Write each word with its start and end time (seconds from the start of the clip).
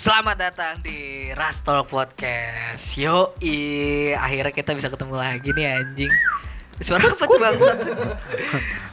Selamat 0.00 0.32
datang 0.32 0.80
di 0.80 1.28
Rastol 1.36 1.84
Podcast. 1.84 2.96
Yo, 2.96 3.36
akhirnya 4.16 4.48
kita 4.48 4.72
bisa 4.72 4.88
ketemu 4.88 5.20
lagi 5.20 5.52
nih 5.52 5.76
anjing. 5.76 6.08
Suara 6.80 7.12
apa 7.12 7.20
tuh 7.28 7.36
bangsa? 7.36 7.76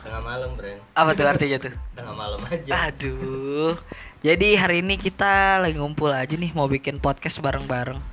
Tengah 0.04 0.20
malam, 0.20 0.52
Bren. 0.60 0.76
Apa 0.92 1.16
tuh 1.16 1.24
artinya 1.24 1.64
tuh? 1.64 1.72
Tengah 1.96 2.12
malam 2.12 2.40
aja. 2.52 2.92
Aduh. 2.92 3.80
Jadi 4.20 4.60
hari 4.60 4.84
ini 4.84 5.00
kita 5.00 5.64
lagi 5.64 5.80
ngumpul 5.80 6.12
aja 6.12 6.36
nih 6.36 6.52
mau 6.52 6.68
bikin 6.68 7.00
podcast 7.00 7.40
bareng-bareng. 7.40 8.04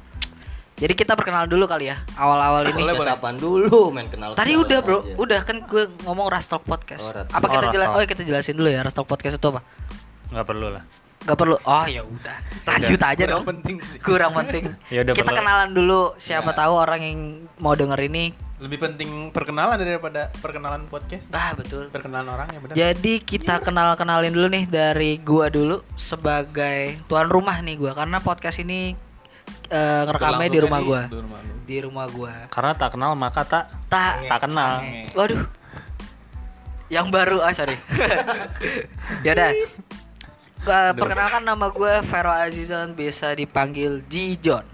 Jadi 0.79 0.95
kita 0.95 1.19
perkenalan 1.19 1.51
dulu 1.51 1.67
kali 1.67 1.91
ya 1.91 1.99
awal-awal 2.15 2.63
ini. 2.71 2.79
Boleh, 2.79 2.95
boleh. 2.95 3.35
Dulu, 3.43 3.91
main 3.91 4.07
kenal. 4.07 4.39
Tadi 4.39 4.55
udah 4.55 4.79
bro, 4.87 5.03
udah 5.19 5.43
kan 5.43 5.67
gue 5.67 5.91
ngomong 6.07 6.31
Rastalk 6.31 6.63
Podcast. 6.63 7.11
Oh, 7.11 7.27
apa 7.27 7.47
kita 7.59 7.67
Oh, 7.67 7.73
jelas? 7.75 7.89
Oh 7.91 7.99
kita 8.07 8.23
jelasin 8.23 8.55
dulu 8.55 8.71
ya 8.71 8.87
Rastalk 8.87 9.11
Podcast 9.11 9.43
itu 9.43 9.51
apa? 9.51 9.67
nggak 10.35 10.47
perlu 10.51 10.67
lah 10.75 10.83
Gak 11.25 11.35
perlu. 11.35 11.57
Oh 11.59 11.85
ya 11.85 12.01
udah. 12.01 12.37
Lanjut 12.65 13.01
aja 13.01 13.25
dong. 13.25 13.45
penting 13.45 13.77
sih. 13.81 13.97
Kurang 13.99 14.33
penting. 14.35 14.77
Ya 14.95 15.01
udah, 15.01 15.13
kita 15.13 15.25
perlu. 15.27 15.39
kenalan 15.41 15.71
dulu. 15.73 16.03
Siapa 16.17 16.51
Ya. 16.51 16.57
tahu 16.61 16.73
orang 16.75 17.01
yang 17.01 17.19
mau 17.57 17.73
denger 17.73 17.97
ini. 18.03 18.37
Lebih 18.55 18.79
penting 18.79 19.11
perkenalan 19.29 19.77
daripada 19.77 20.29
perkenalan 20.39 20.85
podcast. 20.87 21.27
Ah 21.31 21.53
betul. 21.53 21.89
Perkenalan 21.89 22.29
orang 22.31 22.47
ya 22.47 22.59
benar. 22.61 22.75
Jadi 22.75 23.15
kita 23.21 23.59
kenal 23.59 23.93
kenalin 23.95 24.31
dulu 24.31 24.47
nih 24.47 24.65
dari 24.65 25.17
gua 25.19 25.49
dulu 25.49 25.81
sebagai 25.95 27.01
tuan 27.05 27.27
rumah 27.27 27.59
nih 27.59 27.77
gua 27.77 27.93
karena 27.95 28.21
podcast 28.21 28.59
ini 28.59 28.93
eh, 29.67 30.03
ngerekamnya 30.05 30.49
di 30.49 30.61
rumah 30.61 30.81
gua. 30.81 31.03
Di 31.05 31.17
rumah. 31.19 31.41
Di 31.65 31.77
rumah 31.81 32.07
gua. 32.07 32.33
karena 32.47 32.73
tak 32.75 32.93
kenal 32.93 33.13
maka 33.15 33.43
tak 33.43 33.65
Tak 33.89 34.29
tak 34.29 34.39
kenal 34.45 34.73
Waduh. 35.13 35.45
Yang 36.87 37.07
baru 37.11 37.39
ah 37.41 37.51
sorry. 37.51 37.75
Yaudah. 39.27 39.51
Gua 40.65 40.97
perkenalkan 40.97 41.43
nama 41.45 41.67
gue 41.69 41.93
Vero 42.01 42.33
Azizon 42.33 42.97
biasa 42.97 43.37
dipanggil 43.37 44.01
Jijon. 44.09 44.65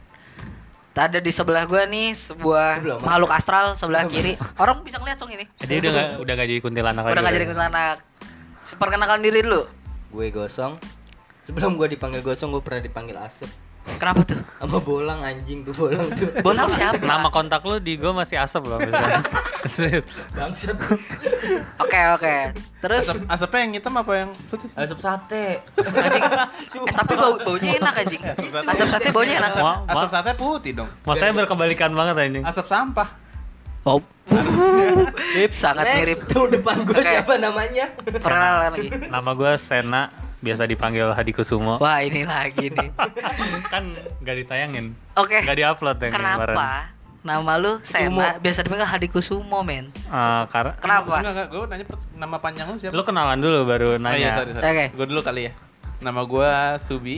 Ada 0.94 1.16
di 1.16 1.32
sebelah 1.32 1.64
gua 1.64 1.88
nih 1.88 2.12
sebuah 2.12 2.76
Sebelah 2.76 2.98
mana? 3.00 3.06
makhluk 3.08 3.30
astral 3.32 3.66
sebelah 3.72 4.04
kiri. 4.04 4.36
Orang 4.60 4.84
bisa 4.84 5.00
ngeliat 5.00 5.16
song 5.16 5.32
ini. 5.32 5.48
jadi 5.56 5.80
udah 5.80 5.90
nggak 5.90 6.08
udah 6.20 6.32
nggak 6.36 6.48
jadi 6.52 6.60
kuntilanak 6.60 7.02
lagi 7.02 7.14
Udah 7.16 7.22
gak 7.24 7.34
jadi 7.34 7.46
kuntilanak. 7.48 7.96
Perkenalkan 8.76 9.18
diri 9.24 9.40
dulu. 9.40 9.62
Gue 10.12 10.26
gosong. 10.28 10.76
Sebelum 11.48 11.80
gue 11.80 11.88
dipanggil 11.96 12.20
gosong, 12.20 12.52
gue 12.52 12.62
pernah 12.62 12.84
dipanggil 12.84 13.16
Asep. 13.16 13.48
Kenapa 13.80 14.20
tuh? 14.28 14.38
Sama 14.60 14.78
bolang 14.80 15.20
anjing 15.24 15.64
tuh 15.64 15.72
bolang 15.72 16.08
tuh. 16.12 16.28
Bolang 16.44 16.68
siapa? 16.68 17.00
nama 17.00 17.32
kontak 17.32 17.64
lu 17.64 17.80
di 17.80 17.96
gua 17.96 18.12
masih 18.12 18.36
asap 18.36 18.68
loh 18.68 18.76
misalnya. 18.76 19.24
Bangsat. 20.36 20.76
Oke 21.80 22.00
oke. 22.16 22.36
Terus 22.80 23.04
Asap, 23.08 23.24
asapnya 23.28 23.60
yang 23.64 23.72
hitam 23.80 23.94
apa 23.96 24.12
yang 24.12 24.30
putih? 24.52 24.68
Asep 24.76 24.98
sate. 25.00 25.44
anjing. 25.80 26.22
Eh 26.86 26.92
tapi 26.92 27.12
bau 27.16 27.34
baunya 27.40 27.80
enak 27.80 27.94
anjing. 28.04 28.22
Asap 28.68 28.88
sate 28.92 29.08
baunya 29.12 29.40
enak. 29.40 29.52
Asap, 29.56 29.64
asap 29.88 30.08
sate 30.12 30.30
putih 30.36 30.72
dong. 30.76 30.88
maksudnya 31.08 31.32
berkebalikan 31.44 31.90
banget 31.96 32.14
anjing 32.20 32.44
Asap 32.44 32.66
sampah. 32.68 33.08
Oh. 33.82 34.00
Sangat 35.50 35.84
Next, 35.84 35.98
mirip. 35.98 36.18
Tuh 36.28 36.46
depan 36.46 36.84
gue 36.84 36.94
Oke. 36.94 37.02
siapa 37.02 37.34
namanya? 37.36 37.86
Perkenalan 37.96 38.70
lagi. 38.70 38.88
nama 39.08 39.30
gua 39.32 39.56
Sena 39.56 40.12
biasa 40.40 40.64
dipanggil 40.64 41.10
Hadi 41.10 41.32
Kusumo 41.32 41.76
Wah 41.76 42.00
ini 42.00 42.24
lagi 42.24 42.72
nih. 42.72 42.88
kan 43.72 43.92
nggak 44.20 44.36
ditayangin 44.40 44.96
Oke. 45.12 45.36
nggak 45.36 45.56
diupload 45.58 45.96
yang 45.98 46.12
kemarin 46.14 46.56
Kenapa? 46.56 46.68
Nama 47.20 47.52
lu 47.56 47.72
Sena 47.82 48.26
biasa 48.38 48.58
dipanggil 48.62 48.88
Hadi 48.88 49.08
Kusumo 49.08 49.60
men. 49.60 49.92
Eh, 49.92 50.42
karena 50.48 50.72
Kenapa? 50.80 51.14
Enggak, 51.20 51.32
enggak. 51.32 51.48
Gue 51.48 51.64
nanya 51.66 51.84
nama 52.14 52.36
panjang 52.38 52.66
lu 52.68 52.76
siapa? 52.78 52.92
lu 52.92 53.02
kenalan 53.02 53.38
dulu 53.38 53.58
baru 53.64 53.88
Oh, 53.90 53.96
iya, 53.96 54.00
nanya 54.00 54.28
sorry, 54.38 54.50
sorry. 54.54 54.64
Oke. 54.66 54.86
Gue 54.96 55.06
dulu 55.08 55.20
kali 55.20 55.40
ya. 55.48 55.52
Nama 56.00 56.20
gue 56.24 56.50
Subi. 56.80 57.16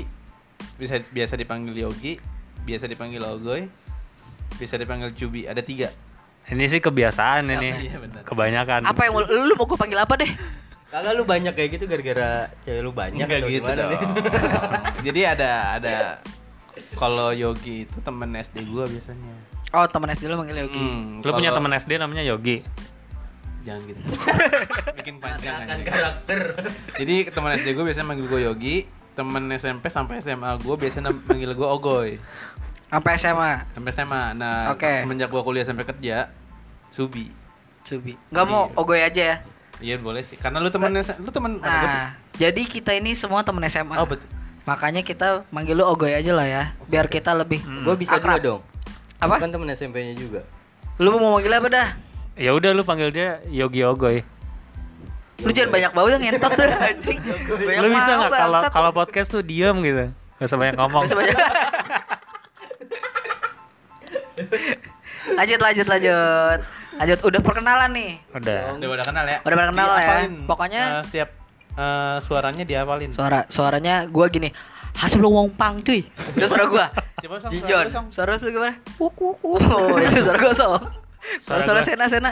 Bisa 0.74 0.98
biasa 1.04 1.34
dipanggil 1.34 1.74
Yogi. 1.76 2.18
Biasa 2.62 2.86
dipanggil 2.86 3.22
Ogoy. 3.22 3.66
Bisa 4.56 4.74
dipanggil 4.74 5.14
Cubi. 5.14 5.46
Ada 5.46 5.62
tiga. 5.62 5.90
Ini 6.44 6.64
sih 6.66 6.78
kebiasaan 6.78 7.46
ini 7.46 7.70
Iya, 7.84 7.98
benar. 7.98 8.22
kebanyakan 8.22 8.80
Apa 8.84 9.00
yang 9.04 9.12
mau- 9.14 9.24
lu 9.24 9.54
mau 9.54 9.64
gue 9.64 9.76
panggil 9.76 9.96
apa 9.96 10.14
deh? 10.16 10.30
Kagak 10.88 11.12
lu 11.14 11.24
banyak 11.24 11.52
kayak 11.52 11.70
gitu 11.72 11.84
gara-gara 11.86 12.30
cewek 12.60 12.80
lu 12.80 12.92
banyak 12.92 13.24
atau 13.24 13.48
gitu 13.48 13.64
dong. 13.64 13.90
nih? 13.90 14.00
Jadi 15.06 15.20
ada 15.24 15.50
ada 15.74 15.96
kalau 16.94 17.30
Yogi 17.30 17.84
itu 17.84 17.98
temen 17.98 18.28
SD 18.30 18.64
gua 18.66 18.84
biasanya. 18.84 19.32
Oh 19.72 19.86
temen 19.86 20.08
SD 20.10 20.26
lu 20.26 20.36
manggil 20.36 20.58
Yogi. 20.58 20.76
Hmm, 20.78 21.18
lu 21.18 21.30
punya 21.30 21.48
kalau- 21.48 21.58
temen 21.58 21.72
SD 21.74 21.92
namanya 21.96 22.20
Yogi 22.22 22.60
Jangan 23.62 23.82
gitu. 23.86 24.00
Bikin 24.98 25.16
panjang 25.16 25.54
Akan 25.56 25.78
aja. 25.78 25.86
karakter. 25.86 26.38
Jadi 26.98 27.14
teman 27.30 27.50
SD 27.54 27.68
gue 27.70 27.84
biasanya 27.84 28.06
manggil 28.08 28.26
gue 28.26 28.40
Yogi, 28.42 28.76
temen 29.12 29.44
SMP 29.54 29.86
sampai 29.86 30.18
SMA 30.18 30.58
gue 30.58 30.74
biasanya 30.76 31.08
nam- 31.08 31.22
manggil 31.22 31.54
gue 31.54 31.68
Ogoy. 31.70 32.18
Sampai 32.92 33.16
SMA. 33.16 33.52
Sampai 33.72 33.90
SMA. 33.96 34.22
Nah, 34.36 34.76
Oke. 34.76 35.00
semenjak 35.00 35.32
gue 35.32 35.40
kuliah 35.40 35.64
sampai 35.64 35.88
kerja, 35.88 36.28
Subi. 36.92 37.32
Subi. 37.88 38.20
Gak 38.28 38.44
mau. 38.44 38.68
Ogoy 38.76 39.00
aja 39.00 39.22
ya. 39.24 39.36
Iya 39.80 39.96
boleh 39.96 40.20
sih. 40.20 40.36
Karena 40.36 40.60
lu 40.60 40.68
temen 40.68 40.92
lu 41.00 41.30
temen 41.32 41.58
mana 41.58 41.72
gua 41.82 41.88
sih? 41.88 41.98
Nah, 41.98 42.08
jadi 42.36 42.62
kita 42.68 42.92
ini 42.92 43.16
semua 43.16 43.40
temen 43.42 43.64
SMA. 43.66 43.96
Oh 43.96 44.04
betul. 44.04 44.28
Makanya 44.68 45.02
kita 45.02 45.42
manggil 45.50 45.74
lu 45.74 45.88
Ogoy 45.88 46.14
aja 46.14 46.30
lah 46.36 46.46
ya, 46.46 46.64
biar 46.86 47.10
kita 47.10 47.34
lebih. 47.34 47.64
Hmm. 47.64 47.82
Gue 47.82 47.96
bisa 47.98 48.20
Akrab. 48.20 48.38
juga 48.38 48.46
dong. 48.46 48.60
Apa? 49.18 49.42
Kan 49.42 49.50
temen 49.50 49.66
SMP-nya 49.72 50.14
juga. 50.14 50.46
Lu 51.02 51.16
mau 51.18 51.40
manggil 51.40 51.50
apa 51.50 51.66
dah? 51.72 51.88
ya 52.32 52.56
udah 52.56 52.72
lu 52.72 52.80
panggil 52.80 53.12
dia 53.12 53.44
Yogi 53.52 53.84
Ogoy 53.84 54.24
Lu 55.42 55.50
jangan 55.50 55.74
banyak 55.74 55.90
bau 55.90 56.06
yang 56.06 56.22
ngentot 56.22 56.54
tuh 56.54 56.64
anjing. 56.70 57.18
Banyak 57.18 57.82
lu 57.82 57.88
bisa 57.90 58.10
nggak 58.14 58.30
kalau 58.30 58.60
kalau 58.70 58.90
podcast 58.94 59.26
tuh 59.26 59.42
diem 59.42 59.74
gitu 59.82 60.06
gak 60.38 60.46
usah 60.46 60.58
banyak 60.58 60.74
ngomong 60.78 61.02
banyak. 61.10 61.34
lanjut 65.38 65.60
lanjut 65.60 65.86
lanjut. 65.86 66.58
Lanjut 66.92 67.18
udah 67.24 67.40
perkenalan 67.40 67.90
nih. 67.92 68.12
udah 68.30 68.76
Udah 68.76 68.88
udah 68.90 69.04
kenal 69.04 69.24
ya. 69.24 69.38
Udah 69.40 69.56
pada 69.56 69.68
kenal 69.72 69.88
ya. 69.96 70.16
Pokoknya- 70.44 70.88
eh, 70.92 71.02
setiap 71.08 71.28
eh, 71.72 72.16
suaranya 72.20 72.64
dihafalin. 72.64 73.10
Suara 73.12 73.48
suaranya 73.48 74.04
gua 74.06 74.28
gini. 74.28 74.52
Hasil 74.92 75.16
lu 75.16 75.32
wong 75.32 75.56
pang 75.56 75.80
cuy. 75.80 76.04
Itu 76.04 76.44
suara 76.44 76.68
gua. 76.68 76.86
Coba 77.16 77.36
song, 77.40 77.50
Jijon. 77.50 77.64
suara 77.64 77.84
lu, 77.86 77.94
song. 77.94 78.06
Suara 78.12 78.32
lu 78.36 78.48
gimana? 78.50 78.74
Oh, 79.00 79.96
itu 79.96 80.20
suara 80.20 80.36
gua 80.36 80.52
so. 80.52 80.68
Suara 81.40 81.62
Suara. 81.64 81.80
Sena 81.80 82.06
Sena. 82.10 82.30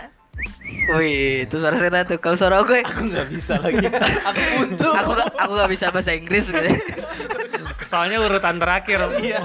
Wih, 0.99 1.47
itu 1.47 1.56
suara 1.56 1.78
Sena 1.78 2.05
tuh. 2.05 2.19
Kalau 2.19 2.37
suara 2.37 2.60
gue, 2.60 2.83
Aku 2.83 3.06
nggak 3.06 3.27
bisa 3.31 3.55
lagi. 3.60 3.87
Aku 4.28 4.41
buntu. 4.59 4.89
aku 4.91 5.10
gak, 5.15 5.28
aku 5.37 5.53
gak 5.55 5.71
bisa 5.71 5.84
bahasa 5.94 6.10
Inggris 6.12 6.50
gitu. 6.50 6.59
soalnya 7.82 8.19
urutan 8.19 8.56
terakhir 8.56 8.98
Iya. 9.20 9.41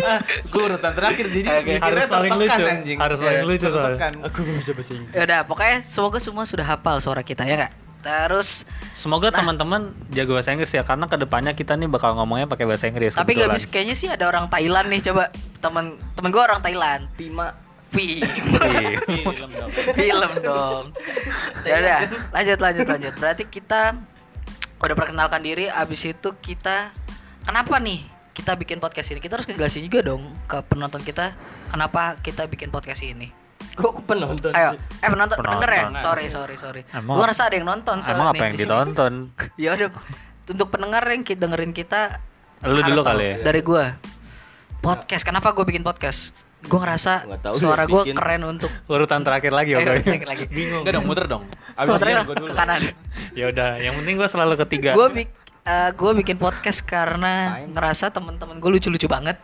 Ah, 0.00 0.18
gue 0.22 0.62
urutan 0.64 0.92
terakhir 0.92 1.24
jadi 1.26 1.40
mikirnya 1.42 1.80
Harus 1.80 2.04
paling 2.06 2.32
lucu. 2.34 2.62
anjing. 2.62 2.98
Harus 2.98 3.18
paling 3.18 3.44
lucu 3.44 3.66
soalnya. 3.66 3.98
Tertekan. 3.98 4.12
Aku 4.24 4.38
gak 4.40 4.56
bisa 4.56 4.70
bahasa 4.72 4.92
Inggris. 4.92 5.12
Ya 5.12 5.22
udah, 5.22 5.40
pokoknya 5.44 5.76
semoga 5.86 6.18
semua 6.18 6.44
sudah 6.44 6.66
hafal 6.66 6.96
suara 6.98 7.22
kita 7.22 7.42
ya 7.42 7.56
kak. 7.60 7.72
Terus, 8.00 8.64
semoga 8.94 9.28
Nah. 9.28 9.36
teman-teman 9.38 9.80
jago 10.08 10.32
bahasa 10.32 10.50
Inggris 10.50 10.70
ya 10.70 10.80
karena 10.80 11.04
ke 11.04 11.16
depannya 11.16 11.52
kita 11.52 11.74
nih 11.74 11.84
bakal 11.86 12.14
ngomongnya 12.14 12.46
pakai 12.46 12.64
bahasa 12.64 12.86
Inggris 12.86 13.12
tapi 13.12 13.34
gak 13.34 13.52
bisa 13.52 13.66
kayaknya 13.66 13.92
sih 13.94 14.08
ada 14.08 14.24
orang 14.24 14.48
Thailand 14.48 14.88
nih 14.88 15.04
coba 15.04 15.28
temen 15.58 15.84
temen 16.14 16.28
gue 16.30 16.40
orang 16.40 16.60
Thailand. 16.60 17.02
Pima. 17.12 17.52
Film, 17.90 18.22
Iya. 18.22 19.02
Film 19.04 19.50
dong. 19.50 19.70
film 19.92 20.32
dong. 20.40 20.84
Ya 21.60 21.74
udah, 21.76 22.00
lanjut 22.30 22.58
lanjut 22.58 22.86
lanjut. 22.88 23.14
Berarti 23.16 23.44
kita 23.44 23.98
udah 24.78 24.94
perkenalkan 24.94 25.42
diri. 25.42 25.66
Abis 25.66 26.06
itu 26.06 26.28
kita 26.36 26.94
kenapa 27.42 27.76
nih 27.76 28.00
kita 28.30 28.54
bikin 28.54 28.78
podcast 28.78 29.10
ini? 29.10 29.18
Kita 29.18 29.36
harus 29.36 29.46
ngejelasin 29.46 29.82
juga 29.82 30.00
dong 30.04 30.22
ke 30.44 30.58
penonton 30.64 31.00
kita 31.00 31.34
kenapa 31.68 32.16
kita 32.18 32.46
bikin 32.46 32.68
podcast 32.68 33.00
ini. 33.00 33.30
Kok 33.72 34.04
penonton? 34.04 34.50
Ayo, 34.50 34.74
eh 34.74 35.08
penonton, 35.08 35.36
Penonton. 35.36 35.42
pendengar 35.56 35.70
ya? 35.70 35.84
Sorry, 36.00 36.26
sorry, 36.26 36.56
sorry. 36.56 36.82
Emang- 36.90 37.14
Gue 37.14 37.22
ngerasa 37.22 37.42
ada 37.44 37.54
yang 37.54 37.66
nonton 37.66 37.96
soalnya 38.00 38.18
emang 38.18 38.28
apa 38.28 38.34
nih 38.34 38.42
yang 38.42 38.56
ditonton 38.56 39.12
ya 39.62 39.70
udah, 39.72 39.88
untuk 40.46 40.68
pendengar 40.68 41.02
yang 41.06 41.22
kita 41.22 41.40
dengerin 41.40 41.72
kita 41.72 42.00
lu 42.62 42.76
dulu 42.78 43.00
kali 43.00 43.24
ya 43.24 43.36
dari 43.42 43.60
gue. 43.60 43.84
Podcast, 44.80 45.22
kenapa 45.22 45.52
gue 45.52 45.62
bikin 45.62 45.80
podcast? 45.80 46.32
Gue 46.60 46.76
ngerasa 46.76 47.24
tahu, 47.38 47.56
suara 47.56 47.84
ya, 47.84 47.88
gue 47.90 48.02
keren 48.12 48.42
untuk 48.46 48.68
urutan 48.86 49.20
terakhir 49.20 49.48
lagi 49.50 49.72
Eh, 49.72 49.78
oke 49.78 49.88
lagi, 50.04 50.24
lagi. 50.24 50.44
bingung 50.46 50.84
Enggak 50.84 50.92
dong, 50.94 51.04
muter 51.04 51.24
dong. 51.24 51.44
Abis 51.72 51.88
gua 51.90 52.00
ke 52.22 52.34
dulu. 52.34 52.52
kanan. 52.52 52.80
ya 53.32 53.48
udah 53.48 53.70
yang 53.76 53.96
penting 53.96 54.14
gue 54.16 54.28
selalu 54.28 54.54
ketiga 54.58 54.90
Gue 54.92 55.08
bik, 55.64 55.90
gue 55.92 56.10
bikin 56.24 56.40
podcast 56.40 56.80
karena 56.84 57.60
Fine. 57.64 57.76
ngerasa 57.76 58.08
temen-temen 58.12 58.56
gue 58.56 58.70
lucu-lucu 58.80 59.06
banget. 59.06 59.36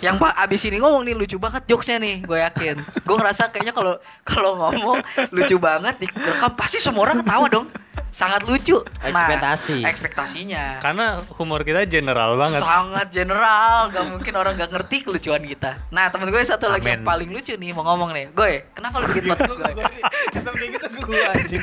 Yang 0.00 0.16
pak 0.16 0.32
abis 0.38 0.60
ini 0.64 0.76
ngomong 0.78 1.02
nih 1.04 1.14
lucu 1.14 1.36
banget 1.36 1.62
jokesnya 1.66 1.96
nih, 1.98 2.16
gue 2.22 2.38
yakin. 2.40 2.76
Gue 3.04 3.16
ngerasa 3.16 3.48
kayaknya 3.48 3.72
kalau 3.72 3.94
kalau 4.22 4.56
ngomong 4.56 4.98
lucu 5.28 5.56
banget 5.56 6.00
direkam 6.00 6.52
pasti 6.54 6.78
semua 6.78 7.04
orang 7.04 7.20
ketawa 7.20 7.46
dong. 7.46 7.66
Sangat 8.10 8.48
lucu. 8.48 8.80
Nah, 8.80 9.12
Ekspektasi. 9.12 9.84
ekspektasinya. 9.84 10.80
karena 10.80 11.20
humor 11.36 11.60
kita 11.60 11.84
general 11.84 12.40
banget 12.40 12.64
Sangat 12.64 13.12
general, 13.12 13.92
gak 13.92 14.08
mungkin 14.08 14.32
orang 14.32 14.56
gak 14.56 14.72
ngerti 14.72 15.04
kelucuan 15.04 15.44
kita. 15.44 15.76
Nah 15.92 16.08
temen 16.08 16.32
gue 16.32 16.40
satu 16.40 16.72
lagi 16.72 16.88
yang 16.88 17.04
paling 17.04 17.28
lucu 17.28 17.52
nih 17.52 17.76
mau 17.76 17.84
ngomong 17.84 18.16
nih, 18.16 18.32
gue 18.32 18.72
kenapa 18.72 19.04
lu 19.04 19.12
bikin 19.12 19.28
podcast 19.28 19.52
gue? 19.60 19.84
Kayak 20.32 20.70
gitu 20.72 20.86
gue 21.04 21.20
anjing. 21.28 21.62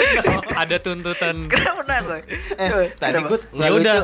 ada 0.64 0.76
tuntutan. 0.80 1.34
Kenapa 1.44 1.82
gue? 2.00 2.20
Eh, 2.56 2.88
tadi 2.96 3.20
gue 3.20 3.38
Nggak 3.52 3.68
Ya 3.68 3.72
lucu, 3.72 3.82
udah, 3.84 3.96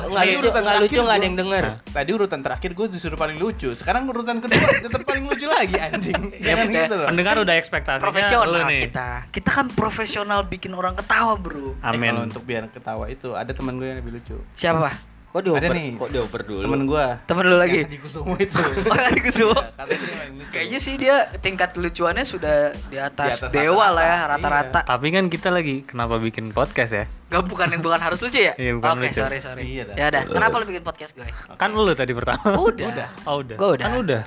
nggak 0.61 0.77
lucu, 0.85 0.99
nggak 1.01 1.17
ada 1.17 1.25
yang 1.25 1.37
denger. 1.41 1.65
Tadi 1.89 2.11
urutan 2.13 2.41
terakhir 2.45 2.71
gue 2.77 2.87
disuruh 2.99 3.15
paling 3.15 3.39
lucu. 3.39 3.71
Sekarang 3.73 4.05
urutan 4.05 4.43
kedua 4.43 4.59
tetap 4.85 5.03
paling 5.07 5.25
lucu 5.25 5.47
lagi 5.47 5.79
anjing. 5.79 6.35
Jangan 6.43 6.67
udah. 6.67 6.83
gitu 6.83 6.95
loh. 6.99 7.09
Pendengar 7.09 7.35
udah 7.39 7.55
ekspektasinya 7.55 8.05
Profesional 8.05 8.51
lu 8.51 8.59
nih. 8.67 8.81
kita. 8.91 9.09
Kita 9.31 9.51
kan 9.55 9.67
profesional 9.71 10.41
bikin 10.45 10.75
orang 10.75 10.99
ketawa, 10.99 11.39
Bro. 11.39 11.73
Eh, 11.73 11.73
kalau 11.81 11.95
Amin. 11.95 12.27
untuk 12.27 12.43
biar 12.43 12.67
ketawa 12.69 13.07
itu 13.07 13.33
ada 13.33 13.55
teman 13.55 13.79
gue 13.79 13.87
yang 13.87 13.99
lebih 14.03 14.19
lucu. 14.19 14.37
Siapa, 14.59 14.83
Pak? 14.83 14.95
Kok 15.29 15.41
dioper? 15.45 15.61
Ada 15.61 15.77
nih. 15.77 15.91
Kok 16.01 16.09
dioper 16.09 16.41
dulu? 16.49 16.65
Temen 16.65 16.81
gue. 16.89 17.07
Temen 17.29 17.45
lu 17.45 17.57
lagi? 17.61 17.81
Yang 17.85 17.89
tadi 17.93 17.99
Kusumo 18.01 18.35
itu. 18.41 18.57
Oh, 18.89 19.21
Kusumo. 19.21 19.59
Iya, 19.61 19.73
katanya 19.77 20.01
dia 20.01 20.17
paling 20.17 20.35
lucu. 20.41 20.49
Kayaknya 20.49 20.79
sih 20.81 20.95
dia 20.97 21.17
tingkat 21.45 21.71
lucuannya 21.77 22.25
sudah 22.25 22.57
di 22.89 22.97
atas, 22.97 23.45
Di 23.45 23.45
atas 23.45 23.53
dewa 23.53 23.87
lah 23.93 24.05
ya 24.09 24.17
rata-rata, 24.25 24.49
rata-rata. 24.49 24.81
Tapi 24.89 25.07
kan 25.13 25.25
kita 25.29 25.49
lagi 25.53 25.85
kenapa 25.85 26.17
bikin 26.17 26.49
podcast 26.57 26.93
ya? 26.97 27.05
Gak 27.29 27.45
bukan 27.45 27.69
yang 27.77 27.83
bukan 27.85 28.01
harus 28.01 28.25
lucu 28.25 28.41
ya? 28.41 28.57
Iya, 28.57 28.73
bukan 28.81 28.89
Oke, 28.97 29.05
lucu. 29.13 29.21
sorry 29.21 29.39
sorry. 29.45 29.63
Iya 29.69 29.83
dah. 29.93 29.95
ya 30.01 30.05
udah. 30.09 30.23
Kenapa 30.33 30.55
lu 30.57 30.65
bikin 30.65 30.85
podcast 30.85 31.13
gue? 31.13 31.29
Kan 31.61 31.71
lu 31.77 31.93
tadi 31.93 32.13
pertama. 32.17 32.41
Udah. 32.57 33.09
Oh, 33.29 33.45
udah. 33.45 33.57
Gua 33.61 33.69
udah. 33.77 33.85
Kan 33.85 33.93
udah. 34.01 34.23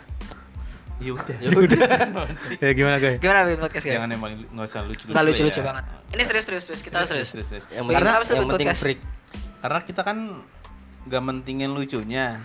Ya 1.02 1.12
udah. 1.18 1.36
Ya 1.42 1.50
udah. 1.50 1.80
Ya 2.62 2.72
gimana, 2.78 3.02
guys? 3.02 3.18
Gimana 3.18 3.40
bikin 3.50 3.62
podcast 3.66 3.84
gue? 3.90 3.96
Jangan 3.98 4.10
yang 4.14 4.22
paling 4.22 4.38
nggak 4.54 4.68
usah 4.70 4.82
lucu. 4.86 5.04
Gak 5.10 5.24
lucu-lucu 5.26 5.60
banget. 5.66 5.84
Ini 6.14 6.24
serius 6.30 6.46
serius 6.46 6.64
serius 6.70 6.82
kita 6.86 6.98
serius. 7.10 7.30
Yang 7.74 7.84
penting, 7.90 8.06
apa 8.06 8.22
sih 8.22 8.32
yang 8.38 8.46
bikin 8.46 8.54
penting 8.54 8.70
podcast? 8.70 8.82
freak. 8.86 9.00
Karena 9.66 9.80
kita 9.82 10.02
kan 10.06 10.18
nggak 11.04 11.24
mentingin 11.24 11.72
lucunya. 11.72 12.42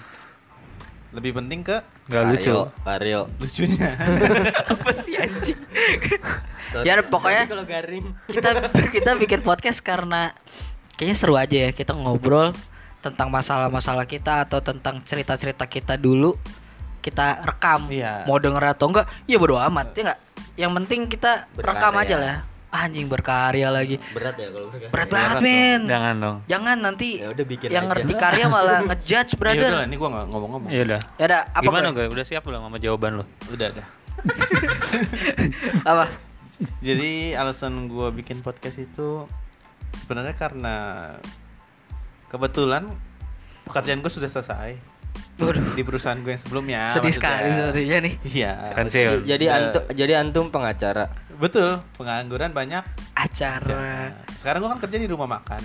Lebih 1.11 1.33
penting 1.35 1.63
ke 1.63 1.81
Gak 2.07 2.23
lucu. 2.25 2.55
Vario, 2.83 3.27
lucunya. 3.37 3.99
apa 4.71 4.91
sih 4.93 5.19
anjing? 5.19 5.59
Ya, 6.83 7.03
pokoknya- 7.03 7.47
kalau 7.47 7.65
garing. 7.65 8.15
kita 8.29 8.63
kita 8.91 9.11
bikin 9.17 9.41
podcast 9.41 9.81
karena 9.81 10.31
kayaknya 10.95 11.17
seru 11.17 11.35
aja 11.35 11.67
ya 11.67 11.71
kita 11.71 11.93
ngobrol 11.93 12.55
tentang 13.01 13.29
masalah-masalah 13.29 14.03
kita 14.05 14.47
atau 14.47 14.59
tentang 14.59 15.03
cerita-cerita 15.03 15.67
kita 15.67 15.95
dulu 15.95 16.35
kita 17.03 17.39
rekam 17.39 17.87
Iya. 17.87 18.27
mau 18.27 18.39
denger 18.39 18.75
atau 18.75 18.91
enggak 18.91 19.07
ya 19.27 19.37
bodo 19.37 19.55
amat 19.61 19.93
ya 19.93 20.03
enggak 20.03 20.19
yang 20.57 20.73
penting 20.75 21.01
kita 21.07 21.47
rekam 21.55 21.95
Berkarya. 21.95 22.03
aja 22.03 22.17
lah 22.19 22.37
anjing 22.79 23.07
berkarya 23.07 23.69
lagi 23.69 23.97
Berat 24.11 24.35
ya 24.35 24.49
kalau 24.49 24.69
berkarya. 24.69 24.89
berat 24.89 25.09
Berat 25.09 25.11
banget 25.11 25.33
dong. 25.33 25.43
men 25.43 25.81
Jangan 25.87 26.15
dong. 26.17 26.37
jangan 26.45 26.77
nanti 26.79 27.09
Ya 27.17 27.29
udah 27.29 27.45
bikin 27.45 27.69
yang 27.69 27.85
aja. 27.85 27.91
ngerti 27.91 28.13
karya 28.15 28.45
malah 28.47 28.79
ngejudge 28.87 29.07
Ya 29.31 29.35
udah 29.35 29.41
brother 29.41 29.71
lah, 29.73 29.85
ini 29.85 29.97
gua 29.97 30.09
nggak 30.11 30.27
ngomong-ngomong. 30.29 30.69
Ya 30.69 30.81
udah. 30.83 31.01
ya 31.13 31.25
udah 31.27 31.41
apa 31.49 31.63
Gimana, 31.63 31.89
gue? 31.91 32.05
Udah 32.07 32.25
siap 32.25 32.43
belum 32.43 32.61
sama 32.63 32.77
jawaban 32.77 33.11
lu? 33.17 33.25
Udah 33.49 33.69
dah. 33.73 33.87
apa 35.91 36.07
Jadi 36.81 37.11
alasan 37.33 37.87
gua 37.87 38.09
bikin 38.09 38.41
podcast 38.41 38.77
itu 38.77 39.29
sebenarnya 39.95 40.33
karena 40.33 40.75
kebetulan 42.27 42.89
pekerjaan 43.63 43.99
gue 43.99 44.09
sudah 44.09 44.27
selesai 44.27 44.77
Waduh, 45.37 45.77
di 45.77 45.83
perusahaan 45.85 46.17
gue 46.17 46.33
yang 46.33 46.41
sebelumnya. 46.41 46.81
sedih 46.89 47.13
sekali 47.13 47.49
sebenarnya 47.51 47.99
nih 48.01 48.15
Iya. 48.25 48.53
Pensiun. 48.73 49.19
Jadi 49.23 49.45
Udah. 49.45 49.57
antum 49.59 49.83
jadi 49.93 50.13
antum 50.17 50.45
pengacara. 50.49 51.05
Betul, 51.37 51.85
pengangguran 51.95 52.51
banyak. 52.51 52.81
acara 53.13 54.17
Sekarang 54.35 54.59
gua 54.59 54.71
kan 54.73 54.81
kerja 54.81 54.97
di 54.97 55.05
rumah 55.07 55.29
makan. 55.31 55.61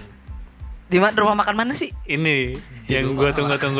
di 0.85 1.00
mana 1.00 1.15
rumah 1.15 1.39
makan 1.39 1.56
mana 1.56 1.71
sih 1.71 1.88
Ini 2.03 2.51
Di 2.83 2.91
yang 2.91 3.15
gue 3.15 3.31
tunggu-tunggu. 3.31 3.79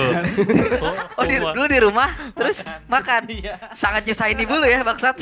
Oh, 0.80 0.96
Oh 1.20 1.26
di, 1.28 1.36
rumah. 1.36 1.52
lu 1.52 1.64
di 1.68 1.76
rumah 1.78 2.10
terus 2.32 2.64
makan. 2.88 3.28
Iya. 3.28 3.60
Sangat 3.74 4.08
nyusahin 4.08 4.40
ibu 4.40 4.56
lu 4.56 4.64
ya 4.64 4.80
bangsat. 4.80 5.20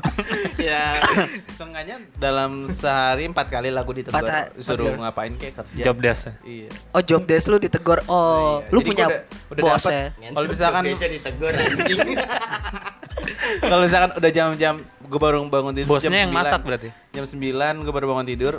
ya, 0.70 1.02
setengahnya 1.50 1.96
dalam 2.16 2.68
sehari 2.72 3.28
empat 3.28 3.46
kali 3.48 3.68
lagu 3.68 3.92
ditegur, 3.92 4.24
disuruh 4.56 4.92
empat 4.92 5.00
ngapain 5.02 5.32
kayak 5.36 5.54
kerja. 5.62 5.82
Job 5.84 5.96
desk. 6.00 6.22
Iya. 6.42 6.68
Oh 6.92 7.02
job 7.02 7.22
desk 7.24 7.46
lu 7.48 7.58
ditegor. 7.58 8.00
Oh, 8.06 8.62
Iya. 8.62 8.72
lu 8.72 8.78
Jadi 8.80 8.88
punya 8.88 9.06
udah- 9.06 9.22
udah 9.52 9.62
bos 9.62 9.84
ya. 9.84 10.04
Kalau 10.14 10.46
misalkan 10.46 10.82
ditegur 10.88 11.52
kalau 13.62 13.82
misalkan 13.84 14.10
udah 14.18 14.30
jam-jam 14.32 14.74
gue 15.02 15.20
baru 15.20 15.44
bangun 15.46 15.72
tidur 15.76 15.90
Bosnya 15.98 16.08
jam 16.08 16.16
yang 16.16 16.32
9, 16.32 16.38
masak 16.40 16.60
berarti. 16.64 16.88
Jam 17.12 17.24
9 17.28 17.84
gue 17.84 17.92
baru 17.92 18.06
bangun 18.16 18.26
tidur, 18.26 18.54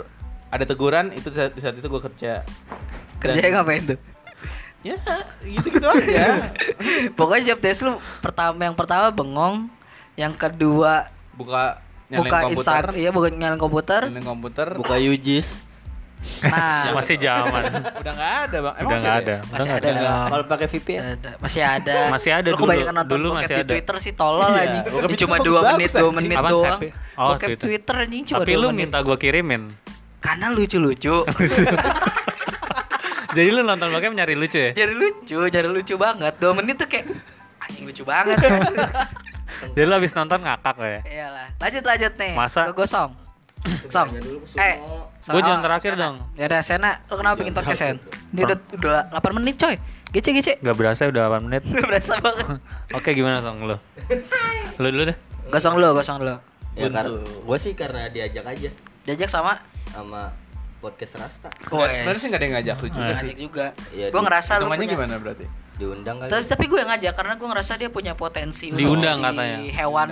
ada 0.48 0.64
teguran 0.64 1.10
itu 1.12 1.28
di 1.28 1.36
saat, 1.36 1.52
di 1.52 1.60
saat 1.60 1.74
itu 1.74 1.86
gue 1.86 2.02
kerja. 2.12 2.46
Kerjanya 3.18 3.60
ngapain 3.60 3.82
tuh? 3.94 3.98
Ya, 4.84 5.00
gitu-gitu 5.40 5.88
aja. 5.88 6.52
Pokoknya 7.18 7.56
job 7.56 7.60
desk 7.64 7.80
lu 7.82 7.96
pertama 8.20 8.60
yang 8.60 8.76
pertama 8.76 9.08
bengong, 9.08 9.66
yang 10.14 10.36
kedua 10.36 11.08
Buka 11.34 11.82
nyalain 12.06 12.20
buka 12.22 12.36
komputer, 12.42 12.60
Instagram, 12.84 12.94
iya 12.94 13.10
buka 13.10 13.28
nyalain 13.28 13.58
komputer. 13.58 14.02
nyalain 14.04 14.24
komputer. 14.24 14.68
Buka 14.74 14.96
Yujis. 14.96 15.48
Nah, 16.40 16.88
Masih 16.96 17.16
zaman. 17.18 17.62
Udah 17.94 18.12
nggak 18.12 18.32
ada, 18.44 18.56
Bang. 18.58 18.74
Emang 18.74 18.86
Udah 18.86 18.96
masih 18.96 19.04
nggak 19.04 19.18
ada. 19.18 19.34
ada. 19.34 19.34
Masih 19.36 19.52
Udah 19.52 19.64
nggak 19.64 19.76
ada 19.76 19.90
dong. 20.00 20.28
Kalau 20.30 20.44
pakai 20.46 20.68
VPN. 20.68 21.02
ada. 21.04 21.30
masih 21.36 21.62
ada. 21.62 21.94
Masih 22.14 22.30
ada 22.32 22.48
Lu 22.48 22.54
dulu. 22.54 22.62
kebanyakan 22.64 22.94
nonton 22.94 23.12
Dulu 23.14 23.28
masih 23.34 23.44
di 23.44 23.54
ada. 23.54 23.68
Twitter 23.68 23.96
sih 24.00 24.12
tolol 24.14 24.40
Iya, 24.46 24.60
anjing. 24.62 24.82
Ini 25.04 25.16
cuma 25.18 25.36
2 25.36 25.44
bagus-bagus, 25.44 25.74
menit, 25.74 25.90
2 25.90 25.98
anjing. 25.98 26.14
menit 26.16 26.36
Apaan, 26.36 26.52
doang. 26.52 26.72
tapi? 26.72 26.88
Oh, 27.14 27.26
Bokep 27.28 27.48
Twitter. 27.50 27.64
Twitter 27.66 27.94
anjing 27.98 28.22
cuma 28.24 28.38
Tapi 28.40 28.52
2 28.52 28.62
lu 28.62 28.68
minta 28.70 28.98
gue 29.00 29.16
kirimin. 29.16 29.62
Karena 30.18 30.46
lucu-lucu. 30.48 31.16
Jadi 33.34 33.48
lu 33.50 33.60
nonton 33.60 33.90
bokep 33.90 34.12
nyari 34.14 34.32
lucu 34.32 34.56
ya? 34.56 34.70
Jadi 34.72 34.94
lucu, 34.94 35.38
jadi 35.44 35.66
lucu 35.66 35.94
banget. 35.96 36.38
2 36.38 36.54
menit 36.54 36.78
tuh 36.78 36.86
kayak 36.86 37.10
anjing 37.60 37.84
lucu 37.84 38.02
banget. 38.02 38.38
Jadi 39.74 39.84
lu 39.86 39.94
habis 39.94 40.12
nonton 40.14 40.40
ngakak 40.42 40.76
ya? 40.80 41.00
Iyalah. 41.04 41.48
Lanjut 41.60 41.82
lanjut 41.84 42.12
nih. 42.18 42.32
Masa? 42.34 42.60
Ke 42.70 42.72
gosong. 42.74 43.10
Song. 43.88 44.08
Eh, 44.60 44.76
Gue 45.24 45.40
jangan 45.40 45.64
terakhir 45.64 45.96
Sena. 45.96 46.02
dong. 46.04 46.14
Ya 46.36 46.44
udah 46.52 46.60
Sena, 46.60 46.90
lu 47.08 47.14
kenapa 47.16 47.34
bikin 47.40 47.54
podcast 47.56 47.80
Sen? 47.80 47.96
Ini 48.36 48.40
udah 48.44 48.58
udah 48.76 49.02
8 49.08 49.36
menit 49.40 49.56
coy. 49.56 49.76
Gece 50.12 50.30
gece. 50.36 50.52
Gak 50.60 50.76
berasa 50.76 51.08
udah 51.08 51.32
8 51.32 51.48
menit. 51.48 51.62
Gak 51.74 51.86
berasa 51.88 52.12
banget. 52.20 52.46
Oke 53.00 53.10
gimana 53.16 53.40
song 53.40 53.64
lu? 53.64 53.76
Lu 54.78 54.88
dulu 54.92 55.02
deh. 55.08 55.16
Gosong 55.48 55.80
lu, 55.80 55.88
gosong 55.96 56.20
lu. 56.20 56.36
Ya 56.74 56.90
gua 57.46 57.54
sih 57.54 57.70
karena 57.78 58.10
diajak 58.10 58.50
aja 58.50 58.66
Jajak 59.06 59.30
sama 59.30 59.62
sama 59.94 60.34
podcast 60.84 61.12
Rasta. 61.16 61.48
Nggak, 61.64 61.88
Sebenarnya 61.94 62.14
sih 62.14 62.28
nggak 62.28 62.36
ada 62.36 62.44
yang 62.44 62.54
ngajak 62.54 62.76
lu 62.76 62.88
juga 62.90 63.00
sih. 63.00 63.16
Ngajak 63.16 63.38
juga. 63.40 63.66
Iya, 63.90 64.06
Gue 64.06 64.20
di- 64.20 64.26
ngerasa 64.26 64.52
lu 64.54 64.64
punya 64.66 64.86
gimana 64.86 65.14
berarti? 65.16 65.46
Diundang 65.74 66.16
kali. 66.16 66.30
tapi, 66.30 66.44
tapi 66.46 66.64
gue 66.64 66.78
yang 66.78 66.90
ngajak 66.92 67.12
karena 67.12 67.34
gue 67.34 67.48
ngerasa 67.48 67.72
dia 67.74 67.88
punya 67.88 68.12
potensi 68.14 68.64
untuk 68.68 68.78
Diundang 68.78 69.18
jadi 69.18 69.26
katanya. 69.26 69.58
hewan 69.74 70.08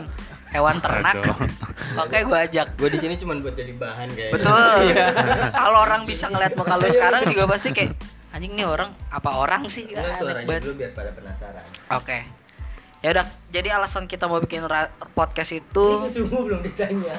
hewan 0.50 0.76
ternak 0.80 1.14
makanya 1.96 2.24
gue 2.24 2.38
ajak 2.42 2.66
Gue 2.74 2.90
di 2.90 2.98
sini 2.98 3.14
cuma 3.14 3.32
buat 3.36 3.54
jadi 3.54 3.70
bahan 3.72 4.08
kayaknya. 4.10 4.34
betul 4.34 4.78
kalau 5.60 5.78
orang 5.80 6.02
bisa 6.02 6.26
ngeliat 6.26 6.52
muka 6.52 6.74
lu 6.74 6.88
sekarang 6.88 7.22
juga 7.24 7.46
pasti 7.46 7.70
kayak 7.70 7.94
anjing 8.30 8.52
nih 8.52 8.66
orang 8.66 8.90
apa 9.06 9.30
orang 9.30 9.62
sih 9.66 9.86
Aneh 9.88 10.12
suaranya 10.12 10.42
banget. 10.42 10.62
dulu 10.64 10.74
biar 10.74 10.90
pada 10.92 11.10
penasaran. 11.12 11.64
oke 11.92 12.18
ya 13.02 13.10
udah 13.10 13.26
jadi 13.50 13.68
alasan 13.74 14.06
kita 14.06 14.24
mau 14.24 14.38
bikin 14.38 14.62
podcast 15.12 15.50
Ini 15.50 15.60
itu 15.60 15.86
sungguh 16.08 16.40
belum 16.46 16.60
ditanya. 16.62 17.12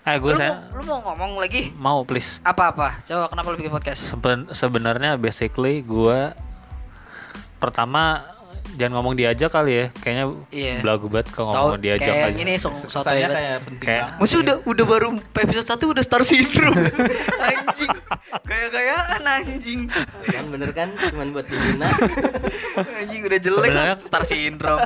Eh 0.00 0.16
gue 0.16 0.32
lu, 0.32 0.36
saya 0.36 0.52
mau, 0.68 0.76
lu 0.76 0.82
mau 0.86 0.98
ngomong 1.02 1.32
lagi 1.36 1.62
mau 1.74 1.98
please. 2.04 2.40
apa 2.40 2.70
apa 2.70 2.88
coba 3.04 3.28
kenapa 3.28 3.46
lu 3.48 3.56
bikin 3.56 3.68
podcast 3.70 4.00
Seben- 4.06 4.48
sebenarnya 4.50 5.16
basically 5.16 5.80
gue 5.80 6.32
pertama 7.56 8.24
jangan 8.72 8.92
ngomong 8.94 9.14
diajak 9.14 9.50
kali 9.50 9.72
ya. 9.72 9.84
Kayaknya 9.94 10.24
Iya. 10.48 10.74
belagu 10.80 11.06
banget 11.06 11.28
kalau 11.30 11.50
ngomong 11.50 11.78
diajak 11.78 12.06
kayak 12.06 12.28
aja. 12.28 12.38
ini 12.38 12.52
song 12.54 12.74
soto 12.82 13.10
ya 13.10 13.26
kayak 13.26 13.56
penting 13.62 13.86
Kayak- 13.86 14.02
banget. 14.06 14.18
Maksudnya 14.18 14.40
udah 14.40 14.56
udah 14.64 14.84
baru 14.86 15.08
episode 15.36 15.66
1 15.66 15.84
udah 15.86 16.02
star 16.02 16.22
syndrome. 16.22 16.80
anjing. 17.48 17.90
Gaya-gayaan 18.40 19.22
anjing. 19.22 19.80
Kan 20.24 20.44
bener 20.48 20.70
kan? 20.70 20.88
Cuman 20.94 21.30
buat 21.30 21.46
dihina. 21.46 21.88
Anjing 22.96 23.20
udah 23.22 23.38
jelek 23.38 23.58
Sebenarnya- 23.68 23.98
star 24.00 24.22
syndrome. 24.24 24.80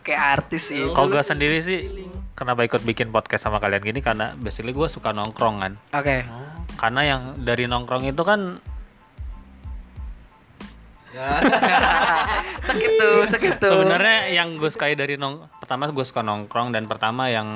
Kayak 0.00 0.22
artis 0.40 0.62
sih. 0.66 0.82
Kalau 0.86 1.08
gue 1.08 1.20
sendiri 1.20 1.56
sih 1.60 1.80
kenapa 2.32 2.62
ikut 2.62 2.82
bikin 2.82 3.08
podcast 3.08 3.42
sama 3.42 3.56
kalian 3.56 3.82
gini 3.82 4.00
karena 4.00 4.34
basically 4.34 4.70
gue 4.70 4.86
suka 4.86 5.10
nongkrong 5.10 5.56
kan. 5.58 5.72
Oke. 5.92 6.24
Karena 6.76 7.00
yang 7.02 7.20
dari 7.38 7.64
nongkrong 7.64 8.04
itu 8.04 8.22
kan 8.22 8.60
sakit 12.68 12.90
tuh, 13.00 13.16
sakit 13.24 13.52
tuh. 13.62 13.72
sebenarnya 13.72 14.34
yang 14.36 14.54
gue 14.56 14.70
sukai 14.70 14.92
dari 14.92 15.16
nong 15.16 15.48
pertama 15.62 15.88
gue 15.88 16.04
suka 16.04 16.20
nongkrong 16.20 16.76
dan 16.76 16.84
pertama 16.84 17.32
yang 17.32 17.48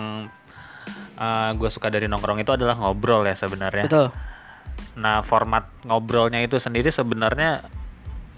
gue 1.52 1.68
suka 1.68 1.92
dari 1.92 2.08
nongkrong 2.08 2.40
itu 2.40 2.56
adalah 2.56 2.80
ngobrol 2.80 3.20
ya 3.28 3.36
sebenarnya. 3.36 3.84
Betul. 3.84 4.08
Nah 4.96 5.20
format 5.20 5.68
ngobrolnya 5.84 6.40
itu 6.40 6.56
sendiri 6.56 6.88
sebenarnya 6.88 7.60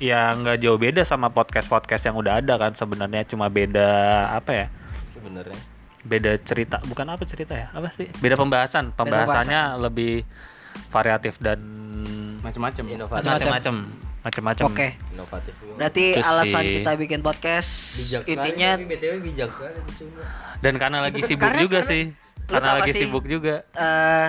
ya 0.02 0.34
nggak 0.34 0.58
jauh 0.58 0.82
beda 0.82 1.06
sama 1.06 1.30
podcast 1.30 1.70
podcast 1.70 2.10
yang 2.10 2.18
udah 2.18 2.42
ada 2.42 2.58
kan 2.58 2.74
sebenarnya 2.74 3.22
cuma 3.22 3.46
beda 3.46 4.26
apa 4.34 4.50
ya 4.50 4.66
Sebenarnya. 5.14 5.54
beda 6.02 6.42
cerita 6.42 6.82
bukan 6.90 7.06
apa 7.06 7.22
cerita 7.22 7.54
ya 7.54 7.70
apa 7.70 7.94
sih 7.94 8.10
beda 8.18 8.34
pembahasan 8.34 8.90
pembahasannya 8.98 9.78
lebih 9.78 10.26
variatif 10.90 11.38
dan 11.38 11.62
macam-macam. 12.42 12.84
Inovatif. 12.90 13.30
macam-macam 13.30 13.74
macam-macam 14.22 14.64
Oke. 14.64 14.88
Inovatif. 15.10 15.52
juga. 15.58 15.74
Berarti 15.76 16.04
Itu 16.12 16.22
alasan 16.22 16.62
sih. 16.62 16.74
kita 16.78 16.90
bikin 16.96 17.20
podcast 17.20 17.70
Bijak 17.98 18.22
intinya 18.24 18.70
tapi 18.72 18.86
BTW 18.86 19.14
bijak 19.20 19.50
dan 20.58 20.74
karena 20.78 20.98
lagi 21.02 21.20
sibuk 21.20 21.42
Karena- 21.42 21.58
juga 21.60 21.78
karena- 21.80 21.90
sih 21.90 22.02
karena 22.44 22.70
lagi 22.76 22.90
sih? 22.92 23.00
sibuk 23.02 23.24
juga 23.24 23.54
eh 23.72 24.28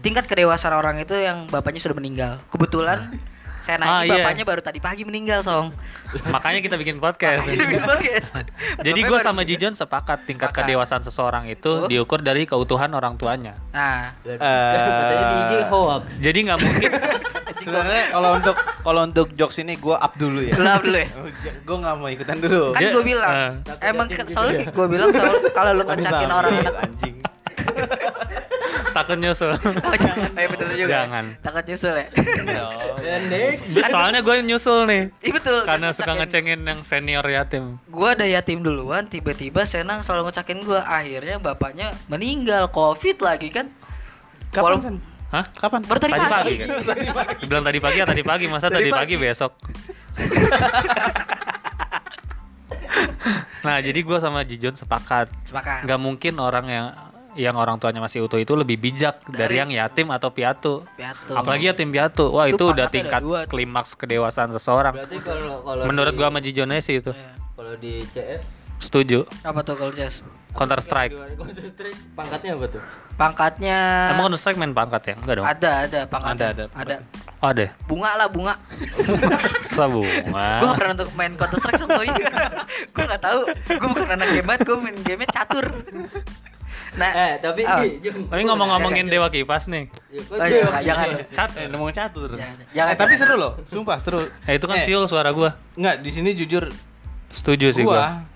tingkat 0.00 0.24
kedewasaan 0.26 0.72
orang 0.72 0.96
itu 0.98 1.14
yang 1.14 1.44
bapaknya 1.46 1.78
sudah 1.78 1.94
meninggal. 1.94 2.32
Kebetulan 2.48 2.98
saya 3.60 3.76
Ah, 3.76 4.00
nanya 4.00 4.04
iya. 4.04 4.14
bapaknya 4.18 4.44
baru 4.44 4.60
tadi 4.60 4.78
pagi 4.78 5.02
meninggal, 5.02 5.40
Song. 5.40 5.70
Makanya 6.34 6.60
kita 6.60 6.74
bikin 6.74 6.96
podcast. 6.96 7.44
Kita 7.44 7.60
bikin 7.62 7.84
podcast. 7.84 8.28
Jadi 8.86 9.00
gue 9.00 9.18
sama 9.20 9.42
Jijon 9.42 9.72
sepakat 9.72 10.24
tingkat 10.24 10.48
Sepakat. 10.48 10.64
kedewasaan 10.64 11.02
seseorang 11.02 11.44
itu 11.46 11.70
Oh. 11.70 11.86
diukur 11.86 12.18
dari 12.18 12.44
keutuhan 12.44 12.90
orang 12.90 13.14
tuanya. 13.14 13.54
Nah, 13.70 14.16
Eh. 14.22 15.44
IG 15.44 15.68
hoax. 15.68 16.02
Jadi 16.18 16.38
nggak 16.42 16.58
mungkin 16.58 16.90
Sebenarnya 17.60 18.04
kalau 18.10 18.30
untuk 18.34 18.56
kalau 18.56 19.00
untuk 19.04 19.26
jokes 19.34 19.60
ini 19.60 19.76
gue 19.76 19.92
up 19.92 20.16
dulu 20.16 20.40
ya. 20.40 20.56
gelap 20.56 20.80
dulu 20.80 20.96
ya. 20.96 21.08
gue 21.60 21.76
nggak 21.76 21.94
mau 21.94 22.08
ikutan 22.08 22.36
dulu. 22.38 22.62
Kan 22.72 22.82
gue 22.88 23.04
bilang, 23.04 23.34
eh. 23.36 23.52
emang 23.84 24.08
soalnya 24.26 24.64
juga. 24.64 24.72
gue 24.72 24.86
bilang 24.88 25.08
soal 25.12 25.36
kalau 25.50 25.70
lu 25.74 25.84
Tapi 25.84 25.92
ngecakin 25.94 26.30
orang 26.30 26.52
anak 26.58 26.76
anjing. 26.80 27.16
Takut 28.90 29.16
nyusul. 29.16 29.54
Oh, 29.80 29.94
jangan. 29.94 30.30
Eh, 30.32 30.46
bener 30.46 30.66
juga. 30.72 30.90
Jangan. 30.92 31.24
Takut 31.40 31.62
nyusul 31.64 31.94
ya. 31.94 32.06
Dan 33.00 33.20
next. 33.26 33.60
Soalnya 33.86 34.20
gue 34.20 34.34
nyusul 34.42 34.78
nih. 34.84 35.02
Iya 35.20 35.30
betul. 35.34 35.58
Karena 35.62 35.86
suka 35.90 36.10
ngecengin 36.14 36.60
yang 36.62 36.78
senior 36.82 37.24
yatim. 37.24 37.76
Gue 37.86 38.08
ada 38.08 38.22
yatim 38.22 38.60
duluan, 38.60 39.04
tiba-tiba 39.04 39.62
Senang 39.62 40.00
selalu 40.00 40.28
ngecakin 40.28 40.58
gue. 40.60 40.78
Akhirnya 40.78 41.36
bapaknya 41.36 41.90
meninggal, 42.06 42.68
covid 42.68 43.16
lagi 43.18 43.48
kan. 43.48 43.66
Kapan? 44.50 44.64
Walau- 44.66 44.80
Sen? 44.80 44.96
Hah? 45.30 45.44
Kapan? 45.52 45.80
Baru 45.86 45.96
tadi, 45.96 46.10
Tadi 46.10 46.20
pagi. 46.20 46.34
pagi 46.34 46.54
kan? 46.58 46.68
Bilang 47.46 47.62
tadi 47.62 47.78
pagi 47.78 47.96
ya 47.96 48.04
tadi 48.04 48.20
pagi, 48.20 48.44
masa 48.46 48.66
Tadi 48.66 48.74
tadi 48.76 48.90
pagi 48.90 49.14
pagi. 49.14 49.22
besok? 49.22 49.52
nah, 53.62 53.76
jadi 53.78 53.96
gue 53.96 54.18
sama 54.18 54.40
Jijon 54.42 54.74
sepakat. 54.74 55.30
Sepakat. 55.46 55.86
Nggak 55.86 56.00
mungkin 56.00 56.34
orang 56.36 56.66
yang 56.66 56.86
yang 57.34 57.54
orang 57.54 57.78
tuanya 57.78 57.98
masih 57.98 58.26
utuh 58.26 58.36
itu 58.36 58.52
lebih 58.54 58.76
bijak 58.76 59.22
dari, 59.26 59.36
Dari- 59.38 59.56
yang 59.58 59.70
yatim 59.70 60.10
atau 60.10 60.30
piatu. 60.30 60.82
Piatu. 60.94 61.32
Apalagi 61.32 61.70
yatim 61.70 61.90
piatu. 61.90 62.30
Wah, 62.30 62.50
Itu 62.50 62.58
itu, 62.58 62.64
udah 62.72 62.86
tingkat 62.88 63.22
dua 63.22 63.46
tuh. 63.46 63.54
klimaks 63.54 63.94
kedewasaan 63.94 64.50
seseorang. 64.50 64.94
Berarti 64.94 65.18
kalau 65.20 65.62
kalau 65.62 65.82
Menurut 65.86 66.12
di- 66.12 66.18
gua 66.18 66.26
sama 66.28 66.40
Jijonnya 66.40 66.80
sih 66.80 66.98
itu. 66.98 67.12
Iya. 67.12 67.32
kalau 67.54 67.74
di 67.76 68.00
CS 68.08 68.42
Setuju. 68.80 69.28
Apa 69.44 69.60
tuh 69.60 69.76
kalau 69.76 69.92
Jess? 69.92 70.24
Counter 70.56 70.80
Strike. 70.80 71.12
Counter 71.12 71.60
Strike 71.60 72.00
pangkatnya 72.16 72.56
apa 72.56 72.66
tuh? 72.72 72.82
Pangkatnya 73.14 73.78
Emang 74.16 74.32
Counter 74.32 74.40
Strike 74.40 74.56
main 74.56 74.72
pangkat 74.72 75.02
ya? 75.04 75.14
Enggak 75.20 75.34
dong. 75.36 75.44
ada 75.46 75.70
ada 75.84 76.00
pangkatnya. 76.08 76.32
Ada, 76.32 76.46
ada. 76.48 76.64
Ada. 76.72 76.96
Oh, 77.44 77.48
ada. 77.52 77.66
Bunga 77.84 78.10
lah 78.16 78.28
bunga. 78.32 78.54
Sabunga. 79.76 80.48
Gue 80.58 80.66
gak 80.66 80.78
pernah 80.80 80.92
untuk 80.96 81.10
main 81.12 81.32
Counter 81.36 81.58
Strike 81.60 81.78
sorry. 81.78 82.08
gue 82.88 83.04
gak 83.04 83.20
tahu. 83.22 83.40
Gue 83.52 83.88
bukan 83.92 84.08
anak 84.16 84.28
game. 84.32 84.52
Gue 84.64 84.76
main 84.80 84.96
game 85.04 85.24
catur. 85.28 85.66
Nah, 86.90 87.10
Eh, 87.12 87.32
tapi 87.38 87.62
oh. 87.70 87.86
Jung. 88.00 88.26
Tapi 88.26 88.42
ngomong-ngomongin 88.42 89.06
Dewa 89.06 89.28
Kipas 89.28 89.66
nih. 89.66 89.86
Ya, 90.08 90.20
Oh, 90.28 90.42
iya, 90.42 90.66
jangan. 90.82 91.08
Cat. 91.30 91.50
Eh, 91.54 91.66
ngomong 91.68 91.90
catur. 91.90 92.30
Jangan, 92.32 92.56
jangan. 92.70 92.90
eh, 92.90 92.96
tapi 92.96 93.12
seru 93.14 93.34
loh, 93.36 93.52
sumpah 93.66 93.98
seru. 93.98 94.26
Eh, 94.42 94.56
itu 94.56 94.66
kan 94.66 94.76
Eh, 94.76 94.84
Siul 94.84 95.06
suara 95.06 95.30
gua. 95.30 95.54
Enggak, 95.72 96.00
di 96.00 96.10
sini 96.10 96.34
jujur 96.34 96.66
Setuju 97.28 97.70
sih 97.70 97.82
gua. 97.82 98.26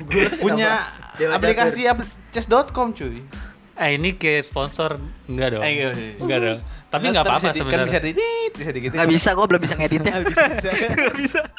gua 0.00 0.28
punya 0.36 0.70
Dewa 1.16 1.36
aplikasi 1.36 1.84
apl 1.84 2.04
chess.com 2.30 2.92
cuy. 2.92 3.24
Eh, 3.74 3.96
ini 3.96 4.12
kayak 4.12 4.44
sponsor 4.44 5.00
enggak 5.24 5.56
dong? 5.56 5.62
Eh, 5.62 5.72
iya, 5.74 5.88
iya. 5.90 6.12
Enggak 6.16 6.38
dong. 6.38 6.58
Tapi 6.90 7.04
enggak 7.06 7.22
Kan 7.22 7.30
apa-apa 7.32 7.46
di- 7.46 7.46
Kan 7.46 7.54
bisa 7.54 7.62
sebenarnya. 7.62 8.00
ditit, 8.02 8.52
bisa 8.52 8.70
digitu. 8.70 8.92
Gak 8.92 9.08
bisa, 9.08 9.28
gue 9.30 9.46
belum 9.46 9.60
bisa 9.62 9.74
ngeditnya. 9.76 10.12
Gak 10.12 11.14
bisa. 11.16 11.40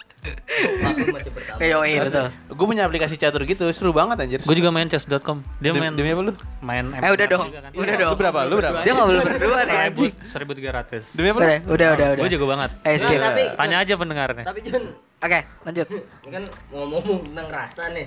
Kayak 1.57 1.71
yoi 1.73 1.93
betul. 2.00 2.25
Gue 2.51 2.65
punya 2.67 2.83
aplikasi 2.83 3.15
catur 3.15 3.41
gitu, 3.43 3.65
seru 3.71 3.89
banget 3.91 4.19
anjir. 4.19 4.39
Gue 4.39 4.53
juga 4.53 4.69
main 4.69 4.85
chess.com. 4.85 5.41
Dia 5.57 5.71
main 5.71 5.91
demi 5.91 6.09
apa 6.09 6.21
lu? 6.21 6.33
main 6.59 6.93
Eh 6.93 7.09
udah 7.09 7.25
dong, 7.27 7.41
juga 7.43 7.59
kan. 7.59 7.71
udah 7.71 7.89
Lu 7.89 7.97
dong. 7.97 8.17
berapa? 8.17 8.39
Lu 8.43 8.55
berapa? 8.55 8.77
Dia 8.81 8.91
nggak 8.91 9.07
boleh 9.07 9.23
berdua 9.25 9.59
nih 9.63 9.77
anjing. 9.81 10.13
Seribu 10.23 10.51
tiga 10.53 10.71
ratus. 10.75 11.03
Demi 11.11 11.31
apa? 11.31 11.39
lu? 11.39 11.45
Udah, 11.45 11.57
udah, 11.65 11.88
udah, 11.89 12.07
udah. 12.11 12.21
Gue 12.21 12.29
jago 12.29 12.45
banget. 12.45 12.69
Eh 12.83 12.95
skip. 12.97 13.15
Nah, 13.15 13.31
tapi- 13.31 13.50
Tanya 13.55 13.77
aja 13.79 13.93
pendengarnya. 13.95 14.43
Tapi 14.43 14.59
Jun, 14.61 14.83
Oke, 15.21 15.39
lanjut. 15.63 15.88
ini 15.89 16.29
kan 16.29 16.43
ngomong 16.69 17.01
tentang 17.23 17.47
rasta 17.47 17.83
nih. 17.89 18.05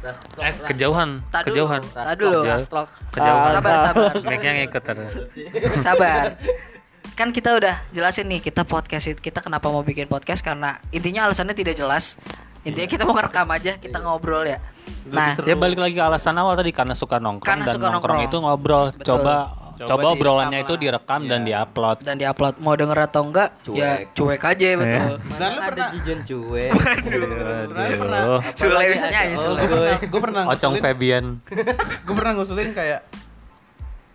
Eh, 0.00 0.52
kejauhan, 0.66 1.20
Tak 1.28 1.44
dulu, 1.44 1.68
kejauhan. 1.68 1.82
tak 1.86 2.16
dulu. 2.16 2.40
Kejauhan. 2.40 2.62
Kejauhan. 3.10 3.50
Sabar, 3.52 3.76
sabar. 3.82 4.10
Mic-nya 4.22 4.52
ngikut 4.58 4.82
terus. 4.82 5.12
Sabar. 5.80 6.24
Kan 7.12 7.28
kita 7.30 7.52
udah 7.52 7.84
jelasin 7.90 8.24
nih 8.26 8.40
kita 8.40 8.64
podcast 8.64 9.04
it- 9.06 9.20
kita 9.20 9.38
kenapa 9.38 9.68
mau 9.68 9.82
bikin 9.82 10.06
podcast 10.06 10.40
karena 10.40 10.80
intinya 10.88 11.28
alasannya 11.28 11.52
tidak 11.52 11.76
jelas. 11.76 12.16
Intinya 12.60 12.88
kita 12.88 13.04
mau 13.04 13.12
ngerekam 13.12 13.48
aja, 13.50 13.76
kita 13.76 13.98
ngobrol 13.98 14.44
ya. 14.44 14.60
Nah. 15.06 15.32
Ya 15.38 15.52
balik 15.54 15.76
lagi 15.76 15.94
ke 15.94 16.02
alasan 16.02 16.32
awal 16.34 16.52
tadi 16.54 16.70
karena 16.70 16.92
suka 16.92 17.16
nongkrong 17.16 17.44
Karena 17.46 17.64
dan 17.66 17.74
suka 17.74 17.88
nongkrong, 17.88 18.20
nongkrong. 18.20 18.32
itu 18.32 18.36
ngobrol. 18.38 18.84
Betul. 18.92 19.04
Coba 19.06 19.34
Coba 19.80 19.96
coba 19.96 20.08
obrolannya 20.12 20.60
itu 20.60 20.74
direkam 20.76 21.24
dan 21.24 21.40
Iya. 21.40 21.64
diupload. 21.64 21.96
dan 22.02 22.14
diupload 22.14 22.54
mau 22.58 22.74
denger 22.74 22.98
atau 23.02 23.22
enggak 23.22 23.48
ya 23.66 24.04
cuek 24.10 24.42
aja 24.42 24.66
betul. 24.74 25.00
Mana 25.16 25.32
Nah, 25.32 25.48
lu 25.48 25.58
ada 25.58 25.66
pernah- 25.66 25.90
Jijon 25.90 26.20
cuek. 26.22 26.70
Sebenarnya 26.70 27.96
pernah. 27.96 28.20
Aduh. 28.20 28.40
Sule 28.52 28.82
biasanya 28.86 29.18
aja 29.18 29.32
Oh, 29.32 29.40
Sule. 29.40 29.60
gue. 29.62 29.90
Gue 30.06 30.20
pernah 30.20 30.42
Ocong 30.46 30.56
ngusulin- 30.70 30.84
Febian. 30.86 31.24
gue 32.06 32.14
pernah 32.14 32.32
ngusulin 32.34 32.70
kayak 32.70 33.00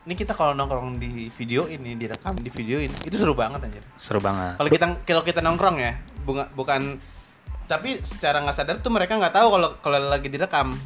ini 0.06 0.14
kita 0.14 0.32
kalau 0.32 0.54
nongkrong 0.54 0.96
di 0.96 1.34
video 1.34 1.66
ini 1.66 1.96
direkam 1.96 2.38
di 2.38 2.48
videoin 2.48 2.94
itu 3.02 3.16
seru 3.16 3.34
banget 3.34 3.58
anjir 3.60 3.82
Seru 3.98 4.20
banget. 4.20 4.54
kalau 4.56 4.70
kita 4.70 4.86
kalau 5.02 5.22
kita 5.22 5.42
nongkrong 5.42 5.78
ya 5.78 5.98
bunga, 6.22 6.46
bukan 6.52 7.02
tapi 7.66 7.98
secara 8.06 8.38
nggak 8.40 8.54
sadar 8.54 8.78
tuh 8.78 8.94
mereka 8.94 9.18
nggak 9.18 9.34
tahu 9.34 9.50
kalau 9.50 9.70
kalau 9.82 9.98
lagi 10.06 10.30
direkam 10.30 10.78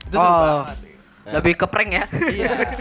itu 0.00 0.14
seru 0.14 0.22
Oh. 0.22 0.62
banget 0.62 0.78
Lebih 1.20 1.52
ke 1.54 1.66
prank 1.68 1.90
ya. 1.92 2.04
iya 2.32 2.80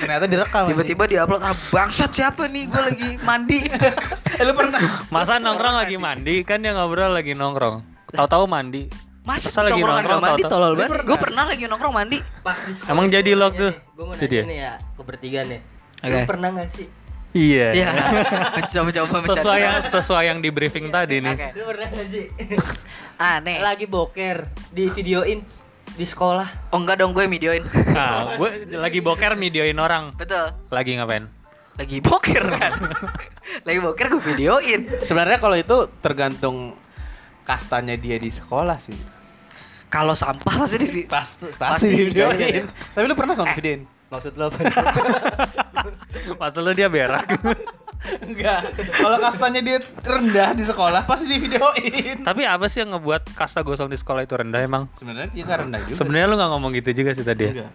ternyata 0.00 0.26
direkam 0.26 0.66
Tiba-tiba 0.66 1.04
diupload 1.06 1.42
ah 1.44 1.54
bangsat 1.70 2.10
siapa 2.10 2.50
nih 2.50 2.66
gue 2.66 2.82
lagi 2.82 3.08
mandi. 3.22 3.58
eh, 3.62 4.42
lu 4.42 4.52
pernah 4.56 5.06
Masa 5.08 5.38
nongkrong 5.38 5.76
lagi 5.78 5.96
mandi 5.96 6.42
kan 6.42 6.58
dia 6.58 6.74
ngobrol 6.74 7.14
lagi 7.14 7.32
nongkrong. 7.36 7.84
Tahu-tahu 8.10 8.44
mandi. 8.50 8.90
Masa 9.22 9.52
Masa 9.52 9.60
lagi 9.70 9.78
nongkrong 9.78 9.96
nongkrong, 10.02 10.22
mandi 10.24 10.42
tolol 10.48 10.72
banget. 10.74 10.90
pernah? 10.90 11.06
Gue 11.06 11.18
pernah 11.20 11.44
lagi 11.46 11.64
nongkrong 11.68 11.94
mandi. 11.94 12.18
Pas 12.42 12.58
di 12.58 12.72
Emang 12.90 13.06
jadi 13.06 13.30
log 13.38 13.52
tuh? 13.54 13.72
Gue 13.94 14.04
mau 14.08 14.14
nanya 14.18 14.26
ya? 14.26 14.42
nih 14.42 14.58
ya 14.58 14.72
ke 14.80 15.02
bertiga 15.06 15.40
nih. 15.46 15.60
Oke. 16.00 16.10
Lu 16.10 16.18
pernah 16.26 16.48
gak 16.56 16.68
sih? 16.74 16.86
Iya. 17.30 17.68
Iya. 17.70 17.88
Mencoba-coba 18.58 19.16
Sesuai 19.30 19.58
yang 19.62 19.74
sesuai 19.86 20.22
yang 20.26 20.38
di 20.42 20.50
briefing 20.50 20.90
tadi 20.90 21.22
nih. 21.22 21.54
Lu 21.54 21.64
pernah 21.70 21.86
gak 21.86 22.06
sih? 22.10 22.24
Nih. 23.46 23.56
Lagi 23.62 23.86
boker 23.86 24.36
di 24.74 24.90
videoin 24.90 25.38
di 25.92 26.02
sekolah. 26.02 26.70
Oh 26.70 26.78
enggak 26.78 26.98
dong 26.98 27.10
gue 27.10 27.26
videoin. 27.26 27.64
Nah, 27.86 28.34
gue 28.34 28.48
lagi 28.72 28.98
boker 28.98 29.34
videoin 29.34 29.76
orang. 29.76 30.14
Betul. 30.14 30.54
Lagi 30.68 30.94
ngapain? 30.94 31.24
Lagi 31.74 31.98
boker 31.98 32.44
kan. 32.52 32.72
lagi 33.66 33.78
boker 33.78 34.06
gue 34.08 34.22
videoin. 34.26 34.80
sebenarnya 35.00 35.38
kalau 35.38 35.54
itu 35.54 35.76
tergantung 35.98 36.78
kastanya 37.42 37.96
dia 37.96 38.14
di 38.14 38.28
sekolah 38.28 38.78
sih 38.78 38.94
Kalau 39.88 40.14
sampah 40.14 40.54
pasti 40.60 40.76
di 40.78 40.86
vi- 40.86 41.08
pasti 41.08 41.50
Pasti 41.50 41.90
videoin 41.90 42.70
tapi 42.94 43.04
lu 43.04 43.16
pernah 43.18 43.34
sama 43.34 43.50
Eh. 43.50 43.56
videoin 43.58 43.82
Maksud 44.06 44.34
lo 44.34 44.46
apa? 44.46 44.58
Maksud 46.42 46.62
lu 46.62 46.72
dia 46.72 46.86
berak. 46.86 47.26
enggak 48.22 48.72
kalau 48.92 49.16
kastanya 49.18 49.60
dia 49.60 49.78
rendah 50.00 50.50
di 50.52 50.64
sekolah 50.64 51.04
pasti 51.04 51.24
di 51.24 51.36
videoin 51.36 52.20
Tapi 52.20 52.42
apa 52.42 52.64
sih 52.66 52.80
yang 52.80 52.96
ngebuat 52.96 53.36
kasta 53.36 53.60
gosong 53.60 53.86
di 53.86 53.96
sekolah 53.96 54.24
itu 54.24 54.34
rendah 54.34 54.60
emang? 54.60 54.88
sebenarnya 54.96 55.28
dia 55.30 55.42
nggak 55.44 55.58
rendah 55.60 55.80
juga 55.84 55.96
Sebenarnya 55.96 56.26
lu 56.26 56.34
nggak 56.34 56.50
ngomong 56.50 56.70
gitu 56.74 56.90
juga 56.94 57.10
sih 57.12 57.22
tadi. 57.22 57.42
ya? 57.42 57.52
Enggak. 57.52 57.72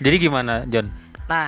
Jadi 0.00 0.16
gimana, 0.18 0.54
John? 0.66 0.86
Nah, 1.24 1.46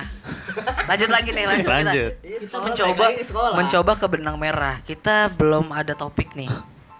lanjut 0.87 1.09
lagi 1.09 1.29
nih, 1.29 1.43
lanjut, 1.43 1.67
Lanjut. 1.67 2.11
kita. 2.15 2.37
Kita 2.39 2.57
mencoba 2.61 3.05
mencoba 3.51 3.91
ke 3.97 4.05
benang 4.07 4.37
merah. 4.39 4.75
Kita 4.79 5.27
belum 5.29 5.69
ada 5.69 5.91
topik 5.91 6.31
nih. 6.33 6.47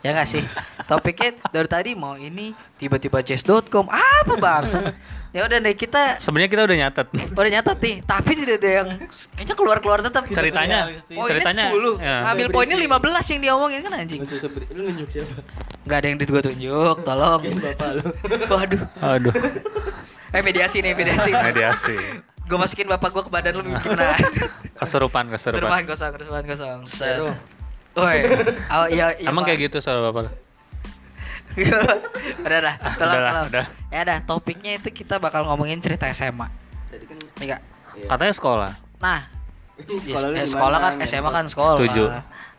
Ya 0.03 0.12
nggak 0.12 0.27
sih? 0.27 0.43
Topiknya 0.83 1.39
dari 1.48 1.63
tadi 1.65 1.91
mau 1.95 2.13
ini 2.13 2.51
tiba-tiba 2.75 3.24
chess.com 3.24 3.88
apa 3.88 4.36
bangsa? 4.36 4.91
Ya 5.31 5.48
udah 5.48 5.57
deh 5.57 5.74
kita 5.74 6.19
Sebenarnya 6.19 6.50
kita 6.51 6.63
udah 6.63 6.77
nyatet. 6.77 7.07
udah 7.31 7.51
nyatet 7.55 7.77
nih, 7.79 7.95
tapi 8.03 8.31
tidak 8.36 8.55
ada 8.60 8.69
yang 8.69 8.88
kayaknya 9.33 9.55
keluar-keluar 9.55 10.03
tetap. 10.03 10.27
Ceritanya, 10.27 10.91
Poinnya 11.07 11.25
ceritanya 11.25 11.65
10. 11.72 11.98
ya. 11.98 12.15
Ngambil 12.22 12.48
poinnya 12.51 12.77
15 12.77 13.31
yang 13.31 13.39
diomongin 13.41 13.79
kan 13.81 13.93
anjing. 13.95 14.22
Lu 14.69 14.81
nunjuk 14.83 15.07
siapa? 15.10 15.33
Nggak 15.88 15.98
ada 15.98 16.05
yang 16.05 16.17
gua 16.19 16.41
tunjuk, 16.43 16.95
tolong. 17.01 17.41
Bapak 17.50 17.89
lu. 17.95 18.03
Waduh. 18.45 18.81
Aduh, 19.00 19.33
Eh 20.29 20.41
mediasi 20.41 20.83
nih, 20.83 20.93
mediasi. 20.93 21.31
mediasi. 21.31 21.95
Gue 22.43 22.57
masukin 22.60 22.86
bapak 22.86 23.10
gua 23.10 23.24
ke 23.24 23.31
badan 23.31 23.55
lu 23.55 23.72
gimana? 23.72 24.19
Kesurupan, 24.75 25.31
kesurupan. 25.31 25.63
Keserupan 25.63 25.81
kosong, 25.88 26.12
keserupan 26.12 26.43
kosong. 26.43 26.79
Seru. 26.83 27.31
Woi. 27.93 28.17
Oh 28.69 28.85
iya, 28.88 29.13
iya. 29.15 29.29
Emang 29.29 29.43
Pak. 29.43 29.53
kayak 29.53 29.59
gitu 29.63 29.77
suara 29.79 30.01
bapak? 30.01 30.33
udah 32.41 32.59
dah, 32.59 32.75
tolong, 32.97 32.97
Udah 32.97 33.21
lah, 33.21 33.31
tolong. 33.31 33.47
udah. 33.47 33.65
Ya 33.88 34.01
dah, 34.01 34.17
topiknya 34.25 34.71
itu 34.73 34.89
kita 34.89 35.21
bakal 35.21 35.45
ngomongin 35.45 35.77
cerita 35.77 36.09
SMA. 36.09 36.50
Tadi 36.89 37.05
kan 37.05 37.17
Iya. 37.39 37.57
Iya. 37.93 38.07
Katanya 38.09 38.33
sekolah. 38.33 38.71
Nah, 38.97 39.21
Sekolah 39.75 40.27
eh, 40.31 40.41
di 40.41 40.50
sekolah 40.50 40.77
kan? 40.79 40.93
SMA 41.03 41.29
kan 41.29 41.45
sekolah. 41.45 41.77
Setuju. 41.77 42.03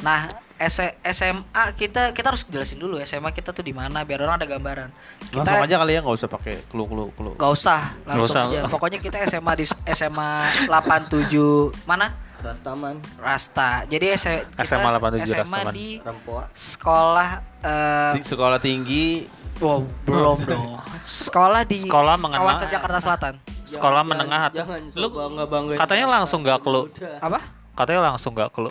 Nah, 0.01 0.21
S- 0.55 0.95
SMA 1.05 1.63
kita 1.75 2.15
kita 2.15 2.27
harus 2.29 2.47
jelasin 2.47 2.79
dulu 2.79 3.03
SMA 3.03 3.31
kita 3.31 3.51
tuh 3.51 3.63
di 3.63 3.71
mana 3.71 4.03
biar 4.03 4.23
orang 4.23 4.39
ada 4.39 4.47
gambaran. 4.47 4.89
Kita 5.21 5.35
Langsung 5.37 5.59
aja 5.61 5.75
kali 5.77 5.91
ya 5.91 6.01
nggak 6.01 6.15
usah 6.15 6.31
pakai 6.31 6.55
clue 6.65 6.87
clue 6.87 7.11
clue. 7.11 7.35
Gak 7.35 7.51
usah, 7.51 7.81
langsung 8.05 8.31
usah. 8.31 8.43
aja. 8.47 8.61
Pokoknya 8.71 8.99
kita 8.99 9.19
SMA 9.27 9.53
di 9.57 9.67
SMA 9.91 10.31
87 10.71 11.75
mana? 11.85 12.15
Rastaman, 12.45 12.95
Rasta. 13.17 13.71
Jadi 13.85 14.07
S- 14.11 14.29
kita 14.53 14.63
SMA 14.63 14.89
87 14.93 15.25
SMA 15.25 15.41
Rastaman. 15.41 15.73
di 15.73 15.89
Rempoa. 15.99 16.43
sekolah 16.53 17.29
eh 17.59 18.13
Di 18.15 18.21
sekolah 18.23 18.59
tinggi 18.59 19.25
wow, 19.57 19.81
belum 20.05 20.39
dong. 20.45 20.77
Sekolah 21.03 21.63
di 21.63 21.81
Sekolah 21.81 22.15
mengenal- 22.15 22.45
kawasan 22.45 22.69
Jakarta 22.69 22.99
Selatan. 22.99 23.35
Sekolah 23.65 24.01
Jangan- 24.01 24.07
menengah 24.07 24.43
Jangan 24.53 24.81
lu 24.95 25.09
bangga 25.09 25.45
bangga. 25.45 25.75
katanya 25.79 26.07
langsung 26.13 26.41
nggak 26.41 26.61
clue. 26.61 26.87
Apa? 27.19 27.39
katanya 27.75 28.01
langsung 28.09 28.31
nggak 28.33 28.53
keluar 28.53 28.71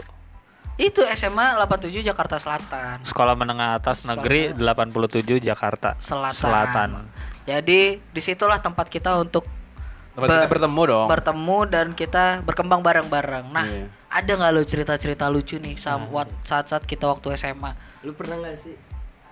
Itu 0.74 1.03
SMA 1.06 1.53
87 1.56 2.01
Jakarta 2.01 2.39
Selatan. 2.39 3.03
sekolah 3.03 3.36
menengah 3.36 3.75
atas 3.75 4.01
Sekolah 4.01 4.15
negeri 4.15 4.42
87 4.53 5.38
Jakarta 5.39 5.94
Selatan. 6.00 6.34
Selatan. 6.39 6.89
Jadi 7.44 8.00
di 8.00 8.22
situlah 8.24 8.58
tempat 8.58 8.88
kita 8.88 9.13
untuk 9.18 9.44
tempat 10.13 10.27
Ber- 10.27 10.38
kita 10.39 10.50
bertemu 10.50 10.82
dong. 10.86 11.08
bertemu 11.08 11.58
dan 11.65 11.88
kita 11.91 12.24
berkembang 12.41 12.79
bareng-bareng. 12.79 13.46
Nah, 13.50 13.65
Iya. 13.65 13.86
ada 14.08 14.32
nggak 14.32 14.51
lo 14.51 14.62
cerita-cerita 14.62 15.25
lucu 15.27 15.58
nih 15.58 15.75
sama 15.75 16.05
wat- 16.08 16.34
saat-saat 16.43 16.84
kita 16.84 17.05
waktu 17.08 17.34
SMA? 17.34 17.74
Lu 18.01 18.13
pernah 18.13 18.38
gak 18.39 18.58
sih? 18.60 18.75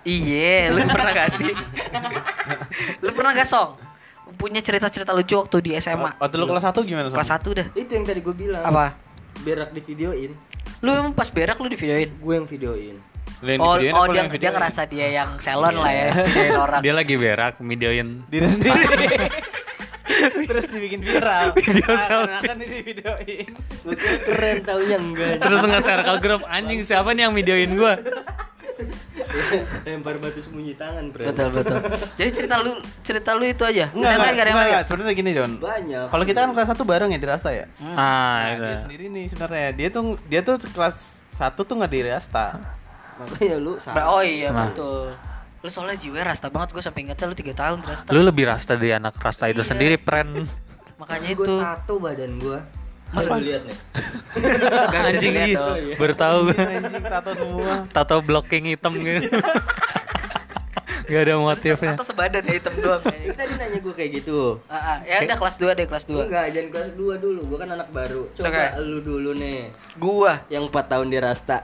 Iya, 0.01 0.71
lu 0.71 0.81
pernah 0.83 1.11
gak 1.11 1.29
sih? 1.31 1.53
lu 2.97 3.09
pernah 3.11 3.31
gak 3.31 3.45
song? 3.45 3.77
Punya 4.31 4.57
cerita-cerita 4.57 5.11
lucu 5.11 5.35
waktu 5.35 5.57
di 5.59 5.71
SMA? 5.75 6.17
Waktu 6.17 6.35
lu 6.35 6.45
kelas 6.45 6.65
1 6.65 6.81
gimana? 6.81 7.07
Som? 7.07 7.15
Kelas 7.15 7.29
1 7.31 7.49
dah. 7.53 7.67
Itu 7.71 7.91
yang 7.91 8.01
tadi 8.01 8.19
gue 8.19 8.33
bilang. 8.33 8.63
Apa? 8.63 8.97
Berak 9.39 9.69
di 9.71 9.81
videoin. 9.83 10.31
Lu 10.79 10.89
emang 10.91 11.13
pas 11.13 11.27
berak 11.27 11.55
lu 11.55 11.67
di 11.67 11.75
videoin? 11.75 12.09
Gue 12.15 12.33
yang 12.35 12.47
videoin. 12.47 12.95
Lu 13.39 13.49
yang 13.49 13.59
Oh, 13.59 13.73
divideoin 13.75 13.93
oh 13.93 14.05
dia, 14.07 14.17
yang 14.17 14.27
dia 14.27 14.33
videoin? 14.33 14.53
ngerasa 14.55 14.81
dia 14.85 15.07
yang 15.11 15.29
salon 15.37 15.75
lah 15.75 15.91
ya, 15.91 16.07
videoin 16.15 16.57
orang. 16.57 16.81
Dia 16.81 16.93
lagi 16.95 17.15
berak, 17.15 17.53
videoin. 17.59 18.07
diri 18.25 18.47
sendiri. 18.47 18.81
Terus 20.49 20.65
dibikin 20.67 20.99
viral. 20.99 21.53
Video 21.53 21.87
Akan 21.93 22.57
ini 22.59 22.77
videoin. 22.81 23.49
Kira 23.81 24.13
keren 24.23 24.57
taunya 24.61 24.97
enggak. 24.97 25.39
Terus 25.39 25.61
nge-share 25.61 26.03
ke 26.03 26.13
grup, 26.19 26.41
anjing 26.45 26.81
siapa 26.83 27.11
nih 27.11 27.25
yang 27.25 27.33
videoin 27.33 27.71
gua? 27.73 27.95
Lempar 29.83 30.17
batu 30.17 30.41
sembunyi 30.41 30.73
tangan, 30.73 31.09
bro. 31.09 31.23
Betul 31.23 31.47
betul. 31.53 31.77
Jadi 32.15 32.29
cerita 32.31 32.55
lu 32.57 32.71
cerita 33.01 33.29
lu 33.31 33.45
itu 33.45 33.61
aja. 33.61 33.89
Enggak, 33.89 34.11
enggak, 34.11 34.17
nggak 34.17 34.31
enggak, 34.33 34.45
lain? 34.47 34.67
enggak. 34.67 34.83
Sebenarnya 34.83 35.13
gini, 35.13 35.31
John. 35.31 35.51
Banyak. 35.57 36.05
Kalau 36.09 36.23
kita 36.25 36.39
kan 36.39 36.49
kelas 36.51 36.69
1 36.73 36.81
bareng 36.83 37.09
ya 37.09 37.19
di 37.19 37.27
Rasta 37.27 37.49
ya. 37.51 37.65
Hmm. 37.77 37.93
Ah, 37.93 38.01
Nah, 38.01 38.45
itu. 38.47 38.63
dia 38.63 38.77
sendiri 38.81 39.05
nih 39.07 39.25
sebenarnya. 39.27 39.67
Dia 39.71 39.87
tuh 39.89 40.03
dia 40.25 40.41
tuh 40.41 40.55
kelas 40.67 40.97
1 41.31 41.61
tuh 41.61 41.73
nggak 41.75 41.91
di 41.91 41.99
Rasta. 42.03 42.45
Makanya 43.17 43.55
lu 43.55 43.73
salah. 43.77 44.03
Oh 44.09 44.21
iya 44.21 44.49
Nah. 44.49 44.65
betul. 44.67 45.13
Lu 45.61 45.69
soalnya 45.69 45.93
jiwa 45.95 46.25
rasta 46.25 46.49
banget 46.49 46.73
gue 46.73 46.81
sampai 46.81 47.05
ingetnya 47.05 47.25
lu 47.25 47.35
3 47.35 47.53
tahun 47.53 47.77
di 47.79 47.87
rasta. 47.87 48.09
Lu 48.09 48.21
lebih 48.21 48.45
rasta 48.45 48.73
dari 48.73 48.91
anak 48.91 49.13
rasta 49.15 49.45
itu 49.45 49.61
Iya. 49.61 49.69
sendiri, 49.69 49.95
pren. 49.95 50.49
Makanya 50.97 51.29
Gue 51.31 51.45
itu. 51.45 51.53
tato 51.59 51.93
badan 51.97 52.31
gue. 52.37 52.57
Masa- 53.11 53.27
Masa 53.27 53.35
lu 53.35 53.43
lihat 53.43 53.61
nih? 53.63 53.77
Anjing 55.03 55.21
dilihat 55.21 55.47
iya. 55.47 55.59
dong. 55.59 55.77
Baru 55.97 56.13
tahu. 56.15 56.39
Anjing 56.49 57.03
tato 57.05 57.31
semua. 57.35 57.73
Tato 57.87 58.15
blocking 58.19 58.63
hitam 58.67 58.93
gitu. 58.95 59.29
Gak 61.03 61.27
ada 61.27 61.35
motifnya. 61.35 61.93
Atau 61.93 62.07
sebadan 62.07 62.39
ya 62.39 62.53
hitam 62.55 62.73
doang 62.79 63.03
kayaknya. 63.05 63.35
Tadi 63.35 63.53
nanya 63.59 63.77
gue 63.77 63.93
kayak 63.93 64.11
gitu. 64.15 64.39
Ah, 64.65 64.75
ah. 64.75 64.97
ya 65.03 65.21
udah 65.21 65.37
kelas 65.37 65.55
2 65.59 65.75
deh 65.75 65.85
kelas 65.85 66.05
2. 66.07 66.23
Enggak, 66.23 66.45
jangan 66.55 66.69
kelas 66.71 66.89
2 66.95 67.13
dulu. 67.19 67.41
Gue 67.45 67.57
kan 67.59 67.69
anak 67.69 67.89
baru. 67.91 68.21
Coba 68.31 68.47
Oke. 68.47 68.63
lu 68.79 68.97
dulu 69.03 69.29
nih. 69.35 69.59
Gua. 69.99 70.33
Yang 70.47 70.63
4 70.71 70.85
tahun 70.87 71.07
di 71.11 71.17
Rasta. 71.19 71.57